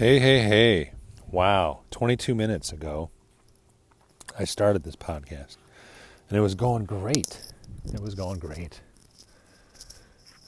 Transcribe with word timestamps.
Hey, 0.00 0.18
hey, 0.18 0.38
hey. 0.38 0.92
Wow. 1.30 1.80
22 1.90 2.34
minutes 2.34 2.72
ago, 2.72 3.10
I 4.38 4.44
started 4.44 4.82
this 4.82 4.96
podcast, 4.96 5.58
and 6.26 6.38
it 6.38 6.40
was 6.40 6.54
going 6.54 6.86
great. 6.86 7.38
It 7.92 8.00
was 8.00 8.14
going 8.14 8.38
great. 8.38 8.80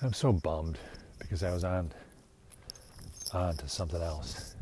I'm 0.01 0.15
so 0.15 0.33
bummed 0.33 0.79
because 1.19 1.43
I 1.43 1.53
was 1.53 1.65
on, 1.65 1.93
on 3.35 3.59
to 3.59 3.69
something 3.69 4.01
else. 4.01 4.55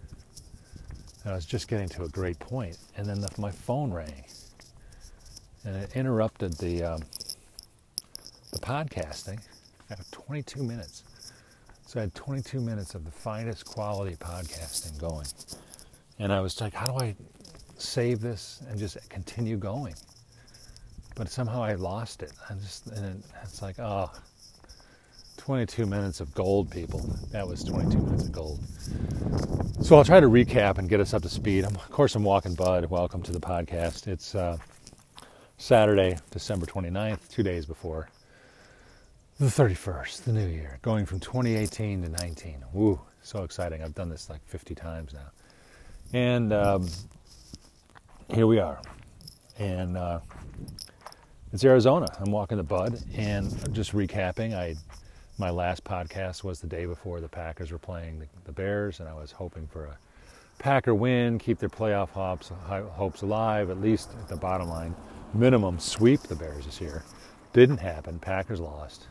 And 1.22 1.34
I 1.34 1.36
was 1.36 1.46
just 1.46 1.68
getting 1.68 1.88
to 1.90 2.02
a 2.02 2.08
great 2.08 2.40
point, 2.40 2.76
and 2.96 3.06
then 3.06 3.20
the, 3.20 3.28
my 3.38 3.52
phone 3.52 3.92
rang, 3.92 4.24
and 5.62 5.76
it 5.76 5.94
interrupted 5.94 6.54
the, 6.54 6.82
um, 6.82 7.02
the 8.52 8.58
podcasting. 8.58 9.38
I 9.88 9.94
have 9.94 10.10
22 10.10 10.64
minutes. 10.64 11.04
So 11.90 11.98
I 11.98 12.02
had 12.02 12.14
22 12.14 12.60
minutes 12.60 12.94
of 12.94 13.04
the 13.04 13.10
finest 13.10 13.64
quality 13.64 14.14
podcasting 14.14 14.96
going. 14.96 15.26
And 16.20 16.32
I 16.32 16.38
was 16.38 16.60
like, 16.60 16.72
how 16.72 16.86
do 16.86 17.04
I 17.04 17.16
save 17.78 18.20
this 18.20 18.62
and 18.68 18.78
just 18.78 18.96
continue 19.10 19.56
going? 19.56 19.96
But 21.16 21.28
somehow 21.28 21.64
I 21.64 21.74
lost 21.74 22.22
it. 22.22 22.30
I 22.48 22.54
just, 22.54 22.86
and 22.86 23.24
it's 23.42 23.60
like, 23.60 23.80
oh, 23.80 24.08
22 25.38 25.84
minutes 25.84 26.20
of 26.20 26.32
gold, 26.32 26.70
people. 26.70 27.00
That 27.32 27.48
was 27.48 27.64
22 27.64 27.98
minutes 27.98 28.22
of 28.22 28.30
gold. 28.30 28.60
So 29.82 29.96
I'll 29.96 30.04
try 30.04 30.20
to 30.20 30.28
recap 30.28 30.78
and 30.78 30.88
get 30.88 31.00
us 31.00 31.12
up 31.12 31.22
to 31.22 31.28
speed. 31.28 31.64
I'm, 31.64 31.74
of 31.74 31.90
course, 31.90 32.14
I'm 32.14 32.22
walking 32.22 32.54
Bud. 32.54 32.84
Welcome 32.84 33.20
to 33.22 33.32
the 33.32 33.40
podcast. 33.40 34.06
It's 34.06 34.36
uh, 34.36 34.58
Saturday, 35.58 36.18
December 36.30 36.66
29th, 36.66 37.28
two 37.30 37.42
days 37.42 37.66
before 37.66 38.08
the 39.40 39.46
31st, 39.46 40.24
the 40.24 40.32
new 40.34 40.46
year, 40.46 40.78
going 40.82 41.06
from 41.06 41.18
2018 41.18 42.02
to 42.02 42.10
19. 42.10 42.62
Woo, 42.74 43.00
so 43.22 43.42
exciting. 43.42 43.82
I've 43.82 43.94
done 43.94 44.10
this 44.10 44.28
like 44.28 44.46
50 44.46 44.74
times 44.74 45.14
now. 45.14 45.30
And 46.12 46.52
um, 46.52 46.86
here 48.28 48.46
we 48.46 48.58
are. 48.58 48.82
And 49.58 49.96
uh, 49.96 50.20
it's 51.54 51.64
Arizona. 51.64 52.06
I'm 52.20 52.30
walking 52.30 52.58
the 52.58 52.62
bud 52.62 53.00
and 53.16 53.74
just 53.74 53.92
recapping. 53.92 54.54
I 54.54 54.76
my 55.38 55.48
last 55.48 55.84
podcast 55.84 56.44
was 56.44 56.60
the 56.60 56.66
day 56.66 56.84
before 56.84 57.22
the 57.22 57.28
Packers 57.28 57.72
were 57.72 57.78
playing 57.78 58.18
the, 58.18 58.26
the 58.44 58.52
Bears, 58.52 59.00
and 59.00 59.08
I 59.08 59.14
was 59.14 59.32
hoping 59.32 59.66
for 59.68 59.86
a 59.86 59.96
Packer 60.58 60.94
win, 60.94 61.38
keep 61.38 61.58
their 61.58 61.70
playoff 61.70 62.10
hopes, 62.10 62.52
hopes 62.68 63.22
alive, 63.22 63.70
at 63.70 63.80
least 63.80 64.10
at 64.20 64.28
the 64.28 64.36
bottom 64.36 64.68
line, 64.68 64.94
minimum 65.32 65.78
sweep 65.78 66.20
the 66.20 66.36
Bears 66.36 66.66
this 66.66 66.78
year. 66.78 67.02
Didn't 67.54 67.78
happen. 67.78 68.18
Packers 68.18 68.60
lost. 68.60 69.06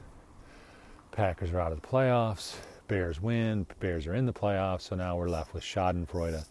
Packers 1.20 1.52
are 1.52 1.60
out 1.60 1.74
of 1.74 1.82
the 1.82 1.86
playoffs. 1.86 2.56
Bears 2.88 3.22
win. 3.22 3.66
Bears 3.82 4.08
are 4.08 4.16
in 4.16 4.26
the 4.26 4.32
playoffs. 4.32 4.84
So 4.84 4.96
now 4.96 5.18
we're 5.18 5.28
left 5.28 5.54
with 5.54 5.66
Schadenfreude. 5.66 6.46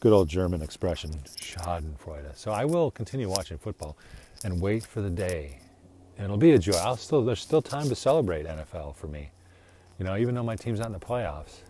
Good 0.00 0.12
old 0.12 0.28
German 0.28 0.60
expression, 0.60 1.12
Schadenfreude. 1.38 2.36
So 2.36 2.50
I 2.50 2.66
will 2.66 2.90
continue 2.90 3.30
watching 3.30 3.56
football 3.56 3.96
and 4.44 4.60
wait 4.60 4.84
for 4.84 5.00
the 5.00 5.08
day. 5.08 5.60
And 6.18 6.26
it'll 6.26 6.36
be 6.36 6.52
a 6.52 6.58
joy. 6.58 6.74
I'll 6.74 6.98
still 6.98 7.24
there's 7.24 7.40
still 7.40 7.62
time 7.62 7.88
to 7.88 7.94
celebrate 7.94 8.44
NFL 8.44 8.96
for 8.96 9.06
me. 9.06 9.30
You 9.98 10.04
know, 10.04 10.18
even 10.18 10.34
though 10.34 10.42
my 10.42 10.56
team's 10.56 10.78
not 10.78 10.88
in 10.88 10.92
the 10.92 10.98
playoffs, 10.98 11.62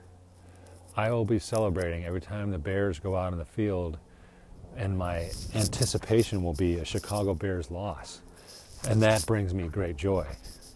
I 0.96 1.12
will 1.12 1.24
be 1.24 1.38
celebrating 1.38 2.04
every 2.04 2.20
time 2.20 2.50
the 2.50 2.58
Bears 2.58 2.98
go 2.98 3.14
out 3.14 3.32
on 3.32 3.38
the 3.38 3.44
field 3.44 3.98
and 4.76 4.98
my 4.98 5.30
anticipation 5.54 6.42
will 6.42 6.54
be 6.54 6.78
a 6.78 6.84
Chicago 6.84 7.34
Bears 7.34 7.70
loss. 7.70 8.20
And 8.88 9.00
that 9.00 9.24
brings 9.26 9.54
me 9.54 9.68
great 9.68 9.96
joy. 9.96 10.26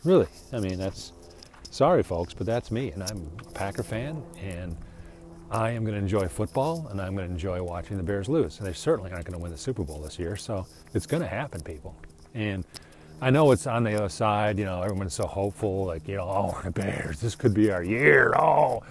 Really. 0.05 0.29
I 0.53 0.61
mean, 0.61 0.79
that's 0.79 1.11
sorry, 1.77 2.03
folks, 2.03 2.33
but 2.33 2.47
that's 2.47 2.71
me. 2.71 2.91
And 2.93 3.03
I'm 3.03 3.31
a 3.47 3.51
Packer 3.51 3.83
fan, 3.83 4.23
and 4.43 4.75
I 5.51 5.71
am 5.71 5.85
going 5.85 5.95
to 5.95 6.01
enjoy 6.01 6.27
football, 6.27 6.89
and 6.91 7.01
I'm 7.01 7.15
going 7.15 7.29
to 7.29 7.33
enjoy 7.33 7.63
watching 7.63 7.99
the 7.99 8.03
Bears 8.03 8.31
lose. 8.31 8.59
And 8.59 8.67
they 8.67 8.73
certainly 8.73 9.13
aren't 9.13 9.27
going 9.27 9.37
to 9.37 9.43
win 9.43 9.53
the 9.53 9.59
Super 9.59 9.85
Bowl 9.85 10.01
this 10.01 10.19
year, 10.19 10.37
so 10.37 10.67
it's 10.95 11.07
going 11.07 11.23
to 11.23 11.29
happen, 11.29 11.61
people. 11.61 11.95
And 12.35 12.65
I 13.21 13.29
know 13.29 13.51
it's 13.51 13.67
on 13.67 13.85
the 13.85 13.95
other 13.95 14.09
side. 14.09 14.59
You 14.59 14.65
know, 14.65 14.81
everyone's 14.83 15.15
so 15.15 15.27
hopeful, 15.27 15.85
like, 15.85 16.09
you 16.09 16.17
know, 16.17 16.25
oh, 16.25 16.61
the 16.65 16.71
Bears, 16.81 17.21
this 17.21 17.35
could 17.35 17.53
be 17.53 17.71
our 17.71 17.85
year. 17.85 18.35
Oh, 18.39 18.83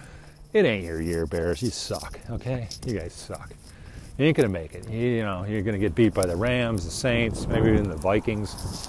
it 0.52 0.64
ain't 0.64 0.84
your 0.84 1.02
year, 1.02 1.26
Bears. 1.26 1.62
You 1.62 1.70
suck, 1.70 2.20
okay? 2.30 2.68
You 2.86 3.00
guys 3.00 3.12
suck. 3.12 3.50
You 4.16 4.26
ain't 4.26 4.36
going 4.36 4.48
to 4.48 4.52
make 4.52 4.74
it. 4.74 4.88
You, 4.88 5.08
you 5.08 5.22
know, 5.22 5.44
you're 5.44 5.62
going 5.62 5.74
to 5.74 5.80
get 5.80 5.96
beat 5.96 6.14
by 6.14 6.24
the 6.24 6.36
Rams, 6.36 6.84
the 6.84 6.90
Saints, 6.92 7.48
maybe 7.48 7.68
even 7.68 7.90
the 7.90 7.96
Vikings. 7.96 8.88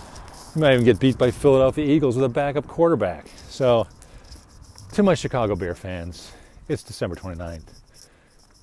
You 0.57 0.61
might 0.61 0.73
even 0.73 0.85
get 0.85 0.99
beat 0.99 1.19
by 1.19 1.29
Philadelphia 1.29 1.85
Eagles 1.85 2.15
with 2.15 2.25
a 2.25 2.29
backup 2.29 2.65
quarterback. 2.65 3.27
So, 3.47 3.85
to 4.93 5.03
my 5.03 5.13
Chicago 5.13 5.55
Bear 5.55 5.75
fans, 5.75 6.31
it's 6.67 6.81
December 6.81 7.15
29th. 7.15 7.61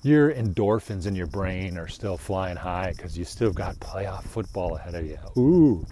Your 0.03 0.33
endorphins 0.33 1.07
in 1.07 1.15
your 1.15 1.27
brain 1.27 1.77
are 1.77 1.87
still 1.87 2.17
flying 2.17 2.57
high 2.57 2.91
because 2.91 3.17
you 3.17 3.23
still 3.23 3.53
got 3.53 3.75
playoff 3.75 4.23
football 4.23 4.75
ahead 4.75 4.93
of 4.93 5.05
you. 5.05 5.17
Ooh, 5.37 5.85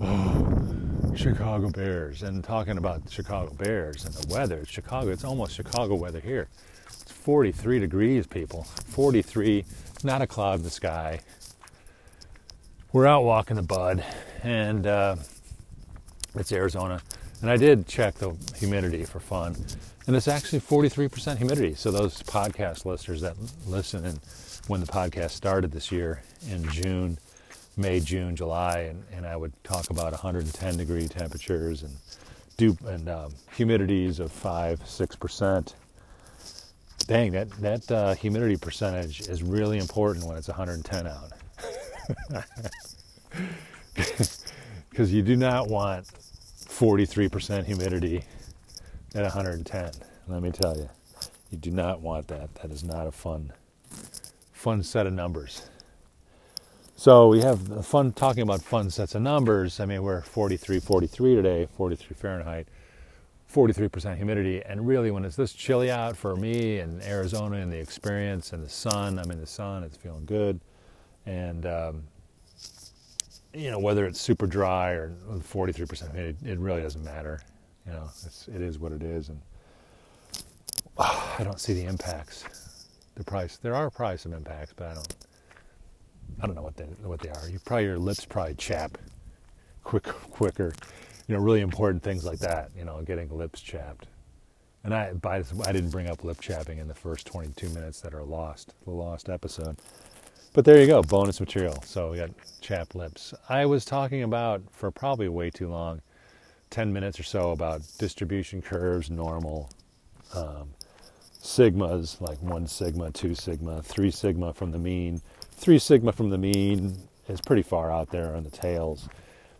oh, 0.00 1.12
Chicago 1.16 1.68
Bears. 1.68 2.22
And 2.22 2.44
talking 2.44 2.78
about 2.78 3.02
Chicago 3.10 3.52
Bears 3.54 4.04
and 4.04 4.14
the 4.14 4.32
weather, 4.32 4.58
it's 4.58 4.70
Chicago, 4.70 5.10
it's 5.10 5.24
almost 5.24 5.56
Chicago 5.56 5.96
weather 5.96 6.20
here. 6.20 6.46
It's 6.86 7.10
43 7.10 7.80
degrees, 7.80 8.28
people. 8.28 8.62
43, 8.62 9.64
not 10.04 10.22
a 10.22 10.28
cloud 10.28 10.60
in 10.60 10.62
the 10.62 10.70
sky 10.70 11.18
we're 12.94 13.06
out 13.06 13.24
walking 13.24 13.56
the 13.56 13.62
bud, 13.62 14.04
and 14.44 14.86
uh, 14.86 15.16
it's 16.36 16.52
Arizona. 16.52 17.02
And 17.40 17.50
I 17.50 17.56
did 17.56 17.88
check 17.88 18.14
the 18.14 18.36
humidity 18.56 19.02
for 19.02 19.18
fun, 19.18 19.56
and 20.06 20.14
it's 20.14 20.28
actually 20.28 20.60
43% 20.60 21.36
humidity. 21.36 21.74
So 21.74 21.90
those 21.90 22.22
podcast 22.22 22.84
listeners 22.84 23.20
that 23.22 23.34
listen 23.66 24.04
and 24.04 24.20
when 24.68 24.80
the 24.80 24.86
podcast 24.86 25.32
started 25.32 25.72
this 25.72 25.90
year 25.90 26.22
in 26.48 26.66
June, 26.70 27.18
May, 27.76 27.98
June, 27.98 28.36
July, 28.36 28.82
and, 28.82 29.02
and 29.12 29.26
I 29.26 29.34
would 29.36 29.52
talk 29.64 29.90
about 29.90 30.12
110 30.12 30.76
degree 30.76 31.08
temperatures 31.08 31.82
and 31.82 31.96
do 32.56 32.78
and 32.86 33.08
um, 33.08 33.32
humidities 33.56 34.20
of 34.20 34.30
five, 34.30 34.80
six 34.88 35.16
percent. 35.16 35.74
Dang, 37.08 37.32
that 37.32 37.50
that 37.60 37.90
uh, 37.90 38.14
humidity 38.14 38.56
percentage 38.56 39.22
is 39.22 39.42
really 39.42 39.78
important 39.78 40.24
when 40.24 40.36
it's 40.36 40.46
110 40.46 41.08
out. 41.08 41.32
Because 44.90 45.12
you 45.12 45.22
do 45.22 45.36
not 45.36 45.68
want 45.68 46.06
43% 46.06 47.64
humidity 47.64 48.24
at 49.14 49.22
110. 49.22 49.90
Let 50.28 50.42
me 50.42 50.50
tell 50.50 50.76
you, 50.76 50.88
you 51.50 51.58
do 51.58 51.70
not 51.70 52.00
want 52.00 52.28
that. 52.28 52.54
That 52.56 52.70
is 52.70 52.84
not 52.84 53.06
a 53.06 53.12
fun, 53.12 53.52
fun 54.52 54.82
set 54.82 55.06
of 55.06 55.12
numbers. 55.12 55.68
So 56.96 57.28
we 57.28 57.40
have 57.42 57.84
fun 57.86 58.12
talking 58.12 58.42
about 58.42 58.62
fun 58.62 58.90
sets 58.90 59.14
of 59.14 59.22
numbers. 59.22 59.80
I 59.80 59.86
mean, 59.86 60.02
we're 60.02 60.22
43, 60.22 60.80
43 60.80 61.34
today, 61.34 61.68
43 61.76 62.16
Fahrenheit, 62.16 62.68
43% 63.52 64.16
humidity. 64.16 64.62
And 64.64 64.86
really, 64.86 65.10
when 65.10 65.24
it's 65.24 65.36
this 65.36 65.52
chilly 65.52 65.90
out 65.90 66.16
for 66.16 66.36
me 66.36 66.78
in 66.78 67.00
Arizona 67.02 67.56
and 67.56 67.72
the 67.72 67.78
experience 67.78 68.52
and 68.52 68.64
the 68.64 68.68
sun, 68.68 69.18
I'm 69.18 69.30
in 69.30 69.40
the 69.40 69.46
sun, 69.46 69.82
it's 69.84 69.96
feeling 69.96 70.24
good 70.24 70.60
and 71.26 71.66
um, 71.66 72.02
you 73.52 73.70
know 73.70 73.78
whether 73.78 74.06
it's 74.06 74.20
super 74.20 74.46
dry 74.46 74.90
or 74.90 75.12
43%, 75.30 76.14
it, 76.14 76.36
it 76.44 76.58
really 76.58 76.82
doesn't 76.82 77.04
matter. 77.04 77.40
You 77.86 77.92
know, 77.92 78.04
it's, 78.04 78.48
it 78.48 78.60
is 78.60 78.78
what 78.78 78.92
it 78.92 79.02
is, 79.02 79.28
and 79.28 79.40
I 80.98 81.42
don't 81.44 81.60
see 81.60 81.74
the 81.74 81.84
impacts. 81.84 82.44
The 83.14 83.24
price 83.24 83.58
there 83.58 83.74
are 83.74 83.90
probably 83.90 84.18
some 84.18 84.32
impacts, 84.32 84.72
but 84.74 84.88
I 84.88 84.94
don't. 84.94 85.16
I 86.42 86.46
don't 86.46 86.56
know 86.56 86.62
what 86.62 86.76
they 86.76 86.84
what 86.84 87.20
they 87.20 87.28
are. 87.28 87.48
You 87.48 87.58
probably 87.64 87.84
your 87.84 87.98
lips 87.98 88.24
probably 88.24 88.54
chap 88.54 88.98
quick 89.84 90.04
quicker. 90.04 90.72
You 91.28 91.36
know, 91.36 91.42
really 91.42 91.60
important 91.60 92.02
things 92.02 92.24
like 92.24 92.40
that. 92.40 92.70
You 92.76 92.84
know, 92.84 93.00
getting 93.02 93.28
lips 93.30 93.60
chapped. 93.60 94.08
And 94.82 94.92
I, 94.94 95.14
I 95.24 95.72
didn't 95.72 95.90
bring 95.90 96.08
up 96.08 96.24
lip 96.24 96.40
chapping 96.40 96.76
in 96.76 96.88
the 96.88 96.94
first 96.94 97.26
22 97.26 97.70
minutes 97.70 98.02
that 98.02 98.12
are 98.12 98.22
lost, 98.22 98.74
the 98.84 98.90
lost 98.90 99.30
episode. 99.30 99.78
But 100.54 100.64
there 100.64 100.80
you 100.80 100.86
go, 100.86 101.02
bonus 101.02 101.40
material. 101.40 101.82
So 101.82 102.12
we 102.12 102.18
got 102.18 102.30
chapped 102.60 102.94
lips. 102.94 103.34
I 103.48 103.66
was 103.66 103.84
talking 103.84 104.22
about 104.22 104.62
for 104.70 104.88
probably 104.92 105.28
way 105.28 105.50
too 105.50 105.66
long, 105.66 106.00
10 106.70 106.92
minutes 106.92 107.18
or 107.18 107.24
so 107.24 107.50
about 107.50 107.82
distribution 107.98 108.62
curves, 108.62 109.10
normal, 109.10 109.68
um, 110.32 110.70
sigmas, 111.42 112.20
like 112.20 112.40
one 112.40 112.68
sigma, 112.68 113.10
two 113.10 113.34
sigma, 113.34 113.82
three 113.82 114.12
sigma 114.12 114.54
from 114.54 114.70
the 114.70 114.78
mean. 114.78 115.20
Three 115.50 115.80
sigma 115.80 116.12
from 116.12 116.30
the 116.30 116.38
mean 116.38 116.98
is 117.26 117.40
pretty 117.40 117.62
far 117.62 117.90
out 117.90 118.10
there 118.10 118.36
on 118.36 118.44
the 118.44 118.50
tails. 118.50 119.08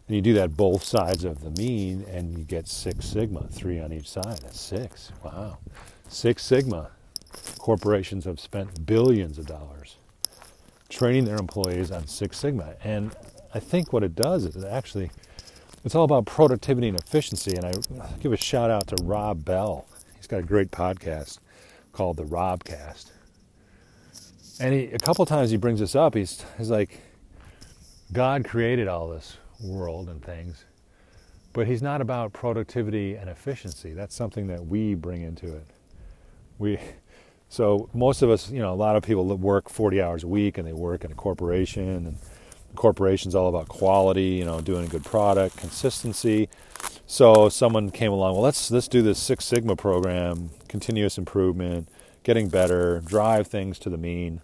And 0.06 0.14
you 0.14 0.22
do 0.22 0.34
that 0.34 0.56
both 0.56 0.84
sides 0.84 1.24
of 1.24 1.40
the 1.40 1.50
mean 1.60 2.04
and 2.08 2.38
you 2.38 2.44
get 2.44 2.68
six 2.68 3.04
sigma, 3.04 3.48
three 3.50 3.80
on 3.80 3.92
each 3.92 4.08
side. 4.08 4.38
That's 4.42 4.60
six. 4.60 5.10
Wow. 5.24 5.58
Six 6.08 6.44
sigma. 6.44 6.92
Corporations 7.58 8.26
have 8.26 8.38
spent 8.38 8.86
billions 8.86 9.38
of 9.38 9.46
dollars 9.46 9.96
training 10.94 11.24
their 11.24 11.36
employees 11.36 11.90
on 11.90 12.06
Six 12.06 12.38
Sigma. 12.38 12.74
And 12.84 13.14
I 13.52 13.58
think 13.58 13.92
what 13.92 14.04
it 14.04 14.14
does 14.14 14.44
is 14.44 14.56
it 14.56 14.64
actually, 14.68 15.10
it's 15.84 15.94
all 15.94 16.04
about 16.04 16.24
productivity 16.24 16.88
and 16.88 16.98
efficiency. 16.98 17.56
And 17.56 17.64
I 17.66 17.72
give 18.20 18.32
a 18.32 18.36
shout 18.36 18.70
out 18.70 18.86
to 18.88 18.96
Rob 19.02 19.44
Bell. 19.44 19.86
He's 20.16 20.28
got 20.28 20.40
a 20.40 20.44
great 20.44 20.70
podcast 20.70 21.38
called 21.92 22.16
the 22.16 22.24
Robcast. 22.24 23.10
And 24.60 24.72
he, 24.72 24.86
a 24.92 24.98
couple 24.98 25.26
times 25.26 25.50
he 25.50 25.56
brings 25.56 25.80
this 25.80 25.96
up. 25.96 26.14
He's, 26.14 26.44
he's 26.56 26.70
like, 26.70 27.00
God 28.12 28.44
created 28.44 28.86
all 28.86 29.08
this 29.08 29.36
world 29.60 30.08
and 30.08 30.22
things, 30.22 30.64
but 31.52 31.66
he's 31.66 31.82
not 31.82 32.00
about 32.00 32.32
productivity 32.32 33.16
and 33.16 33.28
efficiency. 33.28 33.92
That's 33.92 34.14
something 34.14 34.46
that 34.46 34.64
we 34.64 34.94
bring 34.94 35.22
into 35.22 35.56
it. 35.56 35.66
We, 36.58 36.78
so 37.48 37.88
most 37.94 38.22
of 38.22 38.30
us, 38.30 38.50
you 38.50 38.58
know, 38.58 38.72
a 38.72 38.74
lot 38.74 38.96
of 38.96 39.02
people 39.02 39.24
work 39.36 39.68
40 39.68 40.02
hours 40.02 40.24
a 40.24 40.28
week 40.28 40.58
and 40.58 40.66
they 40.66 40.72
work 40.72 41.04
in 41.04 41.12
a 41.12 41.14
corporation 41.14 41.88
and 41.88 42.16
the 42.70 42.76
corporation's 42.76 43.34
all 43.34 43.48
about 43.48 43.68
quality, 43.68 44.30
you 44.30 44.44
know, 44.44 44.60
doing 44.60 44.84
a 44.86 44.88
good 44.88 45.04
product, 45.04 45.56
consistency. 45.56 46.48
So 47.06 47.48
someone 47.48 47.90
came 47.90 48.12
along, 48.12 48.34
well, 48.34 48.42
let's 48.42 48.70
let's 48.70 48.88
do 48.88 49.02
this 49.02 49.18
Six 49.18 49.44
Sigma 49.44 49.76
program, 49.76 50.50
continuous 50.68 51.18
improvement, 51.18 51.88
getting 52.22 52.48
better, 52.48 53.00
drive 53.00 53.46
things 53.46 53.78
to 53.80 53.90
the 53.90 53.98
mean. 53.98 54.40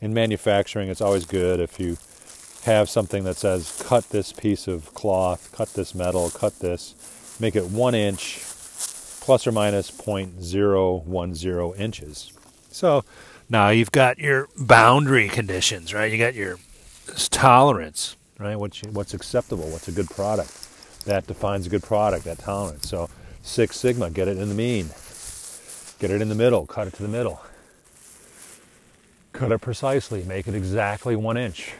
In 0.00 0.12
manufacturing, 0.12 0.88
it's 0.88 1.00
always 1.00 1.24
good 1.24 1.58
if 1.58 1.80
you 1.80 1.96
have 2.64 2.90
something 2.90 3.24
that 3.24 3.36
says 3.36 3.82
cut 3.84 4.10
this 4.10 4.32
piece 4.32 4.68
of 4.68 4.92
cloth, 4.94 5.50
cut 5.52 5.72
this 5.74 5.94
metal, 5.94 6.30
cut 6.30 6.58
this, 6.58 7.36
make 7.40 7.56
it 7.56 7.64
one 7.64 7.94
inch 7.94 8.44
plus 9.26 9.46
or 9.46 9.52
minus 9.52 9.90
0.010 9.90 11.78
inches. 11.78 12.32
So 12.70 13.04
now 13.50 13.70
you've 13.70 13.90
got 13.90 14.18
your 14.18 14.48
boundary 14.56 15.28
conditions, 15.28 15.92
right? 15.92 16.10
You 16.10 16.16
got 16.16 16.34
your 16.34 16.58
tolerance, 17.30 18.16
right? 18.38 18.56
What's, 18.56 18.82
what's 18.84 19.14
acceptable? 19.14 19.68
What's 19.68 19.88
a 19.88 19.92
good 19.92 20.08
product? 20.08 21.04
That 21.04 21.26
defines 21.26 21.66
a 21.66 21.70
good 21.70 21.82
product, 21.82 22.24
that 22.24 22.38
tolerance. 22.38 22.88
So 22.88 23.10
Six 23.42 23.76
Sigma, 23.76 24.10
get 24.10 24.28
it 24.28 24.38
in 24.38 24.48
the 24.48 24.54
mean. 24.54 24.90
Get 25.98 26.10
it 26.10 26.22
in 26.22 26.28
the 26.28 26.34
middle, 26.34 26.64
cut 26.64 26.86
it 26.86 26.94
to 26.94 27.02
the 27.02 27.08
middle. 27.08 27.42
Cut 29.32 29.50
it 29.50 29.60
precisely, 29.60 30.22
make 30.22 30.46
it 30.46 30.54
exactly 30.54 31.16
one 31.16 31.36
inch 31.36 31.74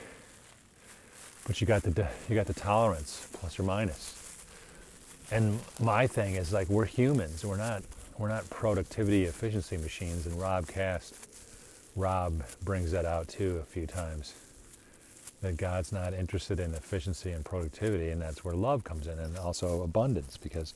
but 1.47 1.61
you 1.61 1.67
got 1.67 1.83
the 1.83 2.09
you 2.29 2.35
got 2.35 2.47
the 2.47 2.55
tolerance 2.55 3.29
plus 3.33 3.59
or 3.59 3.63
minus 3.63 4.16
and 5.32 5.61
my 5.81 6.06
thing 6.06 6.37
is 6.37 6.52
like 6.52 6.69
we're 6.69 6.87
humans. 6.87 7.44
We're 7.44 7.56
not 7.58 7.82
we're 8.19 8.28
not 8.28 8.49
productivity 8.50 9.25
efficiency 9.25 9.76
machines 9.78 10.26
and 10.26 10.37
Robcast 10.37 11.14
rob 11.96 12.43
brings 12.64 12.93
that 12.93 13.05
out 13.05 13.28
too 13.28 13.58
a 13.62 13.64
few 13.67 13.87
times 13.87 14.34
that 15.43 15.56
god's 15.56 15.93
not 15.93 16.14
interested 16.14 16.61
in 16.61 16.75
efficiency 16.75 17.32
and 17.32 17.44
productivity 17.44 18.11
and 18.11 18.23
that's 18.23 18.44
where 18.44 18.55
love 18.55 18.84
comes 18.84 19.06
in 19.06 19.19
and 19.19 19.37
also 19.38 19.82
abundance 19.82 20.37
because 20.37 20.75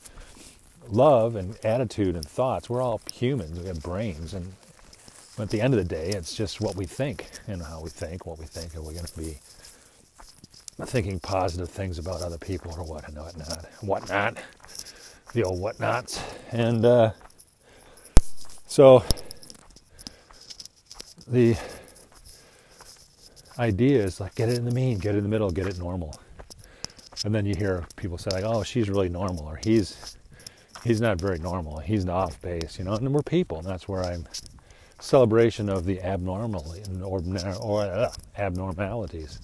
love 0.89 1.35
and 1.35 1.57
attitude 1.65 2.15
and 2.15 2.25
thoughts 2.27 2.69
we're 2.69 2.81
all 2.81 3.01
humans 3.13 3.59
we 3.59 3.67
have 3.67 3.81
brains 3.83 4.33
and 4.33 4.53
at 5.39 5.49
the 5.49 5.61
end 5.61 5.73
of 5.73 5.79
the 5.79 5.85
day 5.95 6.09
it's 6.09 6.35
just 6.35 6.61
what 6.61 6.75
we 6.75 6.85
think 6.85 7.29
and 7.47 7.61
how 7.63 7.81
we 7.81 7.89
think 7.89 8.25
what 8.25 8.39
we 8.39 8.45
think 8.45 8.75
are 8.75 8.81
we 8.81 8.93
going 8.93 9.05
to 9.05 9.19
be 9.19 9.37
thinking 10.85 11.19
positive 11.19 11.69
things 11.69 11.99
about 11.99 12.21
other 12.21 12.37
people 12.37 12.73
or 12.77 12.83
what 12.83 13.07
and 13.07 13.17
whatnot, 13.17 13.65
whatnot, 13.81 14.37
the 15.33 15.43
old 15.43 15.59
whatnots, 15.59 16.21
and 16.51 16.85
uh, 16.85 17.11
so 18.67 19.03
the 21.27 21.55
idea 23.59 24.03
is 24.03 24.19
like 24.19 24.33
get 24.35 24.49
it 24.49 24.57
in 24.57 24.65
the 24.65 24.71
mean, 24.71 24.97
get 24.97 25.15
it 25.15 25.19
in 25.19 25.23
the 25.23 25.29
middle, 25.29 25.51
get 25.51 25.67
it 25.67 25.77
normal, 25.77 26.19
and 27.23 27.33
then 27.33 27.45
you 27.45 27.55
hear 27.55 27.85
people 27.95 28.17
say 28.17 28.31
like, 28.31 28.43
"Oh, 28.43 28.63
she's 28.63 28.89
really 28.89 29.09
normal," 29.09 29.45
or 29.45 29.59
"He's 29.63 30.17
he's 30.83 30.99
not 30.99 31.19
very 31.19 31.37
normal, 31.37 31.77
he's 31.77 32.07
off 32.07 32.41
base," 32.41 32.79
you 32.79 32.85
know, 32.85 32.93
and 32.93 33.13
we're 33.13 33.21
people, 33.21 33.59
and 33.59 33.67
that's 33.67 33.87
where 33.87 34.03
I'm 34.03 34.25
celebration 34.99 35.67
of 35.67 35.85
the 35.85 35.99
abnormal 36.01 36.75
or, 37.03 37.23
or 37.59 37.81
uh, 37.81 38.11
abnormalities 38.37 39.39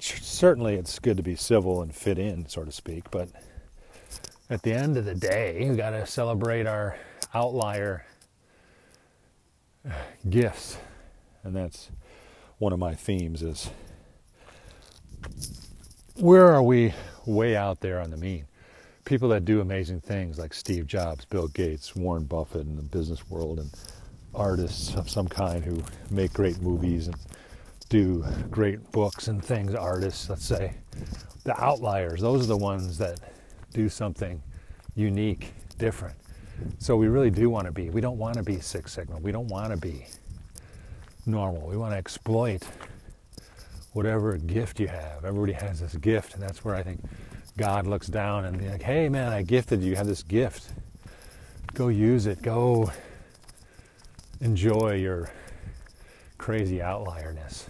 certainly 0.00 0.74
it's 0.74 0.98
good 0.98 1.16
to 1.16 1.22
be 1.22 1.36
civil 1.36 1.82
and 1.82 1.94
fit 1.94 2.18
in, 2.18 2.48
so 2.48 2.64
to 2.64 2.72
speak, 2.72 3.10
but 3.10 3.28
at 4.48 4.62
the 4.62 4.72
end 4.72 4.96
of 4.96 5.04
the 5.04 5.14
day, 5.14 5.66
we 5.68 5.76
got 5.76 5.90
to 5.90 6.06
celebrate 6.06 6.66
our 6.66 6.96
outlier 7.34 8.04
gifts. 10.28 10.78
And 11.42 11.54
that's 11.54 11.90
one 12.58 12.72
of 12.72 12.78
my 12.78 12.94
themes 12.94 13.42
is 13.42 13.70
where 16.16 16.46
are 16.46 16.62
we 16.62 16.94
way 17.24 17.56
out 17.56 17.80
there 17.80 18.00
on 18.00 18.10
the 18.10 18.16
mean? 18.16 18.46
People 19.04 19.28
that 19.30 19.44
do 19.44 19.60
amazing 19.60 20.00
things 20.00 20.38
like 20.38 20.54
Steve 20.54 20.86
Jobs, 20.86 21.24
Bill 21.24 21.48
Gates, 21.48 21.94
Warren 21.94 22.24
Buffett 22.24 22.66
in 22.66 22.76
the 22.76 22.82
business 22.82 23.28
world 23.28 23.58
and 23.58 23.70
artists 24.34 24.94
of 24.94 25.08
some 25.08 25.28
kind 25.28 25.64
who 25.64 25.82
make 26.10 26.32
great 26.32 26.60
movies 26.60 27.06
and 27.06 27.16
do 27.88 28.24
great 28.50 28.90
books 28.92 29.28
and 29.28 29.44
things, 29.44 29.74
artists, 29.74 30.28
let's 30.28 30.44
say, 30.44 30.74
the 31.44 31.58
outliers, 31.62 32.20
those 32.20 32.42
are 32.42 32.48
the 32.48 32.56
ones 32.56 32.98
that 32.98 33.20
do 33.72 33.88
something 33.88 34.42
unique, 34.94 35.52
different. 35.78 36.16
So 36.78 36.96
we 36.96 37.08
really 37.08 37.30
do 37.30 37.50
want 37.50 37.66
to 37.66 37.72
be, 37.72 37.90
we 37.90 38.00
don't 38.00 38.18
want 38.18 38.34
to 38.34 38.42
be 38.42 38.60
Six 38.60 38.92
Sigma. 38.92 39.18
We 39.18 39.30
don't 39.30 39.48
want 39.48 39.70
to 39.70 39.76
be 39.76 40.06
normal. 41.26 41.68
We 41.68 41.76
want 41.76 41.92
to 41.92 41.98
exploit 41.98 42.62
whatever 43.92 44.36
gift 44.36 44.80
you 44.80 44.88
have. 44.88 45.24
Everybody 45.24 45.52
has 45.52 45.80
this 45.80 45.94
gift, 45.96 46.34
and 46.34 46.42
that's 46.42 46.64
where 46.64 46.74
I 46.74 46.82
think 46.82 47.00
God 47.56 47.86
looks 47.86 48.06
down 48.06 48.44
and 48.44 48.58
be 48.58 48.68
like, 48.68 48.82
hey 48.82 49.08
man, 49.08 49.32
I 49.32 49.42
gifted 49.42 49.82
you. 49.82 49.90
You 49.90 49.96
have 49.96 50.06
this 50.06 50.22
gift. 50.22 50.70
Go 51.74 51.88
use 51.88 52.26
it. 52.26 52.42
Go 52.42 52.90
enjoy 54.40 54.94
your 54.94 55.30
crazy 56.38 56.78
outlierness. 56.78 57.64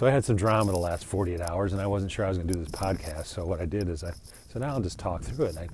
So 0.00 0.06
I 0.06 0.10
had 0.10 0.24
some 0.24 0.36
drama 0.36 0.72
the 0.72 0.78
last 0.78 1.04
48 1.04 1.42
hours, 1.42 1.74
and 1.74 1.82
I 1.82 1.86
wasn't 1.86 2.10
sure 2.10 2.24
I 2.24 2.28
was 2.30 2.38
going 2.38 2.48
to 2.48 2.54
do 2.54 2.60
this 2.60 2.70
podcast. 2.70 3.26
So 3.26 3.44
what 3.44 3.60
I 3.60 3.66
did 3.66 3.90
is 3.90 4.02
I 4.02 4.12
said, 4.48 4.62
now 4.62 4.68
I'll 4.68 4.80
just 4.80 4.98
talk 4.98 5.20
through 5.20 5.44
it. 5.44 5.58
I, 5.58 5.68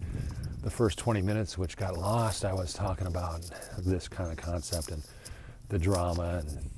the 0.64 0.70
first 0.70 0.98
20 0.98 1.22
minutes, 1.22 1.56
which 1.56 1.76
got 1.76 1.96
lost, 1.96 2.44
I 2.44 2.52
was 2.52 2.72
talking 2.72 3.06
about 3.06 3.48
this 3.78 4.08
kind 4.08 4.32
of 4.32 4.36
concept 4.36 4.90
and 4.90 5.00
the 5.68 5.78
drama. 5.78 6.42
And 6.44 6.70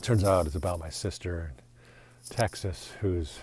turns 0.00 0.24
out 0.24 0.46
it's 0.46 0.54
about 0.54 0.78
my 0.78 0.88
sister 0.88 1.52
in 1.52 2.34
Texas, 2.34 2.90
who's 3.02 3.40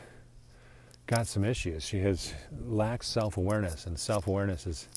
got 1.05 1.27
some 1.27 1.45
issues. 1.45 1.85
She 1.85 1.99
has 1.99 2.33
lacks 2.65 3.07
self-awareness, 3.07 3.85
and 3.85 3.99
self-awareness 3.99 4.65
is 4.65 4.87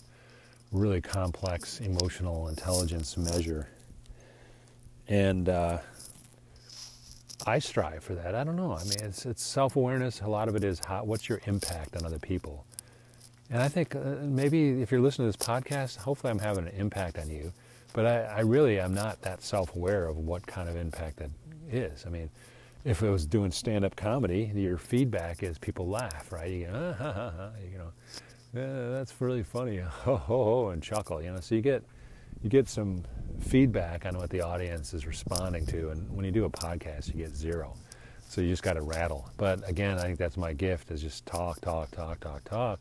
really 0.72 1.02
complex 1.02 1.80
emotional 1.80 2.48
intelligence 2.48 3.18
measure. 3.18 3.68
And 5.08 5.50
uh, 5.50 5.80
I 7.46 7.58
strive 7.58 8.04
for 8.04 8.14
that. 8.14 8.34
I 8.34 8.44
don't 8.44 8.56
know. 8.56 8.72
I 8.72 8.84
mean, 8.84 8.98
it's 9.00 9.26
it's 9.26 9.42
self 9.42 9.76
awareness. 9.76 10.20
A 10.20 10.28
lot 10.28 10.48
of 10.48 10.56
it 10.56 10.64
is 10.64 10.80
how, 10.84 11.04
what's 11.04 11.28
your 11.28 11.40
impact 11.46 11.96
on 11.96 12.04
other 12.04 12.18
people. 12.18 12.64
And 13.50 13.60
I 13.60 13.68
think 13.68 13.96
uh, 13.96 14.16
maybe 14.22 14.80
if 14.80 14.92
you're 14.92 15.00
listening 15.00 15.30
to 15.30 15.36
this 15.36 15.46
podcast, 15.46 15.96
hopefully 15.96 16.30
I'm 16.30 16.38
having 16.38 16.66
an 16.68 16.74
impact 16.76 17.18
on 17.18 17.28
you. 17.28 17.52
But 17.92 18.06
I, 18.06 18.22
I 18.22 18.40
really 18.40 18.78
am 18.78 18.94
not 18.94 19.20
that 19.22 19.42
self 19.42 19.74
aware 19.74 20.06
of 20.06 20.18
what 20.18 20.46
kind 20.46 20.68
of 20.68 20.76
impact 20.76 21.16
that 21.16 21.30
is. 21.70 22.04
I 22.06 22.10
mean, 22.10 22.30
if 22.84 23.02
it 23.02 23.10
was 23.10 23.26
doing 23.26 23.50
stand 23.50 23.84
up 23.84 23.96
comedy, 23.96 24.50
your 24.54 24.78
feedback 24.78 25.42
is 25.42 25.58
people 25.58 25.88
laugh, 25.88 26.30
right? 26.32 26.50
You 26.50 26.66
go, 26.66 26.72
ah, 26.74 26.92
ha, 27.02 27.12
ha, 27.12 27.32
ha, 27.36 27.50
you 27.70 27.78
know, 27.78 27.92
yeah, 28.54 28.90
that's 28.90 29.20
really 29.20 29.42
funny, 29.42 29.78
ho, 29.78 30.16
ho, 30.16 30.44
ho, 30.44 30.68
and 30.68 30.82
chuckle, 30.82 31.22
you 31.22 31.32
know. 31.32 31.40
So 31.40 31.54
you 31.54 31.60
get 31.60 31.82
you 32.42 32.50
get 32.50 32.68
some 32.68 33.04
feedback 33.40 34.06
on 34.06 34.16
what 34.16 34.30
the 34.30 34.40
audience 34.40 34.94
is 34.94 35.06
responding 35.06 35.66
to. 35.66 35.90
And 35.90 36.10
when 36.14 36.24
you 36.24 36.30
do 36.30 36.44
a 36.44 36.50
podcast, 36.50 37.08
you 37.08 37.14
get 37.14 37.34
zero. 37.34 37.74
So 38.28 38.40
you 38.40 38.48
just 38.48 38.62
got 38.62 38.74
to 38.74 38.82
rattle. 38.82 39.28
But 39.36 39.68
again, 39.68 39.98
I 39.98 40.02
think 40.02 40.18
that's 40.18 40.36
my 40.36 40.52
gift 40.52 40.90
is 40.90 41.02
just 41.02 41.26
talk, 41.26 41.60
talk, 41.60 41.90
talk, 41.90 42.20
talk, 42.20 42.44
talk. 42.44 42.80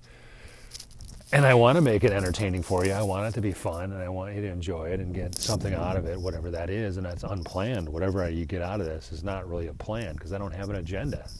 And 1.32 1.46
I 1.46 1.54
want 1.54 1.76
to 1.76 1.82
make 1.82 2.04
it 2.04 2.12
entertaining 2.12 2.64
for 2.64 2.86
you. 2.86 2.92
I 2.92 3.02
want 3.04 3.28
it 3.28 3.34
to 3.36 3.42
be 3.42 3.52
fun 3.52 3.92
and 3.92 4.02
I 4.02 4.10
want 4.10 4.36
you 4.36 4.42
to 4.42 4.48
enjoy 4.48 4.90
it 4.90 5.00
and 5.00 5.14
get 5.14 5.36
something 5.36 5.74
out 5.74 5.96
of 5.96 6.06
it, 6.06 6.20
whatever 6.20 6.50
that 6.52 6.70
is. 6.70 6.98
And 6.98 7.06
that's 7.06 7.24
unplanned. 7.24 7.88
Whatever 7.88 8.28
you 8.30 8.46
get 8.46 8.62
out 8.62 8.80
of 8.80 8.88
this 8.88 9.12
is 9.12 9.24
not 9.24 9.48
really 9.48 9.68
a 9.68 9.74
plan 9.74 10.14
because 10.14 10.34
I 10.34 10.38
don't 10.38 10.54
have 10.54 10.70
an 10.70 10.78
agenda. 10.78 11.28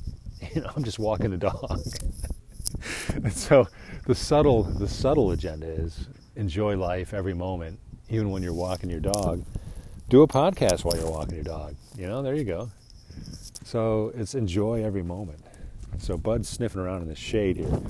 You 0.56 0.62
know, 0.62 0.72
I'm 0.74 0.86
just 0.86 1.00
walking 1.00 1.32
the 1.32 1.38
dog. 1.38 1.82
and 3.14 3.34
so 3.34 3.68
the 4.06 4.16
subtle 4.16 4.64
the 4.64 4.88
subtle 4.88 5.32
agenda 5.32 5.68
is 5.68 6.08
enjoy 6.38 6.78
life 6.78 7.14
every 7.14 7.34
moment 7.34 7.78
even 8.10 8.32
when 8.32 8.44
you're 8.44 8.54
walking 8.54 8.90
your 8.90 9.00
dog, 9.00 9.44
do 10.10 10.22
a 10.24 10.28
podcast 10.28 10.84
while 10.84 10.98
you're 10.98 11.10
walking 11.10 11.36
your 11.36 11.44
dog. 11.44 11.76
You 11.96 12.08
know, 12.08 12.22
there 12.22 12.36
you 12.36 12.44
go. 12.44 12.70
So 13.64 14.12
it's 14.16 14.34
enjoy 14.34 14.84
every 14.84 15.04
moment. 15.04 15.40
So 16.00 16.18
Bud's 16.18 16.48
sniffing 16.48 16.82
around 16.82 17.02
in 17.02 17.08
the 17.08 17.16
shade 17.16 17.58
here. 17.58 17.82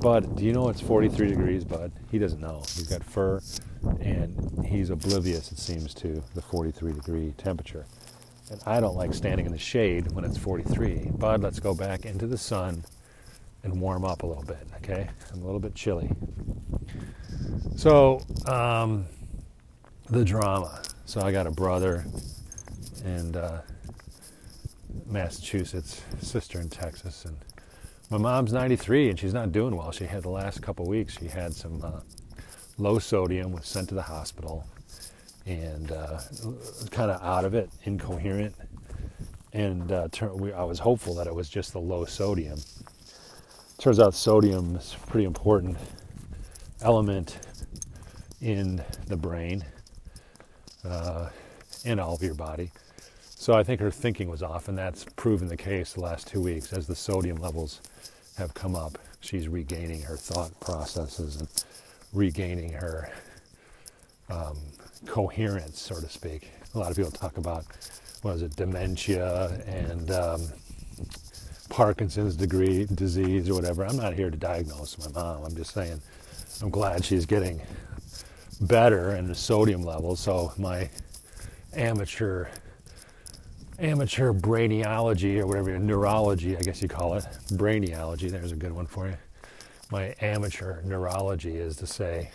Bud, 0.00 0.36
do 0.36 0.44
you 0.44 0.52
know 0.52 0.68
it's 0.68 0.80
43 0.80 1.28
degrees, 1.28 1.64
Bud? 1.64 1.92
He 2.10 2.18
doesn't 2.18 2.40
know. 2.40 2.62
He's 2.74 2.88
got 2.88 3.02
fur, 3.04 3.40
and 4.00 4.66
he's 4.66 4.90
oblivious, 4.90 5.52
it 5.52 5.58
seems, 5.58 5.94
to 5.94 6.22
the 6.34 6.42
43 6.42 6.92
degree 6.92 7.34
temperature. 7.38 7.86
And 8.50 8.60
I 8.66 8.80
don't 8.80 8.96
like 8.96 9.14
standing 9.14 9.46
in 9.46 9.52
the 9.52 9.58
shade 9.58 10.12
when 10.12 10.24
it's 10.24 10.36
43. 10.36 11.10
Bud, 11.16 11.42
let's 11.42 11.60
go 11.60 11.74
back 11.74 12.04
into 12.04 12.26
the 12.26 12.38
sun 12.38 12.84
and 13.62 13.80
warm 13.80 14.04
up 14.04 14.22
a 14.22 14.26
little 14.26 14.44
bit, 14.44 14.66
okay? 14.76 15.08
I'm 15.32 15.42
a 15.42 15.44
little 15.44 15.60
bit 15.60 15.74
chilly. 15.74 16.10
So, 17.76 18.20
um, 18.46 19.06
the 20.10 20.24
drama. 20.24 20.82
So 21.04 21.20
I 21.20 21.32
got 21.32 21.46
a 21.46 21.50
brother 21.50 22.04
and 23.04 23.36
uh, 23.36 23.60
Massachusetts, 25.06 26.02
sister 26.20 26.60
in 26.60 26.68
Texas, 26.68 27.24
and 27.24 27.36
my 28.10 28.18
mom's 28.18 28.52
93 28.52 29.10
and 29.10 29.18
she's 29.18 29.34
not 29.34 29.52
doing 29.52 29.76
well. 29.76 29.92
She 29.92 30.04
had 30.04 30.22
the 30.22 30.30
last 30.30 30.62
couple 30.62 30.86
weeks. 30.86 31.18
She 31.18 31.28
had 31.28 31.52
some 31.52 31.82
uh, 31.84 32.00
low 32.78 32.98
sodium, 32.98 33.52
was 33.52 33.66
sent 33.66 33.88
to 33.90 33.94
the 33.94 34.02
hospital, 34.02 34.64
and 35.46 35.92
uh, 35.92 36.20
kind 36.90 37.10
of 37.10 37.22
out 37.22 37.44
of 37.44 37.54
it, 37.54 37.70
incoherent. 37.84 38.54
And 39.52 39.92
uh, 39.92 40.08
we, 40.34 40.52
I 40.52 40.62
was 40.62 40.78
hopeful 40.78 41.14
that 41.16 41.26
it 41.26 41.34
was 41.34 41.48
just 41.48 41.72
the 41.72 41.80
low 41.80 42.04
sodium. 42.04 42.58
Turns 43.78 44.00
out 44.00 44.14
sodium 44.14 44.76
is 44.76 44.96
a 45.02 45.06
pretty 45.06 45.26
important 45.26 45.76
element 46.82 47.38
in 48.40 48.82
the 49.06 49.16
brain, 49.16 49.64
uh, 50.88 51.28
in 51.84 51.98
all 51.98 52.14
of 52.14 52.22
your 52.22 52.34
body. 52.34 52.70
So 53.20 53.52
I 53.54 53.62
think 53.62 53.80
her 53.80 53.90
thinking 53.90 54.28
was 54.28 54.42
off, 54.42 54.68
and 54.68 54.76
that's 54.76 55.04
proven 55.16 55.48
the 55.48 55.56
case 55.56 55.92
the 55.92 56.00
last 56.00 56.26
two 56.26 56.40
weeks 56.40 56.72
as 56.72 56.86
the 56.86 56.96
sodium 56.96 57.36
levels 57.36 57.80
have 58.36 58.52
come 58.54 58.74
up. 58.74 58.98
She's 59.20 59.48
regaining 59.48 60.02
her 60.02 60.16
thought 60.16 60.58
processes 60.60 61.36
and 61.36 61.48
regaining 62.12 62.72
her 62.72 63.12
um, 64.28 64.58
coherence, 65.06 65.80
so 65.80 66.00
to 66.00 66.08
speak. 66.08 66.50
A 66.74 66.78
lot 66.78 66.90
of 66.90 66.96
people 66.96 67.10
talk 67.10 67.36
about 67.36 67.64
what 68.22 68.36
is 68.36 68.42
it, 68.42 68.56
dementia 68.56 69.62
and 69.66 70.10
um, 70.10 70.48
Parkinson's 71.68 72.34
degree 72.36 72.86
disease 72.86 73.48
or 73.48 73.54
whatever. 73.54 73.84
I'm 73.84 73.96
not 73.96 74.14
here 74.14 74.30
to 74.30 74.36
diagnose 74.36 74.98
my 74.98 75.08
mom. 75.12 75.44
I'm 75.44 75.54
just 75.54 75.72
saying 75.72 76.00
I'm 76.62 76.70
glad 76.70 77.04
she's 77.04 77.26
getting 77.26 77.60
better 78.60 79.14
in 79.16 79.26
the 79.26 79.34
sodium 79.34 79.82
levels. 79.82 80.20
So 80.20 80.52
my 80.58 80.90
amateur 81.74 82.48
amateur 83.78 84.32
brainiology 84.32 85.38
or 85.38 85.46
whatever 85.46 85.78
neurology, 85.78 86.56
I 86.56 86.60
guess 86.60 86.82
you 86.82 86.88
call 86.88 87.14
it, 87.14 87.24
brainiology. 87.52 88.30
There's 88.30 88.52
a 88.52 88.56
good 88.56 88.72
one 88.72 88.86
for 88.86 89.06
you. 89.06 89.16
My 89.90 90.14
amateur 90.20 90.82
neurology 90.82 91.56
is 91.56 91.76
to 91.76 91.86
say, 91.86 92.30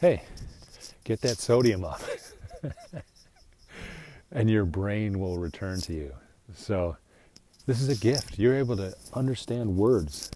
hey, 0.00 0.22
get 1.04 1.20
that 1.22 1.38
sodium 1.38 1.84
up. 1.84 2.00
and 4.32 4.48
your 4.50 4.64
brain 4.64 5.18
will 5.18 5.38
return 5.38 5.80
to 5.82 5.92
you. 5.92 6.12
So, 6.54 6.96
this 7.66 7.80
is 7.80 7.88
a 7.88 7.96
gift. 7.96 8.38
You're 8.38 8.56
able 8.56 8.76
to 8.76 8.94
understand 9.14 9.76
words 9.76 10.30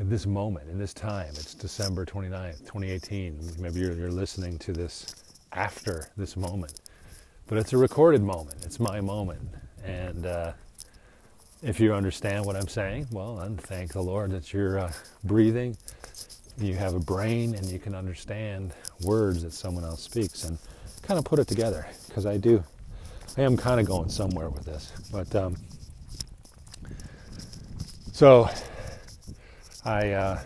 in 0.00 0.08
this 0.08 0.26
moment, 0.26 0.68
in 0.70 0.78
this 0.78 0.94
time. 0.94 1.28
It's 1.28 1.54
December 1.54 2.06
29th, 2.06 2.60
2018. 2.60 3.38
Maybe 3.58 3.80
you're, 3.80 3.92
you're 3.92 4.10
listening 4.10 4.58
to 4.60 4.72
this 4.72 5.14
after 5.52 6.08
this 6.16 6.38
moment. 6.38 6.80
But 7.46 7.58
it's 7.58 7.74
a 7.74 7.76
recorded 7.76 8.22
moment. 8.22 8.64
It's 8.64 8.80
my 8.80 9.02
moment. 9.02 9.42
And 9.84 10.24
uh, 10.24 10.52
if 11.62 11.78
you 11.78 11.92
understand 11.92 12.46
what 12.46 12.56
I'm 12.56 12.66
saying, 12.66 13.08
well, 13.12 13.36
then 13.36 13.58
thank 13.58 13.92
the 13.92 14.00
Lord 14.00 14.30
that 14.30 14.54
you're 14.54 14.78
uh, 14.78 14.92
breathing, 15.24 15.76
you 16.58 16.74
have 16.76 16.94
a 16.94 17.00
brain, 17.00 17.54
and 17.54 17.66
you 17.66 17.78
can 17.78 17.94
understand 17.94 18.72
words 19.04 19.42
that 19.42 19.52
someone 19.52 19.84
else 19.84 20.02
speaks 20.02 20.44
and 20.44 20.56
kind 21.02 21.18
of 21.18 21.26
put 21.26 21.38
it 21.38 21.46
together. 21.46 21.86
Because 22.08 22.24
I 22.24 22.38
do, 22.38 22.64
I 23.36 23.42
am 23.42 23.54
kind 23.54 23.78
of 23.78 23.86
going 23.86 24.08
somewhere 24.08 24.48
with 24.48 24.64
this. 24.64 24.92
But 25.12 25.34
um, 25.36 25.56
so 28.12 28.48
I, 29.84 30.10
uh, 30.12 30.40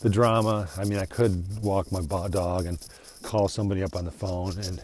the 0.00 0.10
drama, 0.10 0.68
I 0.76 0.84
mean, 0.84 0.98
I 0.98 1.06
could 1.06 1.62
walk 1.62 1.90
my 1.90 2.00
dog 2.28 2.66
and 2.66 2.78
call 3.22 3.48
somebody 3.48 3.82
up 3.82 3.96
on 3.96 4.04
the 4.04 4.10
phone 4.10 4.58
and 4.58 4.82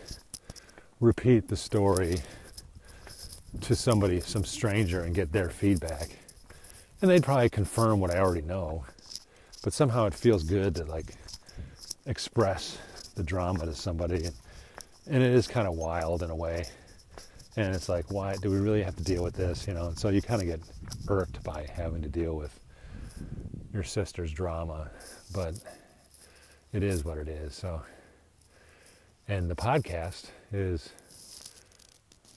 repeat 1.00 1.48
the 1.48 1.56
story 1.56 2.20
to 3.60 3.76
somebody, 3.76 4.20
some 4.20 4.44
stranger, 4.44 5.02
and 5.02 5.14
get 5.14 5.30
their 5.30 5.50
feedback. 5.50 6.18
And 7.02 7.10
they'd 7.10 7.22
probably 7.22 7.50
confirm 7.50 8.00
what 8.00 8.10
I 8.10 8.18
already 8.18 8.46
know. 8.46 8.86
But 9.62 9.72
somehow 9.72 10.06
it 10.06 10.14
feels 10.14 10.42
good 10.42 10.74
to 10.76 10.84
like 10.84 11.14
express 12.06 12.78
the 13.14 13.22
drama 13.22 13.66
to 13.66 13.74
somebody. 13.74 14.24
And, 14.24 14.34
and 15.06 15.22
it 15.22 15.32
is 15.32 15.46
kind 15.46 15.68
of 15.68 15.74
wild 15.74 16.22
in 16.22 16.30
a 16.30 16.36
way. 16.36 16.64
And 17.56 17.74
it's 17.74 17.88
like, 17.88 18.10
why 18.10 18.36
do 18.36 18.50
we 18.50 18.56
really 18.56 18.82
have 18.82 18.96
to 18.96 19.04
deal 19.04 19.22
with 19.22 19.34
this? 19.34 19.66
You 19.68 19.74
know, 19.74 19.88
and 19.88 19.98
so 19.98 20.08
you 20.08 20.22
kind 20.22 20.40
of 20.40 20.48
get 20.48 20.60
irked 21.08 21.42
by 21.44 21.66
having 21.72 22.02
to 22.02 22.08
deal 22.08 22.34
with 22.34 22.58
your 23.72 23.82
sister's 23.82 24.32
drama. 24.32 24.90
But 25.32 25.54
it 26.72 26.82
is 26.82 27.04
what 27.04 27.18
it 27.18 27.28
is. 27.28 27.54
So, 27.54 27.82
and 29.28 29.50
the 29.50 29.54
podcast 29.56 30.26
is 30.52 30.90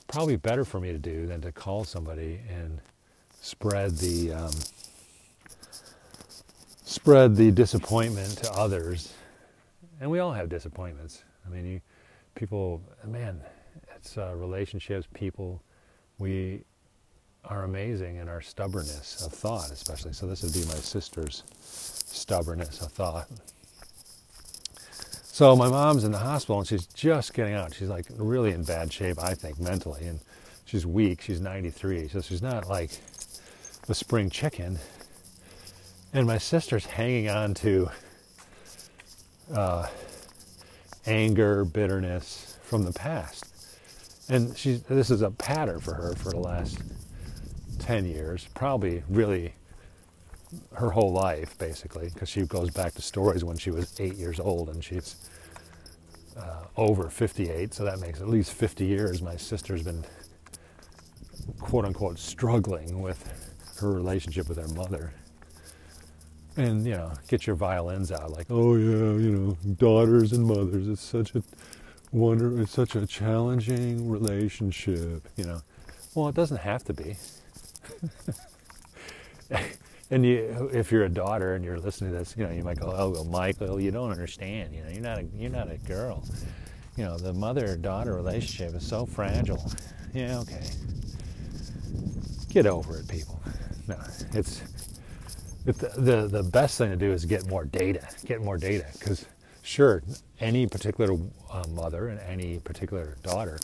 probably 0.06 0.36
better 0.36 0.64
for 0.64 0.80
me 0.80 0.92
to 0.92 0.98
do 0.98 1.26
than 1.26 1.40
to 1.42 1.52
call 1.52 1.84
somebody 1.84 2.40
and 2.48 2.80
spread 3.40 3.96
the 3.98 4.32
um, 4.32 4.52
spread 6.84 7.36
the 7.36 7.50
disappointment 7.50 8.38
to 8.38 8.52
others. 8.52 9.12
And 10.00 10.10
we 10.10 10.20
all 10.20 10.32
have 10.32 10.48
disappointments. 10.48 11.24
I 11.46 11.50
mean, 11.50 11.66
you, 11.66 11.80
people, 12.34 12.80
man, 13.04 13.40
it's 13.96 14.16
uh, 14.16 14.34
relationships, 14.36 15.06
people. 15.12 15.62
We 16.18 16.64
are 17.48 17.64
amazing 17.64 18.16
in 18.16 18.28
our 18.28 18.40
stubbornness 18.40 19.24
of 19.24 19.32
thought, 19.32 19.70
especially. 19.70 20.12
So 20.12 20.26
this 20.26 20.42
would 20.42 20.52
be 20.52 20.64
my 20.66 20.74
sister's 20.74 21.44
stubbornness 21.60 22.80
of 22.82 22.92
thought. 22.92 23.28
So 25.24 25.54
my 25.56 25.68
mom's 25.68 26.04
in 26.04 26.12
the 26.12 26.18
hospital 26.18 26.58
and 26.58 26.66
she's 26.66 26.86
just 26.86 27.32
getting 27.32 27.54
out. 27.54 27.74
She's 27.74 27.88
like 27.88 28.06
really 28.16 28.52
in 28.52 28.64
bad 28.64 28.92
shape, 28.92 29.18
I 29.18 29.34
think, 29.34 29.60
mentally, 29.60 30.04
and 30.04 30.20
she's 30.66 30.84
weak. 30.84 31.22
She's 31.22 31.40
93, 31.40 32.08
so 32.08 32.20
she's 32.20 32.42
not 32.42 32.68
like 32.68 32.90
the 33.86 33.94
spring 33.94 34.30
chicken. 34.30 34.78
And 36.12 36.26
my 36.26 36.38
sister's 36.38 36.86
hanging 36.86 37.28
on 37.28 37.54
to 37.54 37.90
uh, 39.54 39.86
anger, 41.06 41.64
bitterness 41.64 42.58
from 42.62 42.84
the 42.84 42.92
past, 42.92 43.44
and 44.28 44.56
she's 44.56 44.82
this 44.82 45.10
is 45.10 45.22
a 45.22 45.30
pattern 45.30 45.80
for 45.80 45.94
her 45.94 46.14
for 46.14 46.30
the 46.30 46.38
last 46.38 46.78
10 47.78 48.06
years, 48.06 48.48
probably 48.54 49.02
really 49.08 49.54
her 50.74 50.90
whole 50.90 51.12
life, 51.12 51.58
basically, 51.58 52.10
because 52.12 52.28
she 52.28 52.42
goes 52.42 52.70
back 52.70 52.94
to 52.94 53.02
stories 53.02 53.44
when 53.44 53.56
she 53.56 53.70
was 53.70 53.98
eight 54.00 54.14
years 54.14 54.40
old 54.40 54.68
and 54.68 54.82
she's 54.82 55.16
uh, 56.36 56.64
over 56.76 57.10
58, 57.10 57.74
so 57.74 57.84
that 57.84 58.00
makes 58.00 58.20
at 58.20 58.28
least 58.28 58.52
50 58.52 58.86
years 58.86 59.20
my 59.20 59.36
sister's 59.36 59.82
been 59.82 60.04
quote 61.60 61.84
unquote 61.84 62.18
struggling 62.18 63.00
with 63.00 63.74
her 63.80 63.90
relationship 63.92 64.48
with 64.48 64.58
her 64.58 64.68
mother. 64.68 65.12
And, 66.56 66.84
you 66.84 66.94
know, 66.94 67.12
get 67.28 67.46
your 67.46 67.54
violins 67.56 68.10
out 68.10 68.32
like, 68.32 68.46
oh 68.50 68.74
yeah, 68.74 69.20
you 69.20 69.30
know, 69.30 69.58
daughters 69.74 70.32
and 70.32 70.44
mothers, 70.44 70.88
it's 70.88 71.02
such 71.02 71.34
a 71.34 71.42
wonder, 72.10 72.60
it's 72.60 72.72
such 72.72 72.96
a 72.96 73.06
challenging 73.06 74.08
relationship, 74.08 75.28
you 75.36 75.44
know. 75.44 75.60
Well, 76.14 76.28
it 76.28 76.34
doesn't 76.34 76.58
have 76.58 76.84
to 76.84 76.92
be. 76.92 77.16
and 80.10 80.24
you, 80.24 80.70
if 80.72 80.90
you're 80.92 81.04
a 81.04 81.08
daughter 81.08 81.54
and 81.54 81.64
you're 81.64 81.78
listening 81.78 82.12
to 82.12 82.18
this, 82.18 82.34
you 82.36 82.44
know, 82.46 82.52
you 82.52 82.62
might 82.62 82.78
go, 82.80 82.92
"Oh, 82.96 83.10
well, 83.10 83.24
Michael, 83.24 83.80
you 83.80 83.90
don't 83.90 84.10
understand. 84.10 84.74
You 84.74 84.82
know, 84.82 84.90
you're 84.90 85.02
not 85.02 85.18
a, 85.18 85.24
you're 85.34 85.50
not 85.50 85.70
a 85.70 85.76
girl. 85.78 86.24
You 86.96 87.04
know, 87.04 87.16
the 87.16 87.32
mother-daughter 87.32 88.14
relationship 88.14 88.74
is 88.74 88.86
so 88.86 89.06
fragile." 89.06 89.64
Yeah, 90.14 90.40
okay. 90.40 90.62
Get 92.48 92.66
over 92.66 92.98
it, 92.98 93.08
people. 93.08 93.40
No, 93.86 93.96
it's, 94.32 94.62
the, 95.64 95.72
the 95.72 96.28
the 96.28 96.42
best 96.42 96.78
thing 96.78 96.90
to 96.90 96.96
do 96.96 97.12
is 97.12 97.24
get 97.24 97.46
more 97.46 97.64
data. 97.64 98.06
Get 98.24 98.42
more 98.42 98.56
data 98.56 98.86
because, 98.98 99.26
sure, 99.62 100.02
any 100.40 100.66
particular 100.66 101.18
uh, 101.50 101.64
mother 101.70 102.08
and 102.08 102.20
any 102.20 102.58
particular 102.58 103.16
daughter 103.22 103.58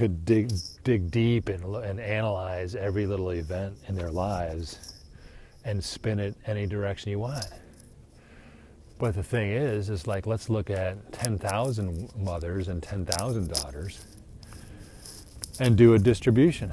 could 0.00 0.24
dig 0.24 0.50
dig 0.82 1.10
deep 1.10 1.50
and, 1.50 1.62
and 1.76 2.00
analyze 2.00 2.74
every 2.74 3.04
little 3.04 3.32
event 3.32 3.76
in 3.86 3.94
their 3.94 4.10
lives 4.10 4.94
and 5.66 5.84
spin 5.84 6.18
it 6.18 6.34
any 6.46 6.66
direction 6.66 7.10
you 7.10 7.18
want. 7.18 7.44
But 8.98 9.14
the 9.14 9.22
thing 9.22 9.50
is, 9.50 9.90
is 9.90 10.06
like 10.06 10.26
let's 10.26 10.48
look 10.48 10.70
at 10.70 11.12
10,000 11.12 12.16
mothers 12.16 12.68
and 12.68 12.82
10,000 12.82 13.52
daughters 13.52 14.06
and 15.58 15.76
do 15.76 15.92
a 15.92 15.98
distribution, 15.98 16.72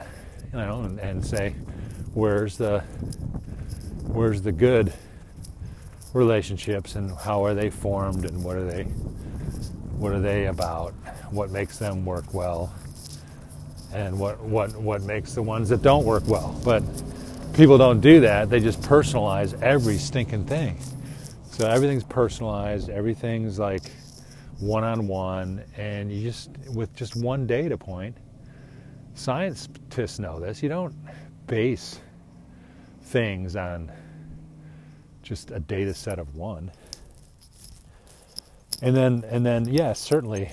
you 0.53 0.59
know, 0.59 0.83
and, 0.83 0.97
and 1.01 1.25
say 1.25 1.49
where's 2.13 2.55
the 2.55 2.79
where's 4.05 4.41
the 4.41 4.53
good 4.53 4.93
relationships 6.13 6.95
and 6.95 7.11
how 7.11 7.43
are 7.43 7.53
they 7.53 7.69
formed 7.69 8.23
and 8.23 8.41
what 8.41 8.55
are 8.55 8.65
they 8.65 8.83
what 9.99 10.13
are 10.13 10.21
they 10.21 10.45
about? 10.45 10.93
What 11.31 11.51
makes 11.51 11.77
them 11.77 12.05
work 12.05 12.33
well? 12.33 12.73
And 13.97 14.19
what 14.19 14.39
what 14.41 14.75
what 14.75 15.01
makes 15.01 15.33
the 15.33 15.41
ones 15.41 15.69
that 15.69 15.81
don't 15.81 16.05
work 16.05 16.27
well? 16.27 16.55
But 16.63 16.83
people 17.53 17.79
don't 17.79 17.99
do 17.99 18.19
that. 18.19 18.47
They 18.47 18.59
just 18.59 18.79
personalize 18.81 19.59
every 19.63 19.97
stinking 19.97 20.45
thing. 20.45 20.77
So 21.49 21.67
everything's 21.67 22.03
personalized. 22.03 22.91
Everything's 22.91 23.57
like 23.57 23.91
one 24.59 24.83
on 24.83 25.07
one, 25.07 25.63
and 25.75 26.11
you 26.11 26.21
just, 26.21 26.51
with 26.73 26.95
just 26.95 27.15
one 27.15 27.47
data 27.47 27.77
point, 27.77 28.15
scientists 29.15 30.19
know 30.19 30.39
this, 30.39 30.61
you 30.61 30.69
don't 30.69 30.95
base 31.47 31.99
things 33.01 33.55
on 33.55 33.91
just 35.23 35.49
a 35.51 35.59
data 35.59 35.93
set 35.93 36.19
of 36.19 36.35
one. 36.35 36.71
And 38.81 38.95
then, 38.95 39.23
and 39.29 39.43
then, 39.45 39.67
yes, 39.67 39.99
certainly 39.99 40.49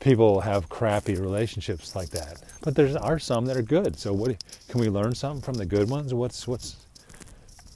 people 0.00 0.40
have 0.40 0.68
crappy 0.68 1.14
relationships 1.14 1.94
like 1.94 2.10
that. 2.10 2.42
But 2.62 2.74
there 2.74 2.90
are 3.02 3.18
some 3.18 3.46
that 3.46 3.56
are 3.56 3.62
good. 3.62 3.98
So 3.98 4.12
what 4.12 4.42
can 4.68 4.80
we 4.80 4.88
learn 4.88 5.14
something 5.14 5.42
from 5.42 5.54
the 5.54 5.66
good 5.66 5.88
ones? 5.88 6.12
What's 6.12 6.48
what's 6.48 6.76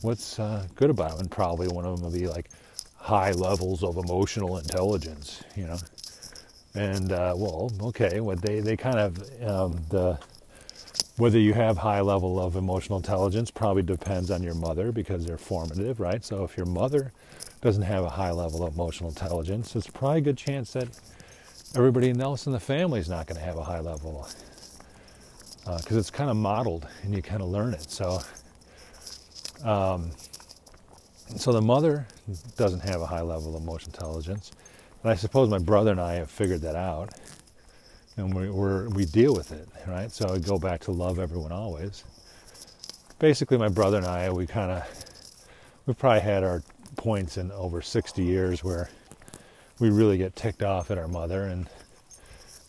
what's 0.02 0.38
uh, 0.38 0.66
good 0.74 0.90
about 0.90 1.12
them? 1.12 1.20
And 1.20 1.30
probably 1.30 1.68
one 1.68 1.84
of 1.84 1.96
them 1.96 2.04
will 2.10 2.18
be 2.18 2.26
like 2.26 2.50
high 2.96 3.32
levels 3.32 3.84
of 3.84 3.98
emotional 3.98 4.58
intelligence, 4.58 5.42
you 5.54 5.66
know. 5.66 5.78
And 6.74 7.12
uh, 7.12 7.34
well, 7.36 7.70
okay, 7.82 8.20
what 8.20 8.42
they 8.42 8.60
they 8.60 8.76
kind 8.76 8.98
of 8.98 9.18
um, 9.42 9.80
the 9.90 10.18
whether 11.16 11.38
you 11.38 11.52
have 11.52 11.78
high 11.78 12.00
level 12.00 12.40
of 12.40 12.56
emotional 12.56 12.98
intelligence 12.98 13.50
probably 13.50 13.82
depends 13.82 14.30
on 14.32 14.42
your 14.42 14.54
mother 14.54 14.90
because 14.90 15.24
they're 15.24 15.38
formative, 15.38 16.00
right? 16.00 16.24
So 16.24 16.42
if 16.42 16.56
your 16.56 16.66
mother 16.66 17.12
doesn't 17.60 17.82
have 17.82 18.02
a 18.02 18.10
high 18.10 18.32
level 18.32 18.66
of 18.66 18.74
emotional 18.74 19.10
intelligence, 19.10 19.76
it's 19.76 19.86
probably 19.86 20.18
a 20.18 20.22
good 20.22 20.36
chance 20.36 20.72
that 20.72 20.88
everybody 21.76 22.10
else 22.20 22.46
in 22.46 22.52
the 22.52 22.60
family 22.60 23.00
is 23.00 23.08
not 23.08 23.26
going 23.26 23.38
to 23.38 23.44
have 23.44 23.56
a 23.56 23.62
high 23.62 23.80
level 23.80 24.28
because 25.64 25.96
uh, 25.96 25.98
it's 25.98 26.10
kind 26.10 26.30
of 26.30 26.36
modeled 26.36 26.86
and 27.02 27.14
you 27.14 27.22
kind 27.22 27.42
of 27.42 27.48
learn 27.48 27.74
it. 27.74 27.90
So, 27.90 28.20
um, 29.64 30.10
so 31.36 31.52
the 31.52 31.62
mother 31.62 32.06
doesn't 32.56 32.80
have 32.80 33.00
a 33.00 33.06
high 33.06 33.22
level 33.22 33.56
of 33.56 33.62
emotional 33.62 33.92
intelligence, 33.94 34.52
and 35.02 35.10
I 35.10 35.14
suppose 35.14 35.48
my 35.48 35.58
brother 35.58 35.90
and 35.90 36.00
I 36.00 36.14
have 36.14 36.30
figured 36.30 36.60
that 36.62 36.76
out, 36.76 37.14
and 38.16 38.32
we 38.34 38.50
we 38.50 38.88
we 38.88 39.04
deal 39.06 39.34
with 39.34 39.52
it, 39.52 39.68
right? 39.88 40.12
So 40.12 40.28
I 40.28 40.38
go 40.38 40.58
back 40.58 40.80
to 40.82 40.92
love 40.92 41.18
everyone 41.18 41.50
always. 41.50 42.04
Basically, 43.18 43.58
my 43.58 43.68
brother 43.68 43.96
and 43.96 44.06
I, 44.06 44.30
we 44.30 44.46
kind 44.46 44.70
of 44.70 44.86
we've 45.86 45.98
probably 45.98 46.20
had 46.20 46.44
our 46.44 46.62
points 46.96 47.36
in 47.38 47.50
over 47.52 47.82
60 47.82 48.22
years 48.22 48.62
where 48.62 48.88
we 49.78 49.90
really 49.90 50.18
get 50.18 50.36
ticked 50.36 50.62
off 50.62 50.90
at 50.90 50.98
our 50.98 51.08
mother 51.08 51.44
and 51.44 51.68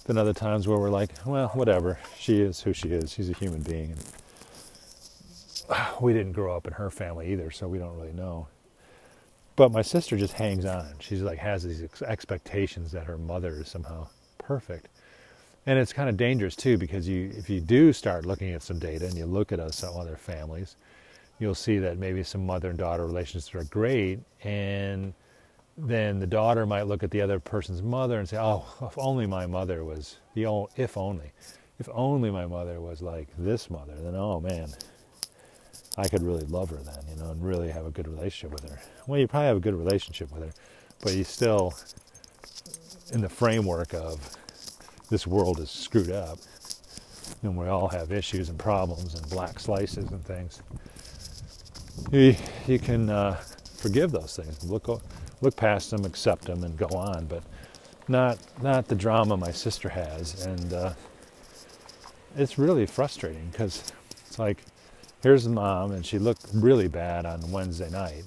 then 0.05 0.17
other 0.17 0.33
times 0.33 0.67
where 0.67 0.77
we're 0.77 0.89
like, 0.89 1.09
well, 1.25 1.49
whatever. 1.49 1.99
She 2.17 2.39
is 2.41 2.61
who 2.61 2.73
she 2.73 2.89
is. 2.89 3.11
She's 3.11 3.29
a 3.29 3.33
human 3.33 3.61
being. 3.61 3.95
And 5.69 5.79
we 6.01 6.13
didn't 6.13 6.33
grow 6.33 6.55
up 6.55 6.67
in 6.67 6.73
her 6.73 6.89
family 6.89 7.31
either, 7.31 7.51
so 7.51 7.67
we 7.67 7.79
don't 7.79 7.95
really 7.95 8.13
know. 8.13 8.47
But 9.55 9.71
my 9.71 9.81
sister 9.81 10.17
just 10.17 10.33
hangs 10.33 10.65
on. 10.65 10.95
She's 10.99 11.21
like 11.21 11.39
has 11.39 11.63
these 11.63 11.81
ex- 11.81 12.01
expectations 12.01 12.91
that 12.91 13.05
her 13.05 13.17
mother 13.17 13.61
is 13.61 13.69
somehow 13.69 14.07
perfect. 14.37 14.89
And 15.65 15.79
it's 15.79 15.93
kind 15.93 16.09
of 16.09 16.17
dangerous 16.17 16.55
too 16.55 16.77
because 16.77 17.07
you 17.07 17.31
if 17.35 17.49
you 17.49 17.61
do 17.61 17.93
start 17.93 18.25
looking 18.25 18.51
at 18.51 18.61
some 18.61 18.79
data 18.79 19.05
and 19.05 19.15
you 19.15 19.25
look 19.25 19.51
at 19.51 19.59
us 19.59 19.77
some 19.77 19.97
other 19.97 20.17
families, 20.17 20.75
you'll 21.39 21.55
see 21.55 21.79
that 21.79 21.97
maybe 21.97 22.21
some 22.21 22.45
mother 22.45 22.69
and 22.69 22.77
daughter 22.77 23.05
relationships 23.05 23.55
are 23.55 23.63
great 23.63 24.19
and 24.43 25.13
then 25.77 26.19
the 26.19 26.27
daughter 26.27 26.65
might 26.65 26.83
look 26.83 27.03
at 27.03 27.11
the 27.11 27.21
other 27.21 27.39
person's 27.39 27.81
mother 27.81 28.19
and 28.19 28.27
say, 28.27 28.37
"Oh, 28.39 28.65
if 28.81 28.97
only 28.97 29.25
my 29.25 29.45
mother 29.45 29.83
was 29.83 30.17
the 30.33 30.45
only, 30.45 30.69
if 30.77 30.97
only, 30.97 31.31
if 31.79 31.89
only 31.91 32.31
my 32.31 32.45
mother 32.45 32.79
was 32.79 33.01
like 33.01 33.27
this 33.37 33.69
mother, 33.69 33.95
then 33.95 34.15
oh 34.15 34.39
man, 34.39 34.69
I 35.97 36.07
could 36.07 36.23
really 36.23 36.45
love 36.45 36.69
her 36.69 36.77
then, 36.77 37.03
you 37.09 37.21
know, 37.21 37.31
and 37.31 37.43
really 37.43 37.69
have 37.69 37.85
a 37.85 37.91
good 37.91 38.07
relationship 38.07 38.51
with 38.51 38.69
her." 38.71 38.79
Well, 39.07 39.19
you 39.19 39.27
probably 39.27 39.47
have 39.47 39.57
a 39.57 39.61
good 39.61 39.75
relationship 39.75 40.31
with 40.31 40.43
her, 40.43 40.53
but 41.01 41.13
you 41.13 41.23
still, 41.23 41.73
in 43.11 43.21
the 43.21 43.29
framework 43.29 43.93
of 43.93 44.35
this 45.09 45.27
world 45.27 45.59
is 45.59 45.69
screwed 45.69 46.11
up, 46.11 46.39
and 47.43 47.57
we 47.57 47.67
all 47.67 47.89
have 47.89 48.11
issues 48.11 48.49
and 48.49 48.57
problems 48.57 49.13
and 49.13 49.29
black 49.29 49.59
slices 49.59 50.09
and 50.09 50.23
things. 50.23 50.61
You, 52.11 52.35
you 52.67 52.79
can 52.79 53.09
uh, 53.09 53.35
forgive 53.77 54.11
those 54.11 54.35
things. 54.35 54.63
Look 54.63 54.89
look 55.45 55.55
past 55.55 55.91
them, 55.91 56.03
accept 56.03 56.45
them, 56.45 56.63
and 56.63 56.75
go 56.75 56.87
on. 56.87 57.27
But 57.27 57.43
not 58.07 58.37
not 58.61 58.87
the 58.87 58.95
drama 58.95 59.37
my 59.37 59.51
sister 59.51 59.89
has, 59.89 60.45
and 60.45 60.73
uh, 60.73 60.93
it's 62.35 62.57
really 62.57 62.85
frustrating 62.85 63.47
because 63.51 63.91
it's 64.27 64.39
like 64.39 64.63
here's 65.21 65.47
mom, 65.47 65.91
and 65.91 66.05
she 66.05 66.19
looked 66.19 66.45
really 66.53 66.87
bad 66.87 67.25
on 67.25 67.51
Wednesday 67.51 67.89
night. 67.89 68.23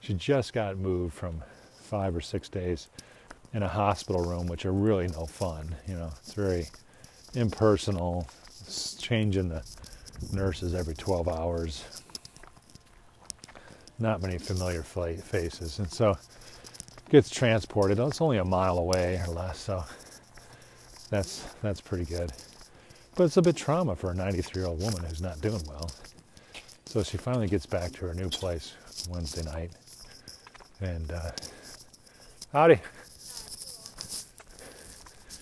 She 0.00 0.14
just 0.14 0.52
got 0.52 0.76
moved 0.76 1.14
from 1.14 1.42
five 1.74 2.14
or 2.14 2.20
six 2.20 2.48
days 2.48 2.88
in 3.54 3.62
a 3.62 3.68
hospital 3.68 4.22
room, 4.22 4.46
which 4.46 4.64
are 4.66 4.72
really 4.72 5.08
no 5.08 5.26
fun. 5.26 5.74
You 5.86 5.94
know, 5.94 6.10
it's 6.22 6.34
very 6.34 6.68
impersonal. 7.34 8.28
It's 8.60 8.94
changing 8.94 9.48
the 9.48 9.62
nurses 10.32 10.74
every 10.74 10.94
12 10.94 11.28
hours. 11.28 12.02
Not 13.98 14.22
many 14.22 14.38
familiar 14.38 14.82
faces, 14.82 15.78
and 15.78 15.90
so 15.90 16.16
gets 17.12 17.28
transported. 17.28 17.98
It's 17.98 18.22
only 18.22 18.38
a 18.38 18.44
mile 18.44 18.78
away 18.78 19.20
or 19.28 19.34
less, 19.34 19.58
so 19.58 19.84
that's 21.10 21.42
that's 21.62 21.80
pretty 21.80 22.06
good. 22.06 22.32
But 23.14 23.24
it's 23.24 23.36
a 23.36 23.42
bit 23.42 23.54
trauma 23.54 23.94
for 23.94 24.12
a 24.12 24.14
93 24.14 24.62
year 24.62 24.68
old 24.68 24.80
woman 24.80 25.04
who's 25.04 25.20
not 25.20 25.38
doing 25.42 25.62
well. 25.68 25.90
So 26.86 27.02
she 27.02 27.18
finally 27.18 27.48
gets 27.48 27.66
back 27.66 27.92
to 27.92 28.06
her 28.06 28.14
new 28.14 28.30
place 28.30 28.74
Wednesday 29.10 29.42
night, 29.42 29.72
and 30.80 31.12
uh, 31.12 31.30
howdy. 32.50 32.80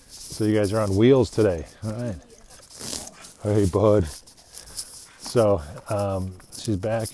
So 0.09 0.46
you 0.46 0.56
guys 0.56 0.72
are 0.72 0.80
on 0.80 0.96
wheels 0.96 1.30
today, 1.30 1.66
all 1.85 1.92
right? 1.92 2.16
Hey, 3.44 3.66
bud. 3.66 4.06
So 4.06 5.62
um, 5.88 6.33
she's 6.59 6.76
back 6.76 7.09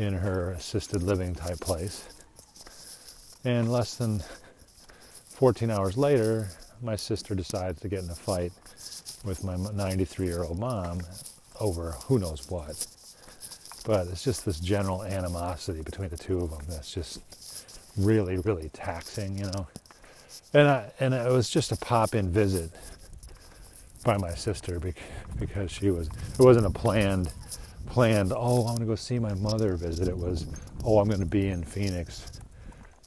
in 0.00 0.14
her 0.14 0.50
assisted 0.50 1.04
living 1.04 1.34
type 1.34 1.60
place 1.60 2.15
and 3.46 3.70
less 3.70 3.94
than 3.94 4.20
14 5.28 5.70
hours 5.70 5.96
later, 5.96 6.48
my 6.82 6.96
sister 6.96 7.34
decides 7.36 7.80
to 7.80 7.88
get 7.88 8.02
in 8.02 8.10
a 8.10 8.14
fight 8.14 8.52
with 9.24 9.44
my 9.44 9.56
93 9.72 10.26
year 10.26 10.42
old 10.42 10.58
mom 10.58 11.00
over 11.60 11.92
who 12.06 12.18
knows 12.18 12.50
what. 12.50 12.86
But 13.86 14.08
it's 14.08 14.24
just 14.24 14.44
this 14.44 14.58
general 14.58 15.04
animosity 15.04 15.82
between 15.82 16.08
the 16.08 16.16
two 16.16 16.40
of 16.40 16.50
them 16.50 16.62
that's 16.68 16.92
just 16.92 17.20
really, 17.96 18.38
really 18.38 18.68
taxing, 18.72 19.38
you 19.38 19.44
know. 19.44 19.68
And 20.52 20.66
I, 20.66 20.90
and 20.98 21.14
it 21.14 21.30
was 21.30 21.48
just 21.48 21.70
a 21.70 21.76
pop-in 21.76 22.28
visit 22.30 22.72
by 24.04 24.16
my 24.16 24.34
sister 24.34 24.80
because 25.38 25.70
she 25.70 25.90
was 25.90 26.08
it 26.08 26.42
wasn't 26.42 26.66
a 26.66 26.70
planned 26.70 27.32
planned 27.86 28.32
oh 28.34 28.66
I'm 28.66 28.78
to 28.78 28.84
go 28.84 28.94
see 28.94 29.18
my 29.18 29.34
mother 29.34 29.74
visit 29.74 30.06
it 30.06 30.16
was 30.16 30.46
oh 30.84 31.00
I'm 31.00 31.08
to 31.10 31.26
be 31.26 31.48
in 31.48 31.64
Phoenix 31.64 32.35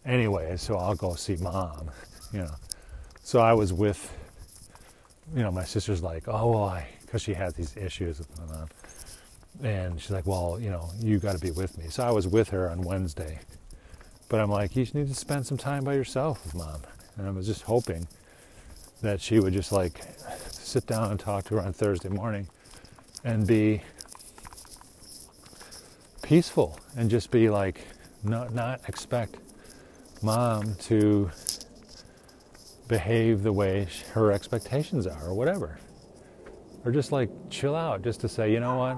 anyway, 0.05 0.57
so 0.57 0.77
I'll 0.77 0.95
go 0.95 1.15
see 1.15 1.35
mom, 1.37 1.91
you 2.33 2.39
know. 2.39 2.55
So 3.23 3.39
I 3.39 3.53
was 3.53 3.71
with, 3.73 4.11
you 5.35 5.43
know, 5.43 5.51
my 5.51 5.63
sister's 5.63 6.01
like, 6.01 6.27
oh, 6.27 6.51
well, 6.51 6.63
I, 6.63 6.87
because 7.01 7.21
she 7.21 7.33
had 7.33 7.53
these 7.55 7.75
issues 7.77 8.19
with 8.19 8.39
my 8.39 8.45
mom. 8.55 8.69
And 9.63 9.99
she's 9.99 10.11
like, 10.11 10.25
well, 10.25 10.57
you 10.59 10.69
know, 10.69 10.89
you 10.99 11.19
got 11.19 11.33
to 11.33 11.39
be 11.39 11.51
with 11.51 11.77
me. 11.77 11.85
So 11.89 12.03
I 12.03 12.11
was 12.11 12.27
with 12.27 12.49
her 12.49 12.69
on 12.69 12.81
Wednesday. 12.81 13.39
But 14.29 14.39
I'm 14.39 14.49
like, 14.49 14.75
you 14.75 14.85
need 14.93 15.07
to 15.07 15.15
spend 15.15 15.45
some 15.45 15.57
time 15.57 15.83
by 15.83 15.95
yourself 15.95 16.43
with 16.45 16.55
mom. 16.55 16.81
And 17.17 17.27
I 17.27 17.31
was 17.31 17.45
just 17.45 17.63
hoping 17.63 18.07
that 19.01 19.19
she 19.19 19.39
would 19.39 19.53
just 19.53 19.71
like 19.71 20.01
sit 20.51 20.85
down 20.85 21.11
and 21.11 21.19
talk 21.19 21.45
to 21.45 21.55
her 21.55 21.61
on 21.61 21.73
Thursday 21.73 22.09
morning 22.09 22.47
and 23.23 23.45
be 23.45 23.81
peaceful 26.21 26.79
and 26.95 27.09
just 27.09 27.31
be 27.31 27.49
like, 27.49 27.81
not, 28.23 28.53
not 28.53 28.81
expect 28.87 29.37
mom 30.23 30.75
to 30.75 31.29
behave 32.87 33.43
the 33.43 33.53
way 33.53 33.87
her 34.13 34.31
expectations 34.31 35.07
are 35.07 35.27
or 35.27 35.33
whatever. 35.33 35.79
Or 36.85 36.91
just 36.91 37.11
like 37.11 37.29
chill 37.49 37.75
out, 37.75 38.01
just 38.01 38.21
to 38.21 38.29
say, 38.29 38.51
you 38.51 38.59
know 38.59 38.77
what? 38.77 38.97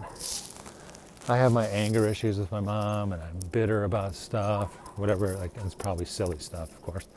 I 1.28 1.38
have 1.38 1.52
my 1.52 1.66
anger 1.68 2.08
issues 2.08 2.38
with 2.40 2.52
my 2.52 2.60
mom 2.60 3.14
and 3.14 3.22
I'm 3.22 3.40
bitter 3.52 3.84
about 3.84 4.16
stuff, 4.16 4.74
whatever. 4.98 5.36
Like, 5.36 5.52
it's 5.58 5.76
probably 5.76 6.06
silly 6.06 6.40
stuff, 6.40 6.72
of 6.72 6.82
course. 6.82 7.08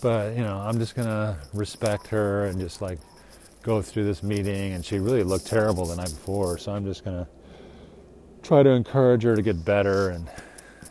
But, 0.00 0.36
you 0.36 0.42
know, 0.42 0.58
I'm 0.58 0.78
just 0.78 0.94
going 0.94 1.08
to 1.08 1.36
respect 1.54 2.06
her 2.08 2.46
and 2.46 2.60
just 2.60 2.82
like 2.82 2.98
go 3.62 3.82
through 3.82 4.04
this 4.04 4.22
meeting. 4.22 4.72
And 4.72 4.84
she 4.84 4.98
really 4.98 5.22
looked 5.22 5.46
terrible 5.46 5.86
the 5.86 5.96
night 5.96 6.10
before. 6.10 6.58
So 6.58 6.72
I'm 6.72 6.84
just 6.84 7.04
going 7.04 7.24
to 7.24 7.28
try 8.42 8.62
to 8.62 8.70
encourage 8.70 9.22
her 9.22 9.36
to 9.36 9.42
get 9.42 9.64
better 9.64 10.10
and 10.10 10.28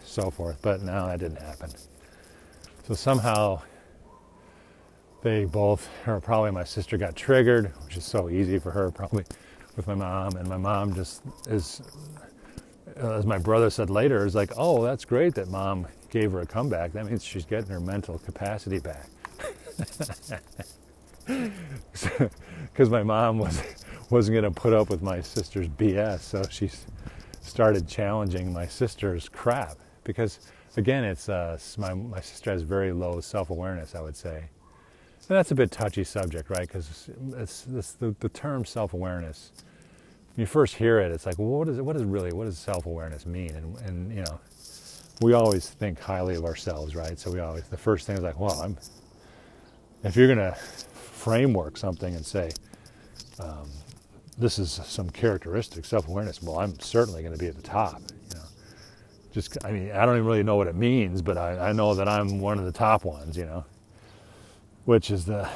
so 0.04 0.30
forth. 0.30 0.62
But 0.62 0.82
no, 0.82 1.08
that 1.08 1.20
didn't 1.20 1.42
happen. 1.42 1.72
So 2.88 2.94
somehow 2.94 3.62
they 5.24 5.46
both, 5.46 5.90
or 6.06 6.22
probably 6.22 6.52
my 6.52 6.64
sister 6.64 6.98
got 6.98 7.16
triggered, 7.16 7.74
which 7.84 7.98
is 7.98 8.06
so 8.06 8.30
easy 8.30 8.60
for 8.60 8.70
her 8.70 8.92
probably 8.92 9.24
with 9.76 9.88
my 9.88 9.96
mom. 9.96 10.36
And 10.36 10.48
my 10.48 10.58
mom 10.58 10.94
just 10.94 11.24
is, 11.48 11.82
as 12.96 13.26
my 13.26 13.40
brother 13.40 13.72
said 13.72 13.90
later, 13.90 14.24
is 14.24 14.36
like, 14.36 14.52
oh, 14.56 14.84
that's 14.84 15.04
great 15.04 15.34
that 15.34 15.50
mom 15.50 15.88
gave 16.12 16.32
her 16.32 16.42
a 16.42 16.46
comeback, 16.46 16.94
that 16.94 17.08
means 17.08 17.24
she's 17.24 17.44
getting 17.44 17.70
her 17.72 17.80
mental 17.80 18.20
capacity 18.20 18.80
back. 18.80 19.10
Because 21.28 22.92
my 22.92 23.02
mom 23.02 23.40
was 23.40 23.64
wasn't 24.12 24.36
going 24.40 24.54
to 24.54 24.62
put 24.62 24.74
up 24.74 24.92
with 24.92 25.02
my 25.02 25.22
sister's 25.22 25.68
BS, 25.68 26.20
so 26.20 26.44
she 26.52 26.70
started 27.42 27.88
challenging 27.88 28.54
my 28.54 28.68
sister's 28.68 29.28
crap. 29.28 29.78
Because 30.04 30.40
again, 30.78 31.04
it's 31.04 31.30
uh, 31.30 31.58
my 31.78 31.94
my 31.94 32.22
sister 32.22 32.52
has 32.52 32.62
very 32.62 32.92
low 32.92 33.22
self 33.22 33.50
awareness, 33.50 33.96
I 33.96 34.02
would 34.02 34.16
say. 34.18 34.38
And 35.28 35.36
that's 35.38 35.52
a 35.52 35.56
bit 35.56 35.72
touchy 35.72 36.04
subject, 36.04 36.50
right? 36.52 36.68
Because 36.68 37.10
the, 38.00 38.16
the 38.20 38.30
term 38.30 38.66
self 38.66 38.94
awareness 38.94 39.52
when 40.36 40.42
you 40.42 40.48
first 40.48 40.76
hear 40.76 41.00
it, 41.00 41.12
it's 41.14 41.26
like, 41.26 41.40
well, 41.40 41.48
what 41.48 41.70
is? 41.70 41.80
What 41.80 41.96
is 41.96 42.04
really 42.04 42.34
what 42.34 42.46
does 42.46 42.58
self 42.58 42.86
awareness 42.86 43.26
mean? 43.26 43.52
And, 43.52 43.78
and 43.80 44.12
you 44.14 44.22
know, 44.22 44.40
we 45.22 45.34
always 45.34 45.70
think 45.70 46.00
highly 46.00 46.36
of 46.36 46.44
ourselves, 46.44 46.94
right? 46.96 47.18
So 47.18 47.32
we 47.32 47.40
always 47.40 47.64
the 47.70 47.78
first 47.78 48.06
thing 48.06 48.18
is 48.18 48.24
like, 48.24 48.40
well, 48.40 48.60
I'm. 48.62 48.78
If 50.04 50.16
you're 50.16 50.28
gonna 50.28 50.54
framework 50.56 51.78
something 51.78 52.14
and 52.14 52.26
say, 52.26 52.52
um, 53.40 53.70
this 54.38 54.60
is 54.60 54.72
some 54.72 55.10
characteristic 55.10 55.86
self 55.86 56.08
awareness, 56.10 56.42
well, 56.44 56.60
I'm 56.60 56.78
certainly 56.80 57.22
going 57.22 57.34
to 57.34 57.40
be 57.40 57.48
at 57.48 57.56
the 57.56 57.62
top. 57.62 58.02
Just 59.36 59.58
I 59.66 59.72
mean, 59.74 59.92
I 59.92 60.06
don't 60.06 60.16
even 60.16 60.26
really 60.26 60.44
know 60.44 60.56
what 60.56 60.68
it 60.68 60.76
means, 60.76 61.22
but 61.22 61.38
I, 61.38 61.70
I 61.70 61.72
know 61.74 61.94
that 61.94 62.08
I'm 62.08 62.40
one 62.40 62.58
of 62.58 62.64
the 62.64 62.72
top 62.72 63.04
ones. 63.04 63.36
You 63.36 63.44
know, 63.44 63.66
which 64.86 65.12
is 65.12 65.26
the 65.26 65.50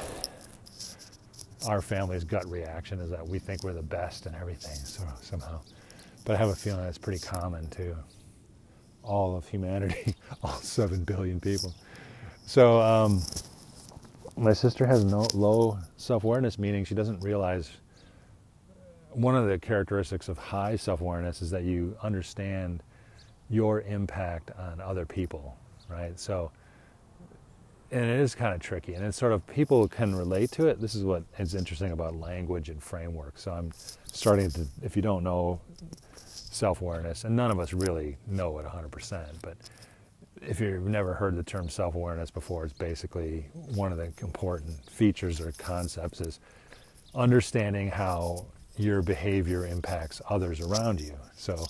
our 1.66 1.80
family's 1.80 2.22
gut 2.22 2.46
reaction 2.50 3.00
is 3.00 3.08
that 3.08 3.26
we 3.26 3.38
think 3.38 3.64
we're 3.64 3.72
the 3.72 3.80
best 3.80 4.26
and 4.26 4.36
everything 4.36 4.76
so, 4.76 5.02
somehow. 5.22 5.62
But 6.26 6.36
I 6.36 6.38
have 6.40 6.50
a 6.50 6.54
feeling 6.54 6.82
that's 6.84 6.98
pretty 6.98 7.20
common 7.20 7.70
to 7.70 7.96
all 9.02 9.34
of 9.34 9.48
humanity, 9.48 10.14
all 10.42 10.56
seven 10.56 11.02
billion 11.02 11.40
people. 11.40 11.74
So 12.44 12.82
um, 12.82 13.22
my 14.36 14.52
sister 14.52 14.84
has 14.84 15.06
no 15.06 15.26
low 15.32 15.78
self-awareness, 15.96 16.58
meaning 16.58 16.84
she 16.84 16.94
doesn't 16.94 17.20
realize. 17.20 17.70
One 19.12 19.34
of 19.34 19.48
the 19.48 19.58
characteristics 19.58 20.28
of 20.28 20.36
high 20.36 20.76
self-awareness 20.76 21.40
is 21.40 21.50
that 21.50 21.64
you 21.64 21.96
understand 22.02 22.82
your 23.50 23.82
impact 23.82 24.50
on 24.58 24.80
other 24.80 25.04
people, 25.04 25.56
right? 25.88 26.18
So 26.18 26.50
and 27.92 28.04
it 28.04 28.20
is 28.20 28.36
kind 28.36 28.54
of 28.54 28.60
tricky 28.60 28.94
and 28.94 29.04
it's 29.04 29.16
sort 29.16 29.32
of 29.32 29.44
people 29.48 29.88
can 29.88 30.14
relate 30.14 30.52
to 30.52 30.68
it. 30.68 30.80
This 30.80 30.94
is 30.94 31.02
what 31.02 31.24
is 31.38 31.56
interesting 31.56 31.90
about 31.90 32.14
language 32.14 32.68
and 32.68 32.82
framework. 32.82 33.36
So 33.36 33.50
i'm 33.50 33.72
starting 34.12 34.50
to 34.52 34.66
if 34.82 34.94
you 34.96 35.02
don't 35.02 35.24
know 35.24 35.60
self-awareness 36.16 37.24
and 37.24 37.34
none 37.34 37.50
of 37.50 37.58
us 37.58 37.72
really 37.72 38.16
know 38.26 38.58
it 38.58 38.66
100% 38.66 39.26
but 39.42 39.56
if 40.42 40.60
you've 40.60 40.86
never 40.86 41.14
heard 41.14 41.36
the 41.36 41.42
term 41.42 41.68
self-awareness 41.68 42.30
before 42.30 42.64
it's 42.64 42.72
basically 42.72 43.46
one 43.74 43.92
of 43.92 43.98
the 43.98 44.12
important 44.22 44.76
features 44.90 45.40
or 45.40 45.52
concepts 45.52 46.20
is 46.20 46.40
understanding 47.14 47.88
how 47.88 48.46
your 48.76 49.02
behavior 49.02 49.66
impacts 49.66 50.22
others 50.28 50.60
around 50.60 51.00
you. 51.00 51.14
So 51.36 51.66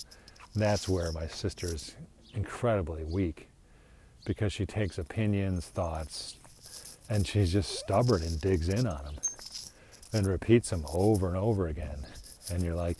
that's 0.55 0.87
where 0.89 1.11
my 1.11 1.27
sister 1.27 1.67
is 1.67 1.95
incredibly 2.33 3.03
weak 3.03 3.47
because 4.25 4.53
she 4.53 4.65
takes 4.65 4.97
opinions, 4.97 5.65
thoughts, 5.67 6.37
and 7.09 7.25
she's 7.25 7.51
just 7.51 7.71
stubborn 7.79 8.21
and 8.23 8.39
digs 8.39 8.69
in 8.69 8.87
on 8.87 9.03
them 9.03 9.15
and 10.13 10.27
repeats 10.27 10.69
them 10.69 10.85
over 10.93 11.27
and 11.27 11.37
over 11.37 11.67
again. 11.67 12.05
And 12.49 12.63
you're 12.63 12.75
like, 12.75 12.97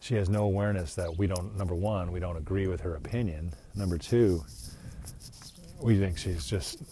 she 0.00 0.14
has 0.16 0.28
no 0.28 0.44
awareness 0.44 0.94
that 0.96 1.16
we 1.16 1.26
don't, 1.26 1.56
number 1.56 1.74
one, 1.74 2.12
we 2.12 2.20
don't 2.20 2.36
agree 2.36 2.66
with 2.66 2.80
her 2.80 2.94
opinion. 2.96 3.52
Number 3.74 3.98
two, 3.98 4.44
we 5.80 5.98
think 5.98 6.18
she's 6.18 6.46
just 6.46 6.82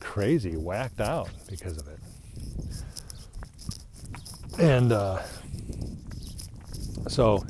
crazy, 0.00 0.56
whacked 0.56 1.00
out 1.00 1.30
because 1.48 1.78
of 1.78 1.88
it. 1.88 1.98
And 4.58 4.92
uh, 4.92 5.22
so 7.08 7.44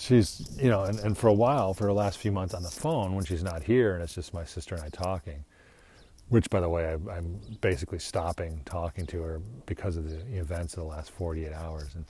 she's, 0.00 0.50
you 0.56 0.70
know, 0.70 0.84
and, 0.84 0.98
and 1.00 1.16
for 1.16 1.28
a 1.28 1.32
while, 1.32 1.74
for 1.74 1.84
the 1.84 1.92
last 1.92 2.18
few 2.18 2.32
months 2.32 2.54
on 2.54 2.62
the 2.62 2.70
phone 2.70 3.14
when 3.14 3.24
she's 3.24 3.42
not 3.42 3.62
here 3.62 3.94
and 3.94 4.02
it's 4.02 4.14
just 4.14 4.32
my 4.32 4.44
sister 4.44 4.74
and 4.74 4.82
I 4.82 4.88
talking, 4.88 5.44
which, 6.30 6.48
by 6.48 6.60
the 6.60 6.68
way, 6.68 6.86
I, 6.86 7.16
am 7.18 7.38
basically 7.60 7.98
stopping 7.98 8.62
talking 8.64 9.06
to 9.06 9.20
her 9.20 9.42
because 9.66 9.96
of 9.96 10.08
the 10.08 10.38
events 10.38 10.74
of 10.74 10.80
the 10.80 10.88
last 10.88 11.10
48 11.10 11.52
hours. 11.52 11.94
And 11.94 12.06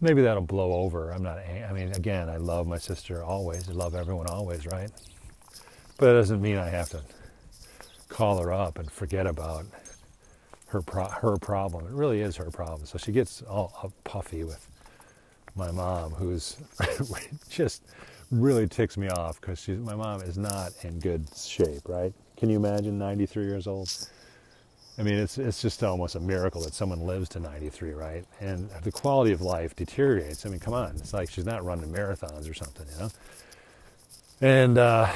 maybe 0.00 0.22
that'll 0.22 0.42
blow 0.42 0.72
over. 0.74 1.10
I'm 1.10 1.22
not, 1.24 1.38
I 1.38 1.72
mean, 1.72 1.92
again, 1.92 2.28
I 2.28 2.36
love 2.36 2.68
my 2.68 2.78
sister 2.78 3.24
always. 3.24 3.68
I 3.68 3.72
love 3.72 3.96
everyone 3.96 4.28
always, 4.28 4.64
right? 4.66 4.90
But 5.98 6.10
it 6.10 6.12
doesn't 6.12 6.40
mean 6.40 6.56
I 6.56 6.68
have 6.68 6.88
to 6.90 7.02
call 8.08 8.40
her 8.40 8.52
up 8.52 8.78
and 8.78 8.90
forget 8.90 9.26
about 9.26 9.66
her 10.68 10.82
pro- 10.82 11.08
her 11.08 11.36
problem. 11.36 11.86
It 11.86 11.92
really 11.92 12.20
is 12.20 12.36
her 12.36 12.50
problem. 12.50 12.86
So 12.86 12.98
she 12.98 13.10
gets 13.10 13.42
all 13.42 13.92
puffy 14.04 14.44
with 14.44 14.68
my 15.58 15.70
mom, 15.70 16.12
who's 16.12 16.56
just 17.50 17.82
really 18.30 18.66
ticks 18.66 18.96
me 18.96 19.08
off 19.08 19.40
because 19.40 19.60
she's 19.60 19.78
my 19.78 19.94
mom 19.94 20.22
is 20.22 20.38
not 20.38 20.72
in 20.82 20.98
good 21.00 21.26
shape. 21.36 21.86
Right? 21.86 22.14
Can 22.36 22.48
you 22.48 22.56
imagine 22.56 22.98
93 22.98 23.44
years 23.44 23.66
old? 23.66 23.90
I 24.98 25.02
mean, 25.02 25.14
it's 25.14 25.38
it's 25.38 25.60
just 25.60 25.82
almost 25.84 26.14
a 26.14 26.20
miracle 26.20 26.62
that 26.62 26.74
someone 26.74 27.00
lives 27.00 27.28
to 27.30 27.40
93, 27.40 27.92
right? 27.92 28.24
And 28.40 28.70
the 28.82 28.90
quality 28.90 29.32
of 29.32 29.42
life 29.42 29.76
deteriorates. 29.76 30.46
I 30.46 30.48
mean, 30.48 30.60
come 30.60 30.74
on, 30.74 30.96
it's 30.96 31.12
like 31.12 31.30
she's 31.30 31.44
not 31.44 31.64
running 31.64 31.92
marathons 31.92 32.50
or 32.50 32.54
something, 32.54 32.86
you 32.92 32.98
know. 33.00 33.10
And 34.40 34.78
uh, 34.78 35.12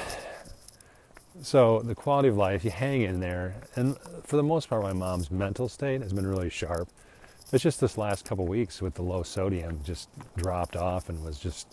so 1.43 1.81
the 1.81 1.95
quality 1.95 2.29
of 2.29 2.37
life, 2.37 2.65
you 2.65 2.71
hang 2.71 3.03
in 3.03 3.21
there, 3.21 3.55
and 3.77 3.97
for 4.25 4.37
the 4.37 4.43
most 4.43 4.69
part, 4.69 4.83
my 4.83 4.93
mom's 4.93 5.31
mental 5.31 5.69
state 5.69 6.03
has 6.03 6.13
been 6.13 6.27
really 6.27 6.51
sharp. 6.51 6.89
It's 7.53 7.63
just 7.63 7.81
this 7.81 7.99
last 7.99 8.25
couple 8.25 8.47
weeks 8.47 8.81
with 8.81 8.95
the 8.95 9.03
low 9.03 9.23
sodium 9.23 9.81
just 9.85 10.09
dropped 10.37 10.75
off 10.75 11.11
and 11.11 11.23
was 11.23 11.39
just 11.39 11.69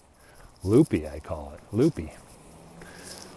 loopy, 0.62 1.08
I 1.08 1.20
call 1.20 1.54
it, 1.56 1.62
loopy. 1.74 2.12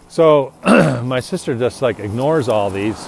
So 0.09 0.53
my 1.05 1.21
sister 1.21 1.57
just 1.57 1.83
like 1.83 2.01
ignores 2.01 2.49
all 2.49 2.69
these 2.69 3.07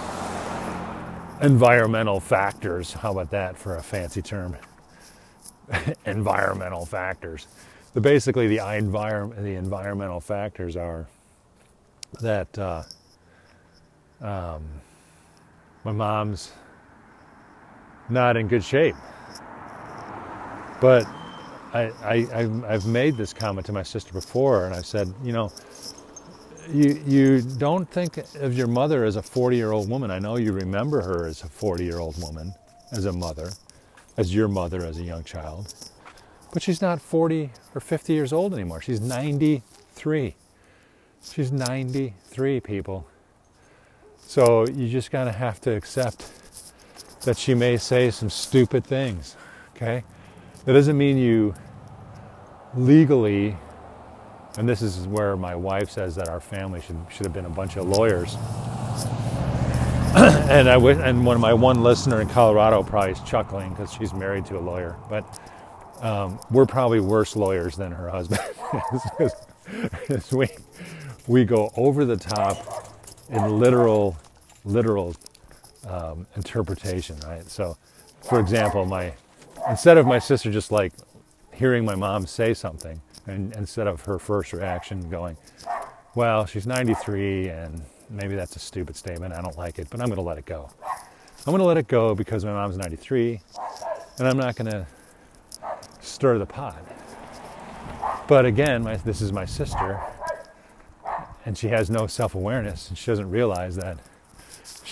environmental 1.43 2.21
factors. 2.21 2.93
How 2.93 3.11
about 3.11 3.31
that 3.33 3.59
for 3.59 3.77
a 3.77 3.83
fancy 3.83 4.23
term? 4.23 4.57
environmental 6.07 6.87
factors. 6.87 7.49
But 7.93 8.05
basically, 8.05 8.47
the, 8.47 8.59
the 8.59 9.55
environmental 9.57 10.21
factors 10.21 10.77
are 10.77 11.07
that 12.21 12.57
uh, 12.59 12.83
um, 14.21 14.63
my 15.85 15.93
mom's 15.93 16.53
not 18.09 18.37
in 18.37 18.49
good 18.49 18.63
shape. 18.63 18.95
But 20.85 21.07
I, 21.73 21.85
I, 22.03 22.51
I've 22.69 22.85
made 22.85 23.17
this 23.17 23.33
comment 23.33 23.65
to 23.69 23.73
my 23.73 23.83
sister 23.83 24.13
before, 24.13 24.67
and 24.67 24.75
I've 24.75 24.85
said, 24.85 25.11
you 25.23 25.33
know, 25.33 25.51
you, 26.71 27.03
you 27.07 27.41
don't 27.41 27.91
think 27.91 28.19
of 28.35 28.53
your 28.53 28.67
mother 28.67 29.07
as 29.07 29.17
a 29.17 29.23
40 29.23 29.57
year 29.57 29.73
old 29.73 29.89
woman. 29.89 30.11
I 30.11 30.19
know 30.19 30.37
you 30.37 30.53
remember 30.53 31.01
her 31.01 31.27
as 31.27 31.43
a 31.43 31.47
40 31.47 31.85
year 31.85 32.01
old 32.01 32.21
woman, 32.21 32.53
as 32.93 33.07
a 33.07 33.15
mother, 33.15 33.53
as 34.19 34.35
your 34.35 34.47
mother 34.47 34.85
as 34.85 34.99
a 34.99 35.03
young 35.03 35.25
child. 35.25 35.73
But 36.53 36.63
she's 36.63 36.83
not 36.83 37.01
40 37.01 37.51
or 37.75 37.81
50 37.81 38.13
years 38.13 38.31
old 38.35 38.53
anymore. 38.53 38.83
She's 38.83 39.01
93. 39.01 40.35
She's 41.23 41.51
93, 41.51 42.61
people. 42.61 43.07
So 44.19 44.67
you 44.67 44.91
just 44.91 45.11
kind 45.11 45.31
of 45.31 45.37
have 45.37 45.63
to 45.63 45.75
accept 45.75 46.31
that 47.23 47.39
she 47.39 47.55
may 47.55 47.79
say 47.79 48.11
some 48.11 48.29
stupid 48.29 48.85
things, 48.85 49.35
okay? 49.75 50.05
That 50.65 50.73
doesn't 50.73 50.97
mean 50.97 51.19
you 51.19 51.55
legally, 52.75 53.57
and 54.57 54.69
this 54.69 54.81
is 54.81 55.07
where 55.07 55.37
my 55.37 55.55
wife 55.55 55.91
says 55.91 56.15
that 56.17 56.29
our 56.29 56.41
family 56.41 56.81
should, 56.81 56.97
should 57.11 57.27
have 57.27 57.35
been 57.35 57.45
a 57.45 57.51
bunch 57.51 57.77
of 57.77 57.87
lawyers. 57.87 58.37
and 60.15 60.69
I 60.69 60.75
w- 60.75 61.01
and 61.01 61.27
one 61.27 61.35
of 61.37 61.43
my 61.43 61.53
one 61.53 61.83
listener 61.83 62.21
in 62.21 62.29
Colorado 62.29 62.83
probably 62.83 63.13
is 63.13 63.21
chuckling 63.21 63.71
because 63.71 63.93
she's 63.93 64.15
married 64.15 64.47
to 64.47 64.59
a 64.59 64.61
lawyer, 64.61 64.97
but 65.11 65.41
um, 66.01 66.39
we're 66.51 66.67
probably 66.67 67.01
worse 67.01 67.37
lawyers 67.37 67.77
than 67.77 67.93
her 67.93 68.09
husband. 68.09 68.41
we 70.33 70.49
we 71.27 71.45
go 71.45 71.73
over 71.77 72.05
the 72.05 72.17
top 72.17 72.95
in 73.29 73.59
literal 73.59 74.17
literal 74.65 75.15
um, 75.89 76.27
interpretation, 76.37 77.17
right? 77.27 77.47
So, 77.51 77.77
for 78.23 78.41
example, 78.41 78.87
my 78.87 79.13
instead 79.69 79.99
of 79.99 80.07
my 80.07 80.19
sister 80.19 80.51
just 80.51 80.73
like 80.73 80.93
hearing 81.53 81.85
my 81.85 81.95
mom 81.95 82.27
say 82.27 82.55
something, 82.55 83.01
and 83.27 83.55
instead 83.57 83.87
of 83.87 84.03
her 84.03 84.19
first 84.19 84.53
reaction 84.53 85.09
going, 85.09 85.37
well, 86.15 86.47
she's 86.47 86.67
93 86.67 87.49
and 87.49 87.83
maybe 88.11 88.35
that's 88.35 88.57
a 88.57 88.59
stupid 88.59 88.97
statement, 88.97 89.33
I 89.35 89.41
don't 89.41 89.57
like 89.57 89.79
it, 89.79 89.89
but 89.91 90.01
I'm 90.01 90.07
going 90.07 90.17
to 90.17 90.23
let 90.23 90.39
it 90.39 90.47
go. 90.47 90.69
I'm 91.47 91.53
going 91.53 91.59
to 91.59 91.65
let 91.65 91.77
it 91.77 91.89
go 91.89 92.15
because 92.15 92.45
my 92.45 92.53
mom's 92.53 92.77
93 92.77 93.41
and 94.19 94.29
I'm 94.29 94.37
not 94.37 94.57
going 94.57 94.71
to 94.71 94.87
stir 96.01 96.39
the 96.39 96.47
pot. 96.47 96.83
But 98.27 98.47
again, 98.47 98.85
my, 98.85 98.97
this 98.97 99.21
is 99.21 99.33
my 99.33 99.45
sister, 99.45 100.01
and 101.45 101.57
she 101.57 101.69
has 101.69 101.91
no 101.91 102.07
self 102.07 102.35
awareness, 102.35 102.89
and 102.89 102.97
she 102.97 103.11
doesn't 103.11 103.31
realize 103.31 103.77
that 103.77 103.99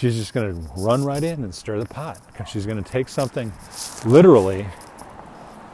she's 0.03 0.17
just 0.17 0.35
going 0.35 0.53
to 0.53 0.69
run 0.79 1.05
right 1.05 1.23
in 1.23 1.45
and 1.45 1.55
stir 1.55 1.79
the 1.79 1.87
pot 1.87 2.21
because 2.27 2.49
she's 2.49 2.67
going 2.67 2.83
to 2.83 2.91
take 2.91 3.09
something 3.09 3.53
literally 4.05 4.67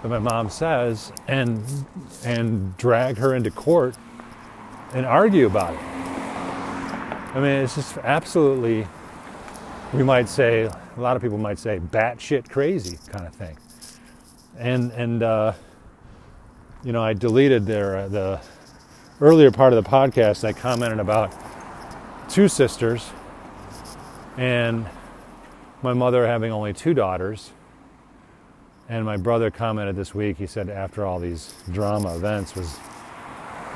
that 0.02 0.08
my 0.10 0.18
mom 0.18 0.50
says 0.50 1.10
and 1.28 1.64
and 2.26 2.76
drag 2.76 3.16
her 3.16 3.34
into 3.34 3.50
court 3.50 3.96
and 4.92 5.06
argue 5.06 5.46
about 5.46 5.72
it. 5.72 5.80
I 5.80 7.40
mean, 7.40 7.64
it's 7.64 7.74
just 7.74 7.96
absolutely, 7.98 8.86
we 9.94 10.02
might 10.02 10.28
say, 10.28 10.64
a 10.64 11.00
lot 11.00 11.16
of 11.16 11.22
people 11.22 11.38
might 11.38 11.58
say, 11.58 11.78
batshit 11.78 12.50
crazy 12.50 12.98
kind 13.08 13.26
of 13.26 13.34
thing. 13.34 13.56
And 14.58 14.92
and 14.92 15.22
uh, 15.22 15.54
you 16.84 16.92
know, 16.92 17.02
I 17.02 17.14
deleted 17.14 17.64
their 17.64 17.96
uh, 17.96 18.08
the 18.08 18.40
earlier 19.22 19.50
part 19.50 19.72
of 19.72 19.82
the 19.82 19.88
podcast. 19.88 20.44
I 20.44 20.52
commented 20.52 21.00
about 21.00 21.32
two 22.28 22.46
sisters 22.46 23.10
and 24.38 24.87
my 25.83 25.92
mother 25.92 26.27
having 26.27 26.53
only 26.53 26.72
two 26.72 26.94
daughters. 26.94 27.51
And 28.88 29.05
my 29.05 29.16
brother 29.16 29.51
commented 29.51 29.96
this 29.96 30.14
week, 30.14 30.38
he 30.38 30.46
said, 30.46 30.70
after 30.70 31.05
all 31.05 31.18
these 31.18 31.53
drama 31.72 32.16
events, 32.16 32.55
was, 32.55 32.79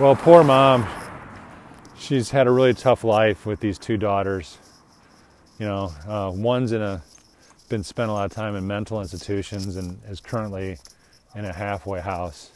well, 0.01 0.15
poor 0.17 0.43
mom. 0.45 0.87
She's 1.99 2.31
had 2.31 2.47
a 2.47 2.51
really 2.51 2.75
tough 2.75 3.05
life 3.05 3.45
with 3.45 3.61
these 3.61 3.79
two 3.79 3.97
daughters. 3.97 4.57
You 5.59 5.67
know, 5.67 5.93
uh, 6.07 6.31
one's 6.33 6.73
in 6.73 6.81
a, 6.81 7.03
been 7.69 7.83
spent 7.83 8.11
a 8.11 8.13
lot 8.13 8.25
of 8.25 8.33
time 8.33 8.55
in 8.57 8.67
mental 8.67 9.01
institutions 9.01 9.77
and 9.77 10.01
is 10.09 10.21
currently 10.21 10.79
in 11.35 11.45
a 11.45 11.53
halfway 11.53 12.01
house. 12.01 12.53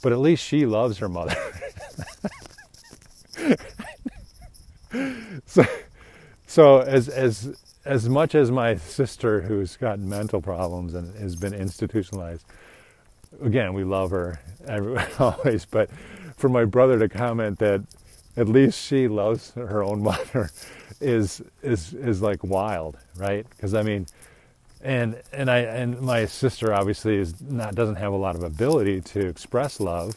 But 0.00 0.12
at 0.12 0.18
least 0.18 0.44
she 0.44 0.64
loves 0.64 0.98
her 0.98 1.08
mother. 1.08 1.36
so, 5.46 5.64
so 6.46 6.80
as 6.80 7.08
as 7.08 7.56
as 7.84 8.08
much 8.08 8.34
as 8.34 8.50
my 8.50 8.76
sister, 8.76 9.42
who's 9.42 9.76
got 9.76 9.98
mental 10.00 10.40
problems 10.40 10.94
and 10.94 11.14
has 11.16 11.36
been 11.36 11.54
institutionalized, 11.54 12.44
again, 13.40 13.74
we 13.74 13.84
love 13.84 14.10
her 14.10 14.40
always. 15.18 15.64
But 15.64 15.90
for 16.36 16.48
my 16.48 16.64
brother 16.64 16.98
to 16.98 17.08
comment 17.08 17.58
that 17.60 17.82
at 18.36 18.48
least 18.48 18.84
she 18.84 19.08
loves 19.08 19.52
her 19.52 19.82
own 19.82 20.02
mother 20.02 20.50
is 21.00 21.42
is 21.62 21.94
is 21.94 22.22
like 22.22 22.42
wild, 22.42 22.96
right? 23.16 23.48
Because 23.50 23.74
I 23.74 23.82
mean, 23.82 24.06
and 24.82 25.20
and 25.32 25.50
I 25.50 25.58
and 25.58 26.00
my 26.00 26.26
sister 26.26 26.72
obviously 26.72 27.16
is 27.16 27.40
not 27.40 27.74
doesn't 27.74 27.96
have 27.96 28.12
a 28.12 28.16
lot 28.16 28.36
of 28.36 28.42
ability 28.42 29.00
to 29.02 29.26
express 29.26 29.80
love, 29.80 30.16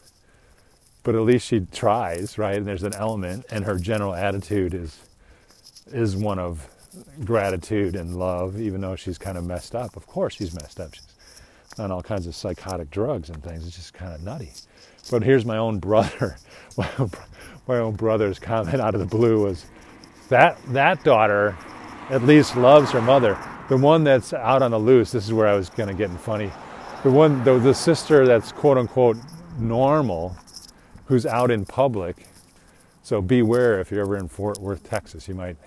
but 1.04 1.16
at 1.16 1.22
least 1.22 1.48
she 1.48 1.62
tries, 1.72 2.38
right? 2.38 2.58
And 2.58 2.66
there's 2.68 2.84
an 2.84 2.96
element, 2.96 3.46
and 3.52 3.66
her 3.66 3.78
general 3.78 4.14
attitude 4.14 4.74
is 4.74 5.00
is 5.92 6.16
one 6.16 6.40
of 6.40 6.68
gratitude 7.24 7.96
and 7.96 8.18
love, 8.18 8.60
even 8.60 8.82
though 8.82 8.96
she's 8.96 9.18
kind 9.18 9.38
of 9.38 9.44
messed 9.46 9.76
up. 9.76 9.96
Of 9.96 10.08
course, 10.08 10.36
she's 10.36 10.54
messed 10.54 10.80
up. 10.80 10.94
She's 10.94 11.08
on 11.78 11.92
all 11.92 12.02
kinds 12.02 12.28
of 12.28 12.36
psychotic 12.36 12.90
drugs 12.92 13.30
and 13.30 13.44
things. 13.44 13.66
It's 13.66 13.76
just 13.76 13.94
kind 13.94 14.14
of 14.14 14.24
nutty. 14.24 14.52
But 15.10 15.24
here's 15.24 15.46
my 15.46 15.58
own 15.58 15.80
brother. 15.80 16.38
My 17.68 17.78
own 17.78 17.94
brother's 17.94 18.40
comment 18.40 18.82
out 18.82 18.96
of 18.96 19.00
the 19.00 19.06
blue 19.06 19.44
was 19.46 19.68
that 20.30 20.58
that 20.70 21.04
daughter 21.04 21.56
at 22.10 22.24
least 22.24 22.56
loves 22.56 22.90
her 22.92 23.02
mother. 23.02 23.38
The 23.70 23.78
one 23.78 24.04
that's 24.04 24.34
out 24.34 24.64
on 24.64 24.72
the 24.72 24.80
loose. 24.80 25.12
This 25.12 25.26
is 25.26 25.34
where 25.34 25.48
I 25.48 25.54
was 25.54 25.70
kind 25.70 25.92
of 25.92 25.98
getting 25.98 26.18
funny. 26.18 26.52
The 27.04 27.12
one, 27.12 27.44
the, 27.44 27.60
the 27.60 27.74
sister 27.76 28.26
that's 28.26 28.52
quote 28.52 28.80
unquote 28.80 29.18
normal, 29.60 30.36
who's 31.06 31.28
out 31.28 31.52
in 31.52 31.64
public. 31.64 32.26
So 33.04 33.22
beware 33.22 33.80
if 33.80 33.92
you're 33.92 34.02
ever 34.02 34.18
in 34.18 34.28
Fort 34.28 34.60
Worth, 34.60 34.82
Texas. 34.84 35.28
You 35.28 35.36
might 35.36 35.58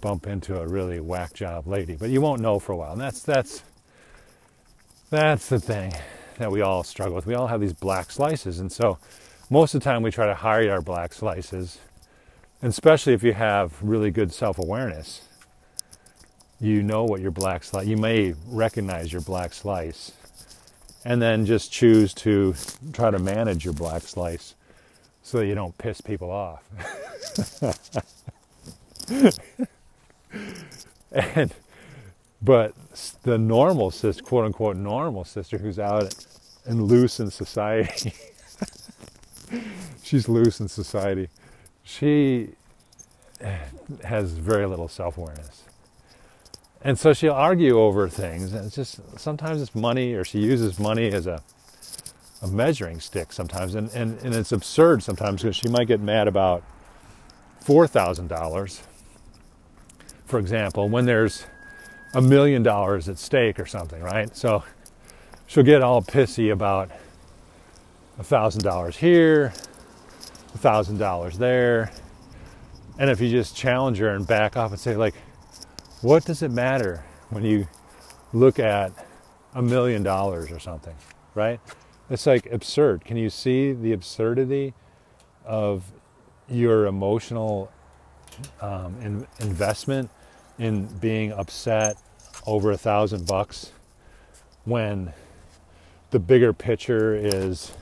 bump 0.00 0.26
into 0.26 0.58
a 0.60 0.66
really 0.66 1.00
whack 1.00 1.34
job 1.34 1.66
lady, 1.66 1.96
but 1.96 2.10
you 2.10 2.20
won't 2.20 2.40
know 2.40 2.58
for 2.58 2.72
a 2.72 2.76
while. 2.76 2.92
And 2.92 3.00
that's 3.00 3.22
that's 3.22 3.62
that's 5.10 5.48
the 5.48 5.60
thing 5.60 5.92
that 6.38 6.50
we 6.50 6.60
all 6.62 6.82
struggle 6.84 7.16
with. 7.16 7.26
We 7.26 7.34
all 7.34 7.48
have 7.48 7.60
these 7.60 7.72
black 7.72 8.10
slices, 8.10 8.60
and 8.60 8.70
so 8.70 8.98
most 9.50 9.74
of 9.74 9.80
the 9.80 9.84
time 9.84 10.02
we 10.02 10.10
try 10.10 10.26
to 10.26 10.34
hide 10.34 10.68
our 10.68 10.80
black 10.80 11.12
slices, 11.12 11.78
and 12.62 12.70
especially 12.70 13.12
if 13.14 13.22
you 13.22 13.32
have 13.32 13.74
really 13.82 14.10
good 14.10 14.32
self-awareness. 14.32 15.22
You 16.62 16.82
know 16.82 17.04
what 17.04 17.22
your 17.22 17.30
black 17.30 17.64
slice. 17.64 17.86
You 17.86 17.96
may 17.96 18.34
recognize 18.46 19.12
your 19.12 19.22
black 19.22 19.54
slice, 19.54 20.12
and 21.04 21.20
then 21.20 21.46
just 21.46 21.72
choose 21.72 22.12
to 22.14 22.54
try 22.92 23.10
to 23.10 23.18
manage 23.18 23.64
your 23.64 23.74
black 23.74 24.02
slice 24.02 24.54
so 25.22 25.38
that 25.38 25.46
you 25.46 25.54
don't 25.54 25.76
piss 25.78 26.00
people 26.00 26.30
off. 26.30 26.62
and 31.12 31.54
but 32.42 32.74
the 33.22 33.36
normal 33.36 33.90
sister, 33.90 34.22
quote 34.22 34.46
unquote 34.46 34.76
normal 34.76 35.24
sister, 35.24 35.58
who's 35.58 35.78
out 35.78 36.14
and 36.64 36.82
loose 36.82 37.20
in 37.20 37.30
society, 37.30 38.12
she's 40.02 40.28
loose 40.28 40.60
in 40.60 40.68
society. 40.68 41.28
She 41.82 42.50
has 44.04 44.32
very 44.32 44.66
little 44.66 44.88
self 44.88 45.18
awareness. 45.18 45.64
And 46.82 46.98
so 46.98 47.12
she'll 47.12 47.32
argue 47.32 47.78
over 47.78 48.08
things, 48.08 48.54
and 48.54 48.64
it's 48.66 48.76
just 48.76 49.00
sometimes 49.18 49.60
it's 49.60 49.74
money, 49.74 50.14
or 50.14 50.24
she 50.24 50.40
uses 50.40 50.78
money 50.78 51.08
as 51.08 51.26
a, 51.26 51.42
a 52.40 52.46
measuring 52.46 53.00
stick 53.00 53.34
sometimes, 53.34 53.74
and, 53.74 53.90
and, 53.92 54.18
and 54.22 54.34
it's 54.34 54.52
absurd 54.52 55.02
sometimes 55.02 55.42
because 55.42 55.56
she 55.56 55.68
might 55.68 55.88
get 55.88 56.00
mad 56.00 56.26
about 56.26 56.62
$4,000 57.62 58.80
for 60.30 60.38
example, 60.38 60.88
when 60.88 61.06
there's 61.06 61.44
a 62.14 62.22
million 62.22 62.62
dollars 62.62 63.08
at 63.08 63.18
stake 63.18 63.58
or 63.58 63.66
something, 63.66 64.00
right? 64.00 64.34
So 64.36 64.62
she'll 65.48 65.64
get 65.64 65.82
all 65.82 66.00
pissy 66.00 66.52
about 66.52 66.90
a 68.16 68.22
thousand 68.22 68.62
dollars 68.62 68.96
here, 68.96 69.52
a 70.54 70.58
thousand 70.58 70.98
dollars 70.98 71.36
there. 71.36 71.90
And 72.98 73.10
if 73.10 73.20
you 73.20 73.28
just 73.28 73.56
challenge 73.56 73.98
her 73.98 74.10
and 74.10 74.24
back 74.24 74.56
off 74.56 74.70
and 74.70 74.78
say, 74.78 74.96
like, 74.96 75.14
what 76.00 76.24
does 76.24 76.42
it 76.42 76.52
matter 76.52 77.02
when 77.30 77.44
you 77.44 77.66
look 78.32 78.60
at 78.60 78.92
a 79.54 79.62
million 79.62 80.04
dollars 80.04 80.52
or 80.52 80.60
something, 80.60 80.94
right? 81.34 81.58
It's 82.08 82.26
like 82.26 82.46
absurd. 82.52 83.04
Can 83.04 83.16
you 83.16 83.30
see 83.30 83.72
the 83.72 83.92
absurdity 83.92 84.74
of 85.44 85.90
your 86.48 86.86
emotional 86.86 87.72
um, 88.60 88.94
in, 89.00 89.26
investment 89.40 90.10
in 90.60 90.86
being 90.98 91.32
upset 91.32 91.96
over 92.46 92.70
a 92.70 92.76
thousand 92.76 93.26
bucks 93.26 93.72
when 94.64 95.12
the 96.10 96.18
bigger 96.18 96.52
picture 96.52 97.14
is 97.14 97.72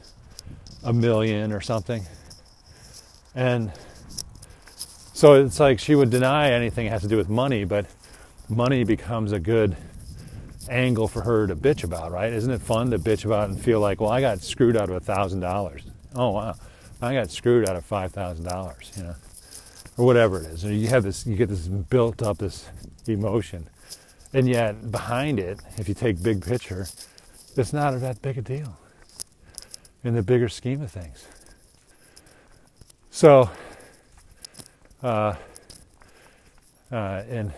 a 0.85 0.93
million 0.93 1.53
or 1.53 1.61
something. 1.61 2.05
And 3.35 3.73
so 5.13 5.35
it's 5.35 5.59
like 5.59 5.81
she 5.81 5.95
would 5.95 6.11
deny 6.11 6.53
anything 6.53 6.87
has 6.87 7.03
to 7.03 7.09
do 7.09 7.17
with 7.17 7.29
money, 7.29 7.65
but 7.65 7.87
money 8.49 8.85
becomes 8.85 9.33
a 9.33 9.41
good 9.41 9.77
angle 10.71 11.09
for 11.09 11.23
her 11.23 11.47
to 11.47 11.57
bitch 11.57 11.83
about, 11.83 12.13
right? 12.13 12.33
Isn't 12.33 12.53
it 12.53 12.61
fun 12.61 12.91
to 12.93 12.99
bitch 12.99 13.25
about 13.25 13.49
and 13.49 13.61
feel 13.61 13.81
like, 13.81 14.01
well, 14.01 14.11
I 14.11 14.21
got 14.21 14.41
screwed 14.41 14.77
out 14.77 14.89
of 14.89 14.97
a 14.97 15.01
thousand 15.01 15.41
dollars. 15.41 15.83
Oh 16.15 16.31
wow, 16.31 16.55
I 17.03 17.15
got 17.15 17.31
screwed 17.31 17.69
out 17.69 17.77
of 17.77 17.85
five 17.85 18.13
thousand 18.13 18.45
dollars. 18.45 18.93
You 18.97 19.05
know, 19.05 19.15
or 19.99 20.07
whatever 20.07 20.41
it 20.41 20.47
is. 20.47 20.65
And 20.65 20.81
you 20.81 20.89
have 20.89 21.03
this, 21.03 21.27
you 21.27 21.37
get 21.37 21.51
this 21.51 21.67
built 21.67 22.23
up 22.23 22.39
this 22.39 22.67
emotion, 23.07 23.69
and 24.33 24.49
yet 24.49 24.91
behind 24.91 25.39
it, 25.39 25.61
if 25.77 25.89
you 25.89 25.95
take 25.95 26.23
big 26.23 26.43
picture, 26.43 26.87
it's 27.57 27.73
not 27.73 27.99
that 28.01 28.23
big 28.23 28.39
a 28.39 28.43
deal 28.43 28.79
in 30.05 30.15
the 30.15 30.23
bigger 30.23 30.49
scheme 30.49 30.81
of 30.81 30.91
things. 30.91 31.27
So, 33.11 33.51
uh, 35.03 35.35
uh, 36.93 37.23
and 37.29 37.53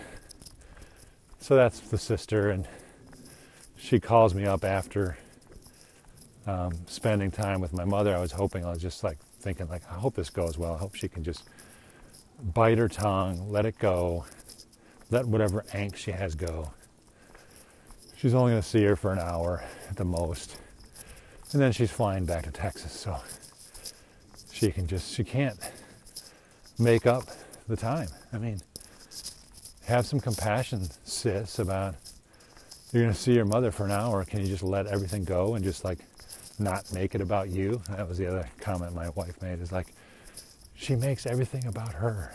so 1.38 1.54
that's 1.54 1.80
the 1.80 1.98
sister, 1.98 2.50
and 2.50 2.66
she 3.76 4.00
calls 4.00 4.34
me 4.34 4.46
up 4.46 4.64
after 4.64 5.18
um, 6.46 6.72
spending 6.86 7.30
time 7.30 7.60
with 7.60 7.72
my 7.72 7.84
mother. 7.84 8.16
I 8.16 8.20
was 8.20 8.32
hoping 8.32 8.64
I 8.64 8.70
was 8.70 8.80
just 8.80 9.04
like 9.04 9.18
thinking 9.40 9.68
like 9.68 9.82
I 9.90 9.94
hope 9.94 10.14
this 10.14 10.30
goes 10.30 10.56
well. 10.56 10.74
I 10.74 10.78
hope 10.78 10.94
she 10.94 11.08
can 11.08 11.22
just 11.22 11.44
bite 12.42 12.78
her 12.78 12.88
tongue, 12.88 13.50
let 13.50 13.66
it 13.66 13.78
go, 13.78 14.24
let 15.10 15.26
whatever 15.26 15.64
angst 15.72 15.96
she 15.96 16.12
has 16.12 16.34
go. 16.34 16.72
She's 18.16 18.34
only 18.34 18.52
going 18.52 18.62
to 18.62 18.68
see 18.68 18.82
her 18.84 18.96
for 18.96 19.12
an 19.12 19.18
hour 19.18 19.64
at 19.88 19.96
the 19.96 20.04
most. 20.04 20.58
And 21.52 21.60
then 21.60 21.72
she's 21.72 21.90
flying 21.90 22.26
back 22.26 22.44
to 22.44 22.50
Texas, 22.50 22.92
so 22.92 23.16
she 24.52 24.70
can 24.70 24.86
just, 24.86 25.12
she 25.12 25.24
can't 25.24 25.58
make 26.78 27.06
up 27.06 27.24
the 27.66 27.76
time. 27.76 28.08
I 28.32 28.38
mean, 28.38 28.60
have 29.86 30.06
some 30.06 30.20
compassion, 30.20 30.86
sis, 31.04 31.58
about 31.58 31.96
you're 32.92 33.02
going 33.02 33.14
to 33.14 33.18
see 33.18 33.34
your 33.34 33.44
mother 33.44 33.70
for 33.70 33.84
an 33.84 33.92
hour. 33.92 34.24
Can 34.24 34.40
you 34.40 34.46
just 34.46 34.62
let 34.62 34.86
everything 34.86 35.24
go 35.24 35.54
and 35.54 35.64
just 35.64 35.84
like 35.84 35.98
not 36.58 36.92
make 36.92 37.14
it 37.14 37.20
about 37.20 37.48
you? 37.48 37.80
That 37.90 38.08
was 38.08 38.18
the 38.18 38.26
other 38.26 38.48
comment 38.60 38.94
my 38.94 39.08
wife 39.10 39.40
made 39.40 39.60
is 39.60 39.72
like, 39.72 39.94
she 40.80 40.96
makes 40.96 41.26
everything 41.26 41.66
about 41.66 41.92
her. 41.92 42.32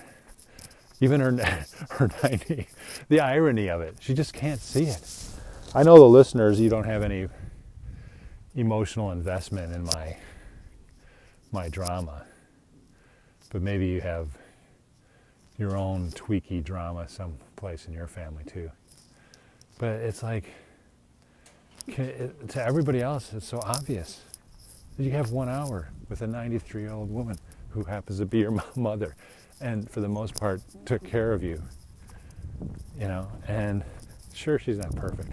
Even 1.02 1.20
her, 1.20 1.32
her 1.90 2.10
90, 2.22 2.68
the 3.10 3.20
irony 3.20 3.70
of 3.70 3.82
it, 3.82 3.98
she 4.00 4.14
just 4.14 4.34
can't 4.34 4.62
see 4.62 4.84
it. 4.84 5.02
I 5.74 5.82
know 5.84 5.98
the 5.98 6.08
listeners, 6.08 6.60
you 6.60 6.70
don't 6.70 6.86
have 6.86 7.02
any 7.02 7.28
emotional 8.56 9.12
investment 9.12 9.74
in 9.74 9.84
my 9.84 10.16
my 11.52 11.70
drama, 11.70 12.26
but 13.50 13.62
maybe 13.62 13.88
you 13.88 14.02
have 14.02 14.28
your 15.58 15.76
own 15.78 16.12
tweaky 16.12 16.64
drama 16.64 17.08
someplace 17.08 17.86
in 17.86 17.94
your 17.94 18.08
family 18.08 18.44
too. 18.44 18.70
But 19.80 20.02
it's 20.02 20.22
like 20.22 20.54
to 21.88 22.64
everybody 22.64 23.02
else, 23.02 23.34
it's 23.34 23.48
so 23.48 23.60
obvious. 23.64 24.22
You 24.98 25.12
have 25.12 25.32
one 25.32 25.50
hour 25.50 25.90
with 26.10 26.22
a 26.22 26.28
93 26.28 26.82
year 26.82 26.92
old 26.92 27.12
woman 27.12 27.38
who 27.76 27.84
happens 27.84 28.20
to 28.20 28.26
be 28.26 28.40
your 28.40 28.60
mother 28.76 29.16
and 29.62 29.90
for 29.90 30.02
the 30.02 30.08
most 30.08 30.36
part 30.36 30.62
took 30.86 31.04
care 31.04 31.32
of 31.34 31.44
you. 31.44 31.62
You 33.00 33.08
know, 33.08 33.28
and 33.48 33.84
sure, 34.34 34.58
she's 34.58 34.78
not 34.78 34.96
perfect. 34.96 35.32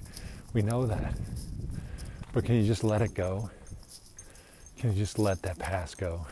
We 0.52 0.62
know 0.62 0.86
that. 0.86 1.14
But 2.32 2.44
can 2.44 2.56
you 2.56 2.66
just 2.66 2.84
let 2.84 3.02
it 3.02 3.14
go? 3.14 3.50
Can 4.78 4.92
you 4.92 4.98
just 4.98 5.18
let 5.18 5.42
that 5.42 5.58
past 5.58 5.98
go? 5.98 6.26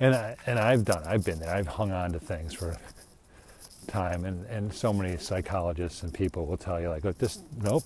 And 0.00 0.14
I, 0.14 0.36
and 0.46 0.58
I've 0.58 0.84
done. 0.84 1.02
I've 1.06 1.24
been 1.24 1.38
there. 1.38 1.54
I've 1.54 1.66
hung 1.66 1.92
on 1.92 2.12
to 2.12 2.18
things 2.18 2.52
for 2.52 2.76
time, 3.86 4.24
and 4.24 4.44
and 4.46 4.72
so 4.72 4.92
many 4.92 5.16
psychologists 5.16 6.02
and 6.02 6.12
people 6.12 6.46
will 6.46 6.56
tell 6.56 6.80
you 6.80 6.88
like, 6.88 7.04
look, 7.04 7.18
this 7.18 7.38
nope. 7.62 7.84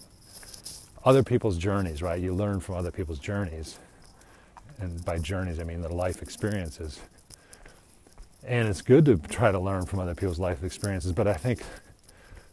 Other 1.05 1.23
people's 1.23 1.57
journeys, 1.57 2.03
right? 2.03 2.21
You 2.21 2.35
learn 2.35 2.61
from 2.61 2.75
other 2.75 2.91
people's 2.91 3.21
journeys, 3.21 3.79
and 4.79 5.05
by 5.05 5.19
journeys 5.19 5.61
I 5.61 5.65
mean 5.65 5.83
the 5.83 5.93
life 5.93 6.23
experiences. 6.23 7.01
And 8.45 8.69
it's 8.69 8.83
good 8.83 9.05
to 9.07 9.17
try 9.17 9.51
to 9.51 9.59
learn 9.59 9.85
from 9.87 9.99
other 9.99 10.15
people's 10.15 10.39
life 10.39 10.63
experiences, 10.63 11.13
but 11.13 11.27
I 11.27 11.35
think 11.35 11.63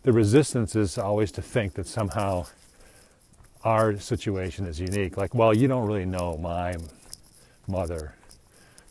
the 0.03 0.11
resistance 0.11 0.75
is 0.75 0.97
always 0.97 1.31
to 1.33 1.41
think 1.41 1.73
that 1.73 1.87
somehow 1.87 2.45
our 3.63 3.97
situation 3.97 4.67
is 4.67 4.79
unique. 4.79 5.17
Like, 5.17 5.33
well, 5.33 5.53
you 5.53 5.67
don't 5.67 5.85
really 5.87 6.05
know 6.05 6.37
my 6.37 6.75
mother. 7.67 8.13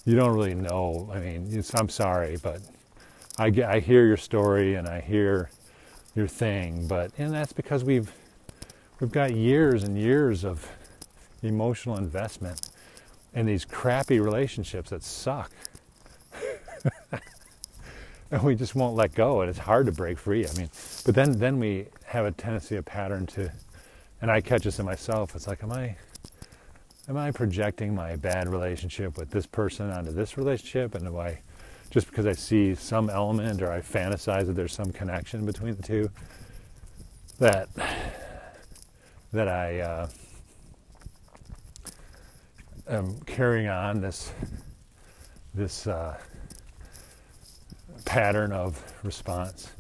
You 0.05 0.16
don't 0.16 0.35
really 0.35 0.55
know. 0.55 1.09
I 1.12 1.20
mean, 1.20 1.62
I'm 1.75 1.88
sorry, 1.88 2.37
but 2.42 2.61
I, 3.38 3.47
I 3.66 3.81
hear 3.81 4.07
your 4.07 4.16
story 4.16 4.75
and 4.75 4.88
I 4.88 5.01
hear 5.01 5.51
your 6.14 6.27
thing, 6.27 6.87
but 6.87 7.11
and 7.18 7.33
that's 7.33 7.53
because 7.53 7.85
we've 7.85 8.12
we've 9.01 9.12
got 9.12 9.35
years 9.35 9.83
and 9.83 9.99
years 9.99 10.44
of 10.44 10.68
emotional 11.42 11.97
investment 11.97 12.70
in 13.35 13.47
these 13.47 13.64
crappy 13.64 14.20
relationships 14.20 14.90
that 14.90 15.03
suck. 15.03 15.51
and 18.31 18.42
we 18.42 18.55
just 18.55 18.75
won't 18.75 18.97
let 18.97 19.14
go 19.14 19.40
and 19.40 19.51
it's 19.51 19.59
hard 19.59 19.87
to 19.87 19.92
break 19.92 20.18
free. 20.18 20.47
I 20.47 20.53
mean, 20.55 20.70
but 21.05 21.14
then 21.14 21.38
then 21.38 21.59
we 21.59 21.87
have 22.07 22.27
a 22.27 22.33
tendency 22.33 22.77
a 22.77 22.83
pattern 22.83 23.27
to 23.29 23.51
and 24.25 24.31
I 24.31 24.40
catch 24.40 24.62
this 24.62 24.79
in 24.79 24.87
myself. 24.87 25.35
It's 25.35 25.47
like, 25.47 25.62
am 25.62 25.70
I, 25.70 25.97
am 27.11 27.18
I 27.18 27.31
projecting 27.31 27.94
my 27.94 28.16
bad 28.16 28.49
relationship 28.49 29.18
with 29.18 29.31
this 29.31 29.44
person 29.44 29.90
onto 29.90 30.12
this 30.12 30.38
relationship? 30.38 30.94
And 30.94 31.05
do 31.05 31.18
I, 31.18 31.40
just 31.90 32.07
because 32.07 32.25
I 32.25 32.33
see 32.33 32.75
some 32.75 33.11
element 33.11 33.61
or 33.61 33.70
I 33.70 33.83
fantasize 33.83 34.47
that 34.47 34.55
there's 34.55 34.73
some 34.73 34.92
connection 34.92 35.44
between 35.44 35.77
the 35.77 35.83
two, 35.83 36.11
that 37.38 37.68
that 39.35 39.49
I 39.49 39.81
uh, 39.81 40.09
am 42.88 43.18
carrying 43.27 43.68
on 43.68 44.01
this 44.01 44.33
this 45.55 45.87
uh, 45.87 46.18
pattern 48.05 48.53
of 48.53 48.83
response 49.03 49.70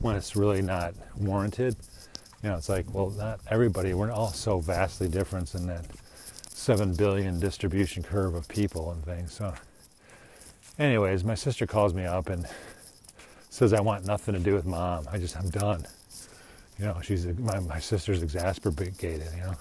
when 0.00 0.16
it's 0.16 0.36
really 0.36 0.62
not 0.62 0.94
warranted 1.16 1.76
you 2.44 2.50
know, 2.50 2.56
it's 2.56 2.68
like, 2.68 2.84
well, 2.92 3.08
not 3.08 3.40
everybody, 3.48 3.94
we're 3.94 4.12
all 4.12 4.30
so 4.30 4.60
vastly 4.60 5.08
different 5.08 5.54
in 5.54 5.66
that 5.66 5.86
7 6.50 6.92
billion 6.92 7.40
distribution 7.40 8.02
curve 8.02 8.34
of 8.34 8.46
people 8.48 8.90
and 8.90 9.02
things. 9.02 9.32
So, 9.32 9.54
anyways, 10.78 11.24
my 11.24 11.34
sister 11.34 11.66
calls 11.66 11.94
me 11.94 12.04
up 12.04 12.28
and 12.28 12.46
says, 13.48 13.72
I 13.72 13.80
want 13.80 14.04
nothing 14.04 14.34
to 14.34 14.40
do 14.40 14.52
with 14.52 14.66
mom. 14.66 15.06
I 15.10 15.16
just, 15.16 15.38
I'm 15.38 15.48
done. 15.48 15.86
You 16.78 16.84
know, 16.84 17.00
she's, 17.02 17.24
my, 17.38 17.60
my 17.60 17.78
sister's 17.78 18.22
exasperated, 18.22 19.22
you 19.34 19.40
know. 19.40 19.54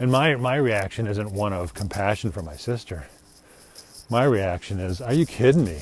And 0.00 0.12
my, 0.12 0.36
my 0.36 0.56
reaction 0.56 1.06
isn't 1.06 1.32
one 1.32 1.52
of 1.52 1.74
compassion 1.74 2.30
for 2.30 2.42
my 2.42 2.54
sister. 2.54 3.06
My 4.08 4.24
reaction 4.24 4.78
is, 4.78 5.00
are 5.00 5.12
you 5.12 5.26
kidding 5.26 5.64
me? 5.64 5.80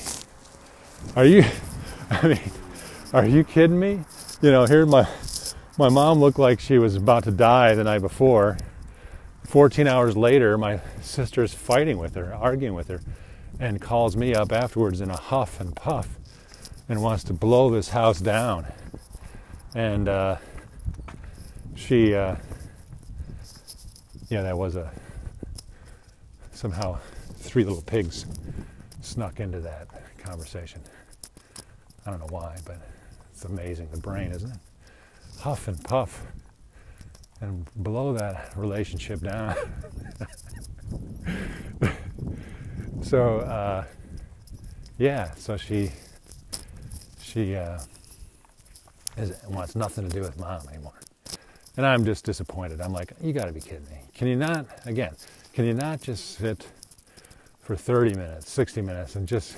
Are 1.15 1.25
you, 1.25 1.43
I 2.09 2.27
mean, 2.27 2.51
are 3.13 3.25
you 3.25 3.43
kidding 3.43 3.79
me? 3.79 4.01
You 4.41 4.51
know, 4.51 4.65
here 4.65 4.85
my, 4.85 5.07
my 5.77 5.89
mom 5.89 6.19
looked 6.19 6.39
like 6.39 6.59
she 6.59 6.79
was 6.79 6.95
about 6.95 7.25
to 7.25 7.31
die 7.31 7.75
the 7.75 7.83
night 7.83 8.01
before. 8.01 8.57
14 9.43 9.87
hours 9.87 10.17
later, 10.17 10.57
my 10.57 10.81
sister's 11.01 11.53
fighting 11.53 11.97
with 11.97 12.15
her, 12.15 12.33
arguing 12.33 12.73
with 12.73 12.87
her, 12.87 13.01
and 13.59 13.79
calls 13.79 14.17
me 14.17 14.33
up 14.33 14.51
afterwards 14.51 14.99
in 14.99 15.11
a 15.11 15.17
huff 15.17 15.61
and 15.61 15.75
puff 15.75 16.17
and 16.89 17.01
wants 17.01 17.23
to 17.25 17.33
blow 17.33 17.69
this 17.69 17.89
house 17.89 18.19
down. 18.19 18.65
And 19.75 20.09
uh, 20.09 20.37
she, 21.75 22.15
uh, 22.15 22.35
yeah, 24.29 24.41
that 24.43 24.57
was 24.57 24.75
a 24.75 24.91
somehow 26.51 26.97
three 27.35 27.63
little 27.63 27.83
pigs 27.83 28.25
snuck 29.01 29.39
into 29.39 29.59
that 29.59 29.87
conversation. 30.17 30.81
I 32.05 32.11
don't 32.11 32.19
know 32.19 32.27
why, 32.29 32.57
but 32.65 32.81
it's 33.31 33.45
amazing. 33.45 33.89
The 33.91 33.97
brain, 33.97 34.31
isn't 34.31 34.51
it? 34.51 34.57
huff 35.39 35.67
and 35.67 35.81
puff 35.83 36.25
and 37.41 37.67
blow 37.75 38.13
that 38.13 38.53
relationship 38.55 39.21
down. 39.21 39.55
so 43.01 43.39
uh, 43.39 43.83
yeah, 44.97 45.31
so 45.35 45.57
she 45.57 45.91
she 47.21 47.55
uh, 47.55 47.79
is, 49.17 49.33
wants 49.47 49.75
nothing 49.75 50.09
to 50.09 50.13
do 50.13 50.21
with 50.21 50.39
mom 50.39 50.67
anymore, 50.69 50.99
and 51.77 51.85
I'm 51.85 52.03
just 52.03 52.25
disappointed. 52.25 52.81
I'm 52.81 52.93
like, 52.93 53.13
you 53.21 53.33
got 53.33 53.45
to 53.45 53.53
be 53.53 53.61
kidding 53.61 53.85
me! 53.85 53.99
Can 54.13 54.27
you 54.27 54.35
not 54.35 54.65
again? 54.85 55.15
Can 55.53 55.65
you 55.65 55.73
not 55.73 56.01
just 56.01 56.37
sit 56.37 56.67
for 57.61 57.75
30 57.75 58.15
minutes, 58.15 58.51
60 58.51 58.81
minutes, 58.81 59.15
and 59.15 59.27
just 59.27 59.57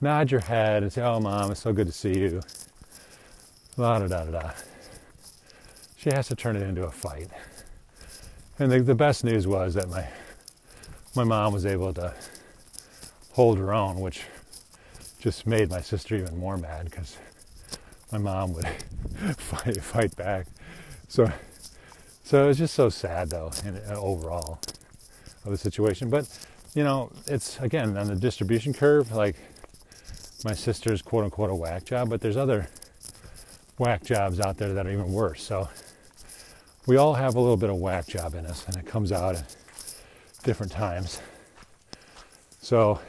nod 0.00 0.30
your 0.30 0.40
head 0.40 0.82
and 0.82 0.92
say, 0.92 1.02
"Oh, 1.02 1.20
mom, 1.20 1.50
it's 1.50 1.60
so 1.60 1.72
good 1.72 1.86
to 1.86 1.92
see 1.92 2.18
you." 2.18 2.40
La 3.76 3.98
da 4.00 4.06
da 4.08 4.24
da 4.24 4.30
da 4.30 4.50
she 5.98 6.10
has 6.10 6.28
to 6.28 6.36
turn 6.36 6.56
it 6.56 6.62
into 6.62 6.84
a 6.84 6.90
fight. 6.90 7.28
And 8.58 8.70
the, 8.70 8.80
the 8.80 8.94
best 8.94 9.24
news 9.24 9.46
was 9.46 9.74
that 9.74 9.88
my 9.90 10.06
my 11.16 11.24
mom 11.24 11.52
was 11.52 11.66
able 11.66 11.92
to 11.94 12.14
hold 13.32 13.58
her 13.58 13.74
own, 13.74 13.98
which 13.98 14.22
just 15.18 15.46
made 15.46 15.68
my 15.68 15.80
sister 15.80 16.14
even 16.14 16.38
more 16.38 16.56
mad 16.56 16.84
because 16.84 17.16
my 18.12 18.18
mom 18.18 18.52
would 18.52 18.66
fight 19.36 19.82
fight 19.82 20.16
back. 20.16 20.46
So 21.08 21.30
so 22.22 22.44
it 22.44 22.46
was 22.46 22.58
just 22.58 22.74
so 22.74 22.90
sad 22.90 23.30
though, 23.30 23.50
uh, 23.66 23.94
overall 23.94 24.60
of 25.44 25.50
the 25.50 25.56
situation. 25.56 26.10
But 26.10 26.28
you 26.74 26.84
know, 26.84 27.10
it's 27.26 27.58
again 27.60 27.96
on 27.96 28.06
the 28.06 28.16
distribution 28.16 28.74
curve, 28.74 29.12
like 29.12 29.36
my 30.44 30.52
sister's 30.52 31.02
quote 31.02 31.24
unquote 31.24 31.50
a 31.50 31.54
whack 31.54 31.84
job, 31.84 32.10
but 32.10 32.20
there's 32.20 32.36
other 32.36 32.68
whack 33.78 34.04
jobs 34.04 34.40
out 34.40 34.58
there 34.58 34.74
that 34.74 34.86
are 34.86 34.90
even 34.90 35.12
worse. 35.12 35.42
So 35.42 35.68
we 36.86 36.96
all 36.96 37.14
have 37.14 37.34
a 37.34 37.40
little 37.40 37.56
bit 37.56 37.70
of 37.70 37.76
whack 37.76 38.06
job 38.06 38.34
in 38.34 38.46
us, 38.46 38.66
and 38.66 38.76
it 38.76 38.86
comes 38.86 39.10
out 39.10 39.36
at 39.36 39.56
different 40.42 40.72
times. 40.72 41.20
So, 42.60 43.00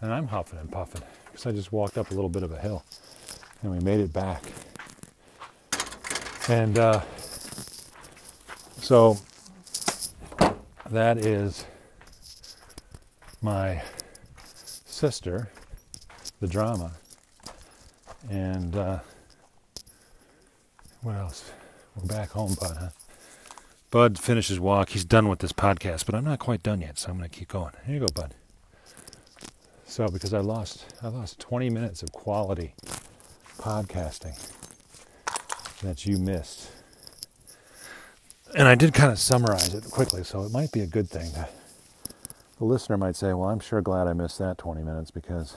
and 0.00 0.12
I'm 0.12 0.26
huffing 0.26 0.58
and 0.58 0.70
puffing 0.70 1.02
because 1.26 1.46
I 1.46 1.52
just 1.52 1.72
walked 1.72 1.96
up 1.96 2.10
a 2.10 2.14
little 2.14 2.28
bit 2.28 2.42
of 2.42 2.50
a 2.50 2.58
hill 2.58 2.84
and 3.62 3.70
we 3.70 3.78
made 3.78 4.00
it 4.00 4.12
back. 4.12 4.42
And 6.48 6.76
uh, 6.76 7.02
so 8.78 9.16
that 10.90 11.18
is 11.18 11.64
my 13.40 13.80
sister, 14.44 15.50
the 16.40 16.48
drama. 16.48 16.92
And 18.28 18.74
uh, 18.74 18.98
what 21.02 21.14
else? 21.14 21.50
We're 21.94 22.06
back 22.06 22.30
home, 22.30 22.56
Bud, 22.60 22.76
huh? 22.78 22.88
Bud 23.90 24.18
finishes 24.18 24.58
walk. 24.58 24.90
He's 24.90 25.04
done 25.04 25.28
with 25.28 25.40
this 25.40 25.52
podcast, 25.52 26.06
but 26.06 26.14
I'm 26.14 26.24
not 26.24 26.40
quite 26.40 26.62
done 26.62 26.80
yet, 26.80 26.98
so 26.98 27.10
I'm 27.10 27.18
going 27.18 27.28
to 27.28 27.36
keep 27.38 27.48
going. 27.48 27.72
Here 27.86 27.94
you 27.94 28.00
go, 28.00 28.06
Bud. 28.12 28.34
So, 29.84 30.08
because 30.08 30.32
I 30.34 30.38
lost, 30.38 30.86
I 31.02 31.08
lost 31.08 31.38
20 31.38 31.70
minutes 31.70 32.02
of 32.02 32.10
quality 32.12 32.74
podcasting 33.58 34.34
that 35.82 36.06
you 36.06 36.18
missed, 36.18 36.70
and 38.56 38.66
I 38.66 38.74
did 38.74 38.94
kind 38.94 39.12
of 39.12 39.18
summarize 39.18 39.74
it 39.74 39.84
quickly, 39.90 40.24
so 40.24 40.42
it 40.42 40.52
might 40.52 40.72
be 40.72 40.80
a 40.80 40.86
good 40.86 41.08
thing 41.10 41.32
to 41.32 41.48
the 42.62 42.68
listener 42.68 42.96
might 42.96 43.16
say, 43.16 43.32
"Well, 43.32 43.48
I'm 43.48 43.58
sure 43.58 43.80
glad 43.80 44.06
I 44.06 44.12
missed 44.12 44.38
that 44.38 44.56
20 44.56 44.84
minutes 44.84 45.10
because 45.10 45.56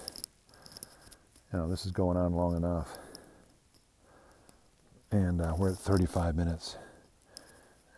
you 1.53 1.59
know 1.59 1.69
this 1.69 1.85
is 1.85 1.91
going 1.91 2.17
on 2.17 2.33
long 2.33 2.57
enough." 2.57 2.97
And 5.11 5.39
uh, 5.39 5.53
we're 5.55 5.69
at 5.69 5.77
35 5.77 6.35
minutes, 6.35 6.77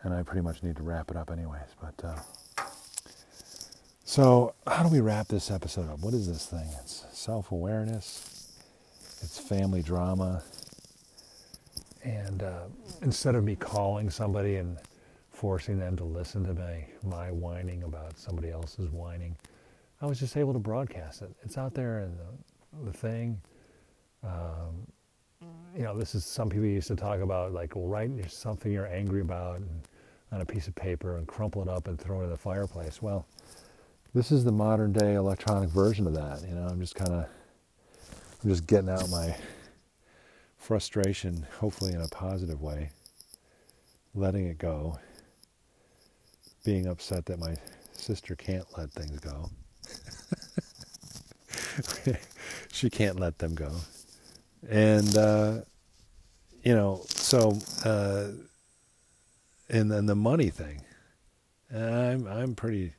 and 0.04 0.14
I 0.14 0.24
pretty 0.24 0.42
much 0.42 0.62
need 0.62 0.76
to 0.76 0.84
wrap 0.84 1.10
it 1.10 1.16
up 1.16 1.32
anyways. 1.32 1.70
But 1.82 2.06
uh, 2.06 2.20
so, 4.04 4.56
how 4.68 4.84
do 4.84 4.90
we 4.90 5.00
wrap 5.00 5.30
this 5.30 5.50
episode 5.50 5.90
up? 5.90 6.00
What 6.02 6.14
is 6.14 6.28
this 6.28 6.46
thing? 6.46 6.68
It's 6.82 7.06
self-awareness. 7.14 8.52
It's 9.22 9.40
family 9.40 9.82
drama. 9.82 10.44
And 12.08 12.42
uh, 12.42 12.64
instead 13.02 13.36
of 13.36 13.44
me 13.44 13.58
calling 13.58 14.10
somebody 14.10 14.56
and 14.56 14.78
forcing 15.30 15.78
them 15.78 15.96
to 15.98 16.04
listen 16.04 16.44
to 16.46 16.54
my, 16.54 16.84
my 17.04 17.32
whining 17.32 17.84
about 17.84 18.18
somebody 18.18 18.50
else's 18.50 18.90
whining. 18.90 19.36
I 20.02 20.06
was 20.06 20.20
just 20.20 20.38
able 20.38 20.54
to 20.54 20.60
broadcast 20.60 21.22
it. 21.22 21.30
It's 21.44 21.58
out 21.58 21.74
there 21.74 22.00
in 22.00 22.18
the, 22.18 22.92
the 22.92 22.98
thing. 22.98 23.40
Um, 24.24 24.88
you 25.76 25.84
know, 25.84 25.96
this 25.96 26.16
is 26.16 26.26
some 26.26 26.50
people 26.50 26.66
used 26.66 26.88
to 26.88 26.96
talk 26.96 27.20
about 27.20 27.54
like, 27.54 27.76
well, 27.76 27.86
write 27.86 28.10
something 28.32 28.72
you're 28.72 28.88
angry 28.88 29.22
about 29.22 29.58
and, 29.58 29.70
on 30.32 30.42
a 30.42 30.46
piece 30.46 30.68
of 30.68 30.76
paper 30.76 31.18
and 31.18 31.28
crumple 31.28 31.62
it 31.62 31.70
up 31.70 31.88
and 31.88 32.00
throw 32.00 32.22
it 32.22 32.26
in 32.26 32.30
the 32.32 32.38
fireplace. 32.38 33.02
Well, 33.02 33.28
this 34.16 34.32
is 34.32 34.44
the 34.44 34.52
modern 34.52 34.92
day 34.92 35.14
electronic 35.14 35.70
version 35.70 36.08
of 36.08 36.14
that. 36.16 36.42
You 36.48 36.56
know, 36.56 36.68
I'm 36.68 36.80
just 36.82 36.96
kind 36.96 37.12
of, 37.12 37.26
I'm 38.44 38.50
just 38.50 38.66
getting 38.66 38.90
out 38.90 39.10
my 39.10 39.36
frustration, 40.58 41.46
hopefully 41.60 41.94
in 41.94 42.02
a 42.02 42.08
positive 42.08 42.62
way, 42.62 42.90
letting 44.14 44.48
it 44.48 44.58
go, 44.58 45.00
being 46.66 46.88
upset 46.88 47.26
that 47.28 47.40
my 47.40 47.56
sister 47.94 48.36
can't 48.36 48.66
let 48.78 48.92
things 48.92 49.20
go. 49.20 49.50
she 52.72 52.90
can't 52.90 53.20
let 53.20 53.38
them 53.40 53.56
go. 53.56 53.72
And, 54.70 55.18
uh, 55.18 55.62
you 56.64 56.74
know, 56.76 57.04
so, 57.08 57.58
uh, 57.86 58.30
and 59.70 59.92
then 59.92 60.06
the 60.06 60.16
money 60.16 60.50
thing. 60.50 60.82
I'm, 61.74 62.28
I'm 62.28 62.56
pretty 62.56 62.94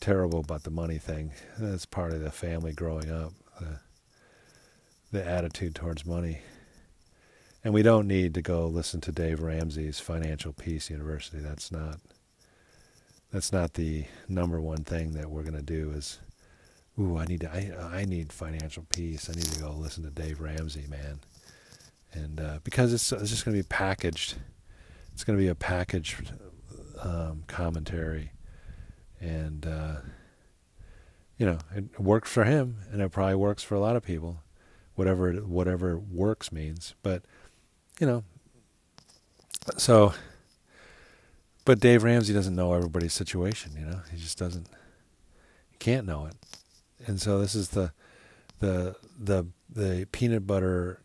terrible 0.00 0.40
about 0.40 0.62
the 0.62 0.70
money 0.70 0.98
thing. 0.98 1.32
That's 1.58 1.86
part 1.86 2.12
of 2.12 2.20
the 2.20 2.30
family 2.30 2.72
growing 2.72 3.10
up, 3.10 3.32
the, 3.60 3.80
the 5.12 5.26
attitude 5.26 5.74
towards 5.74 6.06
money. 6.06 6.40
And 7.62 7.74
we 7.74 7.82
don't 7.82 8.06
need 8.06 8.34
to 8.34 8.42
go 8.42 8.66
listen 8.66 9.00
to 9.02 9.12
Dave 9.12 9.40
Ramsey's 9.40 10.00
Financial 10.00 10.52
Peace 10.52 10.88
University. 10.88 11.38
That's 11.38 11.70
not 11.70 12.00
that's 13.30 13.52
not 13.52 13.74
the 13.74 14.06
number 14.28 14.60
one 14.60 14.82
thing 14.82 15.12
that 15.12 15.30
we're 15.30 15.42
going 15.42 15.54
to 15.54 15.62
do 15.62 15.92
is 15.92 16.18
ooh 16.98 17.16
i 17.16 17.24
need 17.24 17.40
to 17.40 17.48
I, 17.48 18.00
I 18.00 18.04
need 18.04 18.32
financial 18.32 18.84
peace. 18.90 19.30
I 19.30 19.34
need 19.34 19.44
to 19.44 19.60
go 19.60 19.70
listen 19.70 20.02
to 20.04 20.10
dave 20.10 20.40
ramsey 20.40 20.86
man. 20.88 21.20
And 22.12 22.40
uh, 22.40 22.58
because 22.64 22.92
it's, 22.92 23.12
it's 23.12 23.30
just 23.30 23.44
going 23.44 23.56
to 23.56 23.62
be 23.62 23.68
packaged 23.68 24.36
it's 25.12 25.22
going 25.22 25.38
to 25.38 25.42
be 25.42 25.48
a 25.48 25.54
packaged 25.54 26.32
um, 27.02 27.44
commentary. 27.46 28.32
And 29.20 29.66
uh, 29.66 29.96
you 31.36 31.46
know 31.46 31.58
it 31.76 32.00
works 32.00 32.32
for 32.32 32.44
him 32.44 32.76
and 32.90 33.02
it 33.02 33.12
probably 33.12 33.34
works 33.34 33.62
for 33.62 33.74
a 33.74 33.80
lot 33.80 33.96
of 33.96 34.02
people 34.02 34.38
whatever 34.94 35.32
whatever 35.32 35.98
works 35.98 36.52
means. 36.52 36.94
But 37.02 37.22
you 38.00 38.06
know 38.06 38.24
so 39.76 40.12
but 41.64 41.78
Dave 41.78 42.02
Ramsey 42.02 42.32
doesn't 42.32 42.56
know 42.56 42.72
everybody's 42.72 43.12
situation, 43.12 43.76
you 43.78 43.84
know. 43.84 44.00
He 44.10 44.18
just 44.18 44.38
doesn't 44.38 44.66
he 45.70 45.76
can't 45.78 46.06
know 46.06 46.26
it. 46.26 46.34
And 47.06 47.20
so 47.20 47.38
this 47.38 47.54
is 47.54 47.68
the 47.68 47.92
the 48.58 48.96
the 49.18 49.46
the 49.68 50.06
peanut 50.10 50.46
butter 50.46 51.00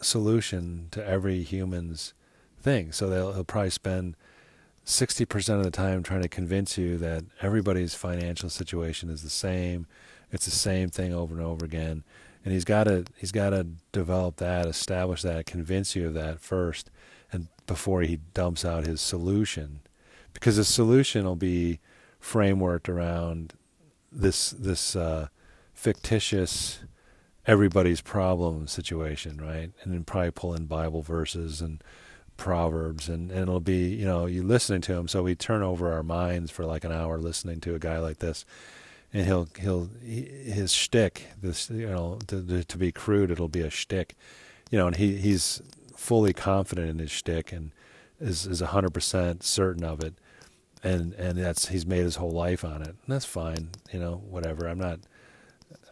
solution 0.00 0.88
to 0.90 1.06
every 1.06 1.42
human's 1.42 2.12
thing. 2.60 2.92
So 2.92 3.08
they'll 3.08 3.34
he'll 3.34 3.44
probably 3.44 3.70
spend 3.70 4.16
60% 4.84 5.58
of 5.58 5.64
the 5.64 5.70
time 5.70 6.02
trying 6.02 6.22
to 6.22 6.28
convince 6.28 6.76
you 6.76 6.98
that 6.98 7.24
everybody's 7.40 7.94
financial 7.94 8.50
situation 8.50 9.08
is 9.08 9.22
the 9.22 9.30
same. 9.30 9.86
It's 10.32 10.44
the 10.44 10.50
same 10.50 10.90
thing 10.90 11.14
over 11.14 11.34
and 11.36 11.44
over 11.44 11.64
again. 11.64 12.02
And 12.44 12.52
he's 12.52 12.64
got 12.64 12.84
to 12.84 13.04
he's 13.16 13.32
got 13.32 13.50
to 13.50 13.66
develop 13.92 14.36
that, 14.36 14.66
establish 14.66 15.22
that, 15.22 15.46
convince 15.46 15.96
you 15.96 16.08
of 16.08 16.14
that 16.14 16.40
first 16.40 16.90
and 17.32 17.48
before 17.66 18.02
he 18.02 18.18
dumps 18.34 18.64
out 18.64 18.86
his 18.86 19.00
solution 19.00 19.80
because 20.34 20.56
the 20.56 20.64
solution 20.64 21.24
will 21.24 21.36
be 21.36 21.80
frameworked 22.20 22.88
around 22.88 23.54
this 24.12 24.50
this 24.50 24.94
uh, 24.94 25.28
fictitious 25.72 26.80
everybody's 27.46 28.00
problem 28.00 28.66
situation, 28.66 29.38
right? 29.40 29.70
And 29.82 29.92
then 29.92 30.04
probably 30.04 30.30
pull 30.30 30.54
in 30.54 30.66
Bible 30.66 31.02
verses 31.02 31.60
and 31.60 31.82
proverbs, 32.36 33.08
and, 33.08 33.30
and 33.30 33.42
it'll 33.42 33.60
be 33.60 33.88
you 33.88 34.04
know 34.04 34.26
you 34.26 34.42
listening 34.42 34.80
to 34.82 34.94
him. 34.94 35.08
So 35.08 35.22
we 35.22 35.34
turn 35.34 35.62
over 35.62 35.92
our 35.92 36.02
minds 36.02 36.50
for 36.50 36.64
like 36.64 36.84
an 36.84 36.92
hour 36.92 37.18
listening 37.18 37.60
to 37.60 37.74
a 37.74 37.78
guy 37.78 37.98
like 37.98 38.18
this, 38.18 38.44
and 39.14 39.26
he'll 39.26 39.48
he'll 39.58 39.88
his 40.02 40.74
shtick 40.74 41.28
this 41.40 41.70
you 41.70 41.86
know 41.88 42.18
to, 42.26 42.64
to 42.64 42.78
be 42.78 42.92
crude, 42.92 43.30
it'll 43.30 43.48
be 43.48 43.62
a 43.62 43.70
shtick, 43.70 44.14
you 44.70 44.78
know, 44.78 44.86
and 44.88 44.96
he 44.96 45.16
he's 45.16 45.62
fully 45.96 46.34
confident 46.34 46.90
in 46.90 46.98
his 46.98 47.10
shtick 47.10 47.52
and 47.52 47.70
is 48.20 48.46
is 48.46 48.60
hundred 48.60 48.92
percent 48.92 49.42
certain 49.42 49.84
of 49.84 50.04
it 50.04 50.14
and 50.84 51.14
and 51.14 51.38
that's 51.38 51.68
he's 51.68 51.86
made 51.86 52.02
his 52.04 52.16
whole 52.16 52.30
life 52.30 52.64
on 52.64 52.82
it. 52.82 52.88
And 52.88 52.96
that's 53.08 53.24
fine, 53.24 53.70
you 53.92 53.98
know, 53.98 54.22
whatever. 54.28 54.68
I'm 54.68 54.78
not. 54.78 55.00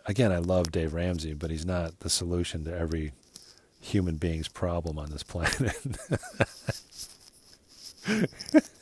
Again, 0.07 0.33
I 0.33 0.39
love 0.39 0.73
Dave 0.73 0.95
Ramsey, 0.95 1.33
but 1.33 1.51
he's 1.51 1.65
not 1.65 2.01
the 2.01 2.11
solution 2.11 2.65
to 2.65 2.77
every 2.77 3.13
human 3.81 4.17
being's 4.17 4.49
problem 4.49 4.99
on 4.99 5.11
this 5.11 5.23
planet. 5.23 5.77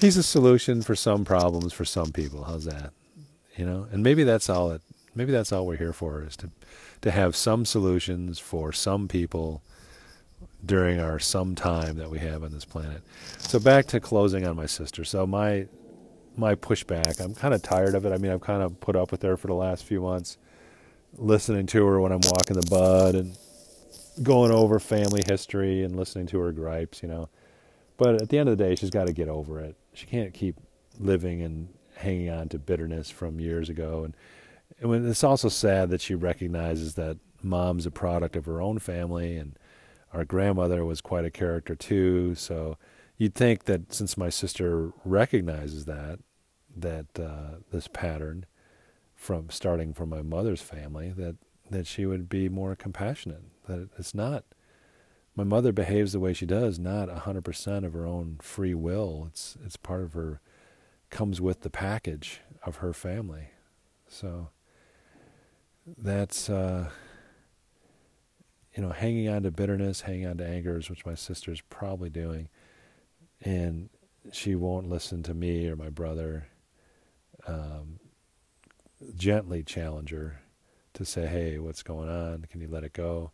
he's 0.00 0.16
a 0.16 0.22
solution 0.22 0.82
for 0.82 0.94
some 0.94 1.24
problems 1.24 1.72
for 1.72 1.84
some 1.84 2.12
people. 2.12 2.44
How's 2.44 2.64
that? 2.64 2.92
You 3.56 3.66
know, 3.66 3.86
and 3.92 4.02
maybe 4.02 4.24
that's 4.24 4.48
all 4.48 4.70
it. 4.70 4.82
Maybe 5.14 5.32
that's 5.32 5.52
all 5.52 5.66
we're 5.66 5.76
here 5.76 5.92
for 5.92 6.22
is 6.22 6.36
to 6.38 6.50
to 7.02 7.10
have 7.10 7.34
some 7.34 7.64
solutions 7.64 8.38
for 8.38 8.72
some 8.72 9.08
people 9.08 9.62
during 10.64 11.00
our 11.00 11.18
some 11.18 11.54
time 11.54 11.96
that 11.96 12.10
we 12.10 12.18
have 12.18 12.42
on 12.42 12.52
this 12.52 12.64
planet. 12.64 13.02
So 13.38 13.58
back 13.58 13.86
to 13.86 14.00
closing 14.00 14.46
on 14.46 14.56
my 14.56 14.66
sister. 14.66 15.04
So 15.04 15.26
my 15.26 15.66
my 16.36 16.54
pushback, 16.54 17.20
I'm 17.20 17.34
kind 17.34 17.54
of 17.54 17.62
tired 17.62 17.94
of 17.94 18.06
it. 18.06 18.12
I 18.12 18.18
mean, 18.18 18.32
I've 18.32 18.40
kind 18.40 18.62
of 18.62 18.80
put 18.80 18.96
up 18.96 19.10
with 19.10 19.22
her 19.22 19.36
for 19.36 19.48
the 19.48 19.54
last 19.54 19.84
few 19.84 20.00
months, 20.00 20.38
listening 21.16 21.66
to 21.66 21.84
her 21.86 22.00
when 22.00 22.12
I'm 22.12 22.20
walking 22.24 22.58
the 22.58 22.66
bud 22.70 23.14
and 23.14 23.36
going 24.22 24.52
over 24.52 24.78
family 24.78 25.22
history 25.26 25.82
and 25.82 25.96
listening 25.96 26.26
to 26.28 26.38
her 26.38 26.52
gripes, 26.52 27.02
you 27.02 27.08
know. 27.08 27.28
But 27.96 28.22
at 28.22 28.28
the 28.30 28.38
end 28.38 28.48
of 28.48 28.56
the 28.56 28.64
day, 28.64 28.74
she's 28.76 28.90
got 28.90 29.08
to 29.08 29.12
get 29.12 29.28
over 29.28 29.60
it. 29.60 29.76
She 30.00 30.06
can't 30.06 30.32
keep 30.32 30.56
living 30.98 31.42
and 31.42 31.68
hanging 31.96 32.30
on 32.30 32.48
to 32.48 32.58
bitterness 32.58 33.10
from 33.10 33.38
years 33.38 33.68
ago. 33.68 34.04
And, 34.04 34.16
and 34.80 35.06
it's 35.06 35.22
also 35.22 35.50
sad 35.50 35.90
that 35.90 36.00
she 36.00 36.14
recognizes 36.14 36.94
that 36.94 37.18
mom's 37.42 37.84
a 37.84 37.90
product 37.90 38.34
of 38.34 38.46
her 38.46 38.62
own 38.62 38.78
family 38.78 39.36
and 39.36 39.58
our 40.14 40.24
grandmother 40.24 40.86
was 40.86 41.02
quite 41.02 41.26
a 41.26 41.30
character 41.30 41.74
too. 41.74 42.34
So 42.34 42.78
you'd 43.18 43.34
think 43.34 43.64
that 43.64 43.92
since 43.92 44.16
my 44.16 44.30
sister 44.30 44.92
recognizes 45.04 45.84
that, 45.84 46.18
that 46.74 47.06
uh, 47.20 47.58
this 47.70 47.86
pattern 47.86 48.46
from 49.14 49.50
starting 49.50 49.92
from 49.92 50.08
my 50.08 50.22
mother's 50.22 50.62
family, 50.62 51.10
that 51.10 51.36
that 51.68 51.86
she 51.86 52.06
would 52.06 52.28
be 52.28 52.48
more 52.48 52.74
compassionate. 52.74 53.42
That 53.68 53.90
it's 53.98 54.14
not. 54.14 54.44
My 55.40 55.44
mother 55.44 55.72
behaves 55.72 56.12
the 56.12 56.20
way 56.20 56.34
she 56.34 56.44
does, 56.44 56.78
not 56.78 57.08
a 57.08 57.20
hundred 57.20 57.46
percent 57.46 57.86
of 57.86 57.94
her 57.94 58.04
own 58.04 58.36
free 58.42 58.74
will. 58.74 59.24
It's 59.30 59.56
it's 59.64 59.78
part 59.78 60.02
of 60.02 60.12
her, 60.12 60.42
comes 61.08 61.40
with 61.40 61.62
the 61.62 61.70
package 61.70 62.42
of 62.62 62.76
her 62.76 62.92
family. 62.92 63.48
So. 64.06 64.50
That's. 65.96 66.50
Uh, 66.50 66.90
you 68.76 68.82
know, 68.82 68.90
hanging 68.90 69.30
on 69.30 69.44
to 69.44 69.50
bitterness, 69.50 70.02
hanging 70.02 70.26
on 70.26 70.36
to 70.36 70.46
angers, 70.46 70.90
which 70.90 71.06
my 71.06 71.14
sister's 71.14 71.62
probably 71.62 72.10
doing, 72.10 72.50
and 73.40 73.88
she 74.32 74.54
won't 74.54 74.90
listen 74.90 75.22
to 75.22 75.32
me 75.32 75.68
or 75.68 75.74
my 75.74 75.88
brother. 75.88 76.48
Um, 77.46 77.98
gently 79.16 79.62
challenge 79.62 80.10
her 80.10 80.42
to 80.92 81.04
say, 81.06 81.26
"Hey, 81.26 81.58
what's 81.58 81.82
going 81.82 82.10
on? 82.10 82.44
Can 82.50 82.60
you 82.60 82.68
let 82.68 82.84
it 82.84 82.92
go?" 82.92 83.32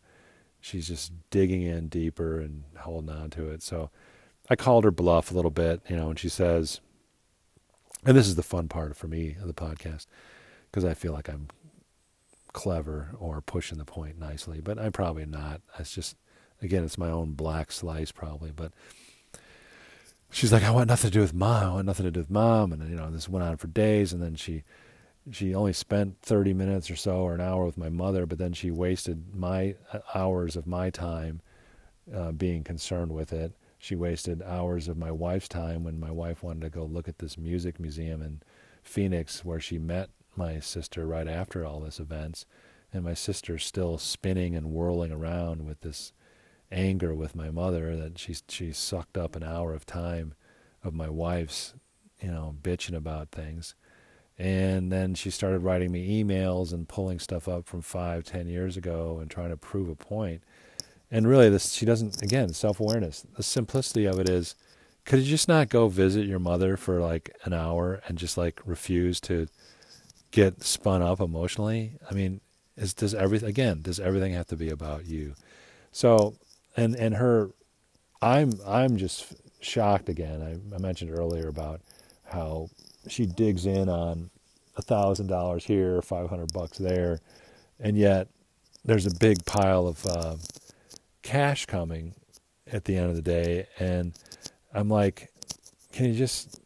She's 0.59 0.87
just 0.87 1.11
digging 1.29 1.61
in 1.61 1.87
deeper 1.87 2.39
and 2.39 2.63
holding 2.79 3.15
on 3.15 3.29
to 3.31 3.49
it. 3.49 3.61
So 3.61 3.89
I 4.49 4.55
called 4.55 4.83
her 4.83 4.91
bluff 4.91 5.31
a 5.31 5.33
little 5.33 5.51
bit, 5.51 5.81
you 5.89 5.95
know, 5.95 6.09
and 6.09 6.19
she 6.19 6.29
says, 6.29 6.79
and 8.05 8.15
this 8.15 8.27
is 8.27 8.35
the 8.35 8.43
fun 8.43 8.67
part 8.67 8.95
for 8.95 9.07
me 9.07 9.35
of 9.41 9.47
the 9.47 9.53
podcast 9.53 10.05
because 10.69 10.85
I 10.85 10.93
feel 10.93 11.13
like 11.13 11.27
I'm 11.27 11.47
clever 12.53 13.09
or 13.19 13.41
pushing 13.41 13.77
the 13.77 13.85
point 13.85 14.17
nicely, 14.17 14.61
but 14.61 14.79
I'm 14.79 14.91
probably 14.91 15.25
not. 15.25 15.61
It's 15.77 15.93
just, 15.93 16.15
again, 16.61 16.83
it's 16.83 16.97
my 16.97 17.09
own 17.09 17.33
black 17.33 17.71
slice 17.71 18.11
probably. 18.11 18.51
But 18.51 18.71
she's 20.31 20.53
like, 20.53 20.63
I 20.63 20.71
want 20.71 20.87
nothing 20.87 21.11
to 21.11 21.13
do 21.13 21.21
with 21.21 21.33
mom. 21.33 21.63
I 21.63 21.73
want 21.75 21.85
nothing 21.85 22.05
to 22.05 22.11
do 22.11 22.19
with 22.19 22.29
mom. 22.29 22.71
And 22.71 22.89
you 22.89 22.95
know, 22.95 23.09
this 23.11 23.29
went 23.29 23.45
on 23.45 23.57
for 23.57 23.67
days. 23.67 24.13
And 24.13 24.21
then 24.21 24.35
she, 24.35 24.63
she 25.31 25.53
only 25.53 25.73
spent 25.73 26.21
30 26.21 26.53
minutes 26.53 26.89
or 26.89 26.95
so 26.95 27.17
or 27.21 27.33
an 27.33 27.41
hour 27.41 27.65
with 27.65 27.77
my 27.77 27.89
mother, 27.89 28.25
but 28.25 28.37
then 28.37 28.53
she 28.53 28.71
wasted 28.71 29.35
my 29.35 29.75
uh, 29.91 29.99
hours 30.15 30.55
of 30.55 30.67
my 30.67 30.89
time 30.89 31.41
uh, 32.13 32.31
being 32.31 32.63
concerned 32.63 33.11
with 33.11 33.33
it. 33.33 33.53
She 33.79 33.95
wasted 33.95 34.41
hours 34.41 34.87
of 34.87 34.97
my 34.97 35.11
wife's 35.11 35.47
time 35.47 35.83
when 35.83 35.99
my 35.99 36.11
wife 36.11 36.41
wanted 36.41 36.61
to 36.61 36.69
go 36.69 36.85
look 36.85 37.07
at 37.07 37.19
this 37.19 37.37
music 37.37 37.79
museum 37.79 38.21
in 38.21 38.41
Phoenix 38.83 39.43
where 39.43 39.59
she 39.59 39.77
met 39.77 40.09
my 40.35 40.59
sister 40.59 41.05
right 41.05 41.27
after 41.27 41.65
all 41.65 41.81
this 41.81 41.99
events. 41.99 42.45
And 42.93 43.03
my 43.03 43.13
sister's 43.13 43.65
still 43.65 43.97
spinning 43.97 44.55
and 44.55 44.71
whirling 44.71 45.11
around 45.11 45.65
with 45.65 45.81
this 45.81 46.13
anger 46.71 47.13
with 47.13 47.35
my 47.35 47.49
mother 47.49 47.95
that 47.95 48.17
she 48.17 48.35
she 48.47 48.71
sucked 48.71 49.17
up 49.17 49.35
an 49.35 49.43
hour 49.43 49.73
of 49.73 49.85
time 49.85 50.33
of 50.83 50.93
my 50.93 51.09
wife's, 51.09 51.73
you 52.21 52.31
know, 52.31 52.55
bitching 52.61 52.95
about 52.95 53.31
things. 53.31 53.75
And 54.37 54.91
then 54.91 55.15
she 55.15 55.31
started 55.31 55.59
writing 55.59 55.91
me 55.91 56.23
emails 56.23 56.71
and 56.71 56.87
pulling 56.87 57.19
stuff 57.19 57.47
up 57.47 57.65
from 57.65 57.81
five, 57.81 58.23
ten 58.23 58.47
years 58.47 58.77
ago 58.77 59.17
and 59.19 59.31
trying 59.31 59.49
to 59.49 59.57
prove 59.57 59.89
a 59.89 59.95
point. 59.95 60.43
And 61.09 61.27
really, 61.27 61.49
this 61.49 61.73
she 61.73 61.85
doesn't. 61.85 62.21
Again, 62.21 62.53
self 62.53 62.79
awareness. 62.79 63.25
The 63.35 63.43
simplicity 63.43 64.05
of 64.05 64.19
it 64.19 64.29
is, 64.29 64.55
could 65.05 65.19
you 65.19 65.25
just 65.25 65.47
not 65.47 65.69
go 65.69 65.87
visit 65.87 66.27
your 66.27 66.39
mother 66.39 66.77
for 66.77 66.99
like 66.99 67.35
an 67.45 67.53
hour 67.53 68.01
and 68.07 68.17
just 68.17 68.37
like 68.37 68.59
refuse 68.65 69.19
to 69.21 69.47
get 70.31 70.63
spun 70.63 71.01
up 71.01 71.19
emotionally? 71.19 71.93
I 72.09 72.13
mean, 72.13 72.41
is 72.75 72.93
does 72.93 73.15
everything 73.15 73.49
again? 73.49 73.81
Does 73.81 73.99
everything 73.99 74.33
have 74.33 74.47
to 74.47 74.57
be 74.57 74.69
about 74.69 75.05
you? 75.05 75.33
So 75.91 76.35
and 76.77 76.95
and 76.95 77.15
her 77.15 77.49
i'm 78.21 78.53
i'm 78.65 78.95
just 78.95 79.33
shocked 79.59 80.07
again 80.07 80.41
I, 80.41 80.75
I 80.75 80.77
mentioned 80.77 81.11
earlier 81.11 81.47
about 81.47 81.81
how 82.25 82.69
she 83.11 83.25
digs 83.25 83.65
in 83.65 83.89
on 83.89 84.29
a 84.75 84.81
thousand 84.81 85.27
dollars 85.27 85.65
here 85.65 86.01
five 86.01 86.29
hundred 86.29 86.51
bucks 86.53 86.77
there 86.77 87.19
and 87.79 87.97
yet 87.97 88.27
there's 88.85 89.05
a 89.05 89.15
big 89.19 89.43
pile 89.45 89.87
of 89.87 90.05
uh, 90.05 90.35
cash 91.23 91.65
coming 91.65 92.13
at 92.71 92.85
the 92.85 92.95
end 92.95 93.09
of 93.09 93.15
the 93.15 93.21
day 93.21 93.67
and 93.79 94.13
i'm 94.73 94.89
like 94.89 95.31
can 95.91 96.05
you 96.05 96.13
just 96.13 96.61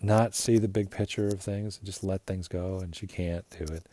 not 0.00 0.34
see 0.34 0.58
the 0.58 0.68
big 0.68 0.90
picture 0.90 1.28
of 1.28 1.40
things 1.40 1.78
and 1.78 1.86
just 1.86 2.02
let 2.02 2.24
things 2.26 2.48
go 2.48 2.78
and 2.80 2.94
she 2.96 3.06
can't 3.06 3.44
do 3.50 3.64
it 3.72 3.84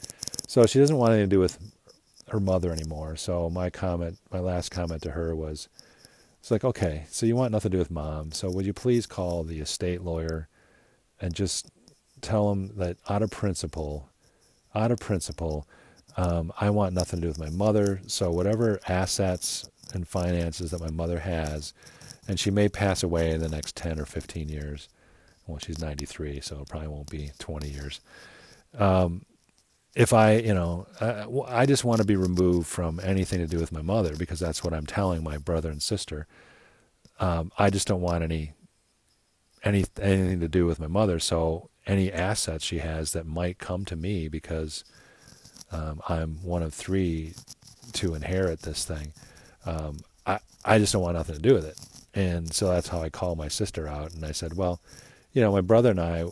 so 0.47 0.65
she 0.65 0.79
doesn't 0.79 0.97
want 0.97 1.13
anything 1.13 1.29
to 1.29 1.35
do 1.35 1.39
with 1.39 1.59
her 2.29 2.39
mother 2.39 2.71
anymore. 2.71 3.15
So 3.15 3.49
my 3.49 3.69
comment, 3.69 4.17
my 4.31 4.39
last 4.39 4.69
comment 4.71 5.01
to 5.03 5.11
her 5.11 5.35
was, 5.35 5.67
it's 6.39 6.51
like, 6.51 6.63
okay, 6.63 7.05
so 7.09 7.25
you 7.25 7.35
want 7.35 7.51
nothing 7.51 7.71
to 7.71 7.75
do 7.75 7.79
with 7.79 7.91
mom. 7.91 8.31
So 8.31 8.49
would 8.49 8.65
you 8.65 8.73
please 8.73 9.05
call 9.05 9.43
the 9.43 9.59
estate 9.59 10.01
lawyer 10.01 10.47
and 11.19 11.33
just 11.33 11.69
tell 12.21 12.49
them 12.49 12.71
that 12.77 12.97
out 13.09 13.21
of 13.21 13.31
principle, 13.31 14.09
out 14.75 14.91
of 14.91 14.99
principle, 14.99 15.67
um, 16.17 16.51
I 16.59 16.69
want 16.69 16.93
nothing 16.93 17.19
to 17.19 17.21
do 17.21 17.27
with 17.27 17.39
my 17.39 17.49
mother. 17.49 18.01
So 18.07 18.31
whatever 18.31 18.79
assets 18.87 19.69
and 19.93 20.07
finances 20.07 20.71
that 20.71 20.81
my 20.81 20.91
mother 20.91 21.19
has, 21.19 21.73
and 22.27 22.39
she 22.39 22.51
may 22.51 22.69
pass 22.69 23.03
away 23.03 23.31
in 23.31 23.41
the 23.41 23.49
next 23.49 23.75
10 23.75 23.99
or 23.99 24.05
15 24.05 24.49
years. 24.49 24.89
Well, 25.47 25.59
she's 25.59 25.79
93, 25.79 26.41
so 26.41 26.61
it 26.61 26.69
probably 26.69 26.89
won't 26.89 27.09
be 27.09 27.31
20 27.39 27.69
years. 27.69 28.01
Um, 28.77 29.25
if 29.95 30.13
I, 30.13 30.35
you 30.35 30.53
know, 30.53 30.87
I, 31.01 31.61
I 31.61 31.65
just 31.65 31.83
want 31.83 32.01
to 32.01 32.07
be 32.07 32.15
removed 32.15 32.67
from 32.67 32.99
anything 33.03 33.39
to 33.39 33.47
do 33.47 33.57
with 33.57 33.71
my 33.71 33.81
mother 33.81 34.15
because 34.15 34.39
that's 34.39 34.63
what 34.63 34.73
I'm 34.73 34.85
telling 34.85 35.23
my 35.23 35.37
brother 35.37 35.69
and 35.69 35.81
sister. 35.81 36.27
Um, 37.19 37.51
I 37.57 37.69
just 37.69 37.87
don't 37.87 38.01
want 38.01 38.23
any, 38.23 38.53
any 39.63 39.85
anything 39.99 40.39
to 40.39 40.47
do 40.47 40.65
with 40.65 40.79
my 40.79 40.87
mother. 40.87 41.19
So 41.19 41.68
any 41.89 42.13
assets 42.13 42.63
she 42.63 42.77
has 42.77 43.13
that 43.13 43.25
might 43.25 43.57
come 43.57 43.83
to 43.85 43.95
me 43.95 44.27
because 44.27 44.85
um, 45.71 45.99
I'm 46.07 46.37
one 46.43 46.61
of 46.61 46.73
three 46.73 47.33
to 47.93 48.13
inherit 48.13 48.61
this 48.61 48.85
thing. 48.85 49.11
Um, 49.65 49.97
I 50.25 50.39
I 50.63 50.77
just 50.77 50.93
don't 50.93 51.01
want 51.01 51.17
nothing 51.17 51.35
to 51.35 51.41
do 51.41 51.55
with 51.55 51.65
it. 51.65 51.77
And 52.13 52.53
so 52.53 52.69
that's 52.69 52.89
how 52.89 53.01
I 53.01 53.09
called 53.09 53.37
my 53.37 53.47
sister 53.47 53.87
out, 53.87 54.13
and 54.13 54.23
I 54.25 54.31
said, 54.31 54.55
well, 54.55 54.79
you 55.33 55.41
know, 55.41 55.51
my 55.51 55.61
brother 55.61 55.91
and 55.91 55.99
I, 55.99 56.25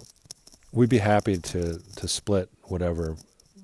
we'd 0.72 0.89
be 0.89 0.99
happy 0.99 1.38
to 1.38 1.80
to 1.95 2.08
split 2.08 2.49
whatever 2.64 3.18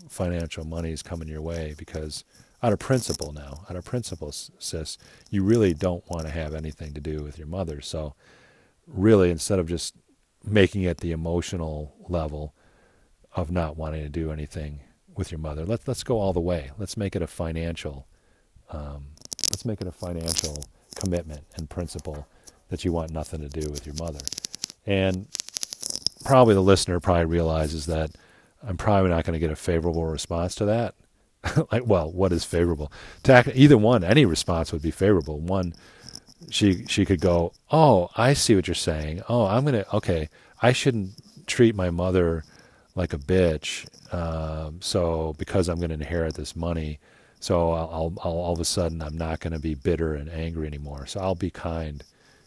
financial 0.09 0.65
money 0.65 0.91
is 0.91 1.03
coming 1.03 1.27
your 1.27 1.41
way 1.41 1.75
because 1.77 2.23
out 2.61 2.73
of 2.73 2.79
principle 2.79 3.33
now, 3.33 3.65
out 3.69 3.75
of 3.75 3.85
principle, 3.85 4.31
sis, 4.31 4.97
you 5.29 5.43
really 5.43 5.73
don't 5.73 6.07
want 6.09 6.25
to 6.25 6.31
have 6.31 6.55
anything 6.55 6.93
to 6.93 7.01
do 7.01 7.21
with 7.21 7.37
your 7.37 7.47
mother. 7.47 7.81
So 7.81 8.15
really, 8.87 9.29
instead 9.29 9.59
of 9.59 9.67
just 9.67 9.95
making 10.43 10.83
it 10.83 10.97
the 10.97 11.11
emotional 11.11 11.95
level 12.07 12.53
of 13.35 13.51
not 13.51 13.77
wanting 13.77 14.03
to 14.03 14.09
do 14.09 14.31
anything 14.31 14.81
with 15.15 15.31
your 15.31 15.39
mother, 15.39 15.65
let's 15.65 15.87
let's 15.87 16.03
go 16.03 16.19
all 16.19 16.33
the 16.33 16.39
way. 16.39 16.71
Let's 16.77 16.97
make 16.97 17.15
it 17.15 17.21
a 17.21 17.27
financial, 17.27 18.07
um, 18.69 19.07
let's 19.51 19.65
make 19.65 19.81
it 19.81 19.87
a 19.87 19.91
financial 19.91 20.63
commitment 20.95 21.41
and 21.55 21.69
principle 21.69 22.27
that 22.69 22.83
you 22.83 22.91
want 22.91 23.11
nothing 23.11 23.41
to 23.41 23.49
do 23.49 23.69
with 23.69 23.85
your 23.85 23.95
mother. 23.95 24.19
And 24.85 25.27
probably 26.23 26.53
the 26.53 26.61
listener 26.61 26.99
probably 26.99 27.25
realizes 27.25 27.85
that 27.87 28.11
I'm 28.65 28.77
probably 28.77 29.09
not 29.09 29.25
going 29.25 29.33
to 29.33 29.39
get 29.39 29.51
a 29.51 29.55
favorable 29.55 30.05
response 30.05 30.55
to 30.55 30.65
that. 30.65 30.95
like, 31.71 31.85
well, 31.85 32.11
what 32.11 32.31
is 32.31 32.45
favorable? 32.45 32.91
To 33.23 33.51
either 33.53 33.77
one, 33.77 34.03
any 34.03 34.25
response 34.25 34.71
would 34.71 34.81
be 34.81 34.91
favorable. 34.91 35.39
One, 35.39 35.73
she 36.49 36.85
she 36.87 37.05
could 37.05 37.19
go, 37.19 37.53
"Oh, 37.71 38.09
I 38.15 38.33
see 38.33 38.55
what 38.55 38.67
you're 38.67 38.75
saying. 38.75 39.23
Oh, 39.29 39.45
I'm 39.45 39.65
gonna 39.65 39.85
okay. 39.93 40.29
I 40.61 40.71
shouldn't 40.73 41.11
treat 41.47 41.75
my 41.75 41.89
mother 41.89 42.43
like 42.95 43.13
a 43.13 43.17
bitch. 43.17 43.87
Um, 44.13 44.79
so 44.81 45.35
because 45.37 45.67
I'm 45.67 45.79
to 45.89 45.95
inherit 45.95 46.35
this 46.35 46.55
money, 46.55 46.99
so 47.39 47.71
I'll, 47.71 48.13
I'll, 48.23 48.37
all 48.37 48.53
of 48.53 48.59
a 48.59 48.65
sudden 48.65 49.01
I'm 49.01 49.17
not 49.17 49.39
to 49.53 49.59
be 49.59 49.75
bitter 49.75 50.13
and 50.13 50.29
angry 50.29 50.67
anymore. 50.67 51.05
So 51.07 51.19
I'll 51.19 51.35
be 51.35 51.49
kind 51.49 52.03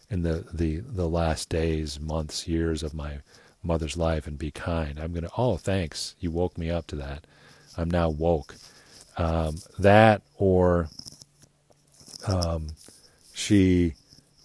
in 0.09 0.23
the 0.23 0.45
the 0.53 0.77
the 0.77 1.07
last 1.07 1.49
days, 1.49 1.99
months, 1.99 2.47
years 2.47 2.83
of 2.83 2.93
my 2.93 3.19
mother's 3.63 3.97
life 3.97 4.27
and 4.27 4.37
be 4.37 4.51
kind. 4.51 4.99
I'm 4.99 5.11
to, 5.23 5.31
oh, 5.37 5.57
thanks. 5.57 6.15
You 6.19 6.31
woke 6.31 6.57
me 6.57 6.69
up 6.69 6.87
to 6.87 6.95
that. 6.97 7.25
I'm 7.77 7.91
now 7.91 8.09
woke. 8.09 8.55
Um, 9.17 9.57
that 9.79 10.21
or 10.37 10.89
um, 12.27 12.67
she 13.37 13.93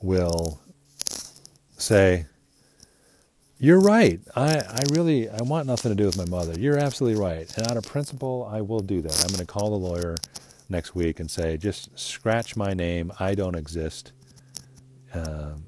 will 0.02 0.60
say, 1.78 2.26
you're 3.58 3.80
right. 3.80 4.20
I, 4.36 4.58
I 4.58 4.80
really 4.90 5.30
I 5.30 5.40
want 5.42 5.66
nothing 5.66 5.90
to 5.92 5.96
do 5.96 6.04
with 6.04 6.18
my 6.18 6.26
mother. 6.26 6.58
You're 6.60 6.76
absolutely 6.78 7.18
right. 7.18 7.50
And 7.56 7.70
out 7.70 7.78
of 7.78 7.84
principle, 7.84 8.46
I 8.52 8.60
will 8.60 8.80
do 8.80 9.00
that. 9.00 9.20
I'm 9.22 9.28
going 9.28 9.38
to 9.40 9.46
call 9.46 9.70
the 9.70 9.76
lawyer 9.76 10.16
next 10.68 10.94
week 10.94 11.20
and 11.20 11.30
say, 11.30 11.56
just 11.56 11.98
scratch 11.98 12.54
my 12.54 12.74
name. 12.74 13.10
I 13.18 13.34
don't 13.34 13.54
exist. 13.56 14.12
Um, 15.14 15.64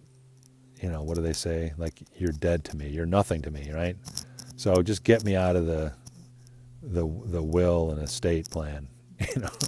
you 0.83 0.91
know, 0.91 1.03
what 1.03 1.17
do 1.17 1.23
they 1.23 1.33
say? 1.33 1.73
Like 1.79 1.95
you're 2.19 2.33
dead 2.33 2.65
to 2.67 2.77
me. 2.77 2.91
You're 2.91 3.07
nothing 3.07 3.41
to 3.43 3.51
me, 3.51 3.73
right? 3.73 3.97
So 4.57 4.83
just 4.83 5.03
get 5.03 5.25
me 5.25 5.35
out 5.35 5.57
of 5.57 5.67
the 5.67 5.95
the 6.83 7.07
the 7.27 7.43
will 7.43 7.91
and 7.91 8.03
estate 8.03 8.51
plan. 8.51 8.89
You 9.35 9.43
know, 9.43 9.51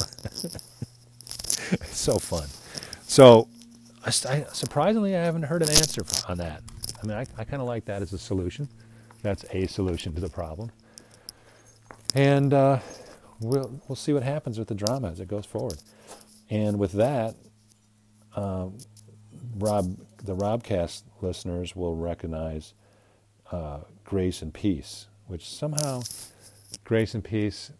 it's 1.72 1.98
so 1.98 2.18
fun. 2.18 2.48
So 3.06 3.48
I, 4.04 4.10
surprisingly, 4.10 5.16
I 5.16 5.22
haven't 5.24 5.44
heard 5.44 5.62
an 5.62 5.70
answer 5.70 6.02
on 6.28 6.38
that. 6.38 6.62
I 7.02 7.06
mean, 7.06 7.16
I, 7.16 7.24
I 7.38 7.44
kind 7.44 7.62
of 7.62 7.68
like 7.68 7.84
that 7.86 8.02
as 8.02 8.12
a 8.12 8.18
solution. 8.18 8.68
That's 9.22 9.44
a 9.52 9.66
solution 9.66 10.12
to 10.14 10.20
the 10.20 10.28
problem. 10.28 10.70
And 12.14 12.52
uh, 12.52 12.80
we'll 13.40 13.80
we'll 13.88 13.96
see 13.96 14.12
what 14.12 14.22
happens 14.22 14.58
with 14.58 14.68
the 14.68 14.74
drama 14.74 15.10
as 15.10 15.20
it 15.20 15.28
goes 15.28 15.46
forward. 15.46 15.78
And 16.50 16.78
with 16.78 16.92
that, 16.92 17.36
um, 18.34 18.78
Rob, 19.56 19.96
the 20.22 20.36
Robcast 20.36 21.02
listeners 21.20 21.74
will 21.76 21.96
recognize 21.96 22.74
uh, 23.52 23.80
grace 24.04 24.42
and 24.42 24.52
peace, 24.52 25.06
which 25.26 25.48
somehow 25.48 26.02
grace 26.84 27.14
and 27.14 27.24
peace, 27.24 27.72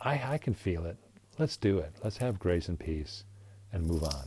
I, 0.00 0.34
I 0.34 0.38
can 0.38 0.54
feel 0.54 0.84
it. 0.86 0.96
Let's 1.38 1.56
do 1.56 1.78
it. 1.78 1.92
Let's 2.02 2.18
have 2.18 2.38
grace 2.38 2.68
and 2.68 2.78
peace 2.78 3.24
and 3.72 3.86
move 3.86 4.04
on. 4.04 4.26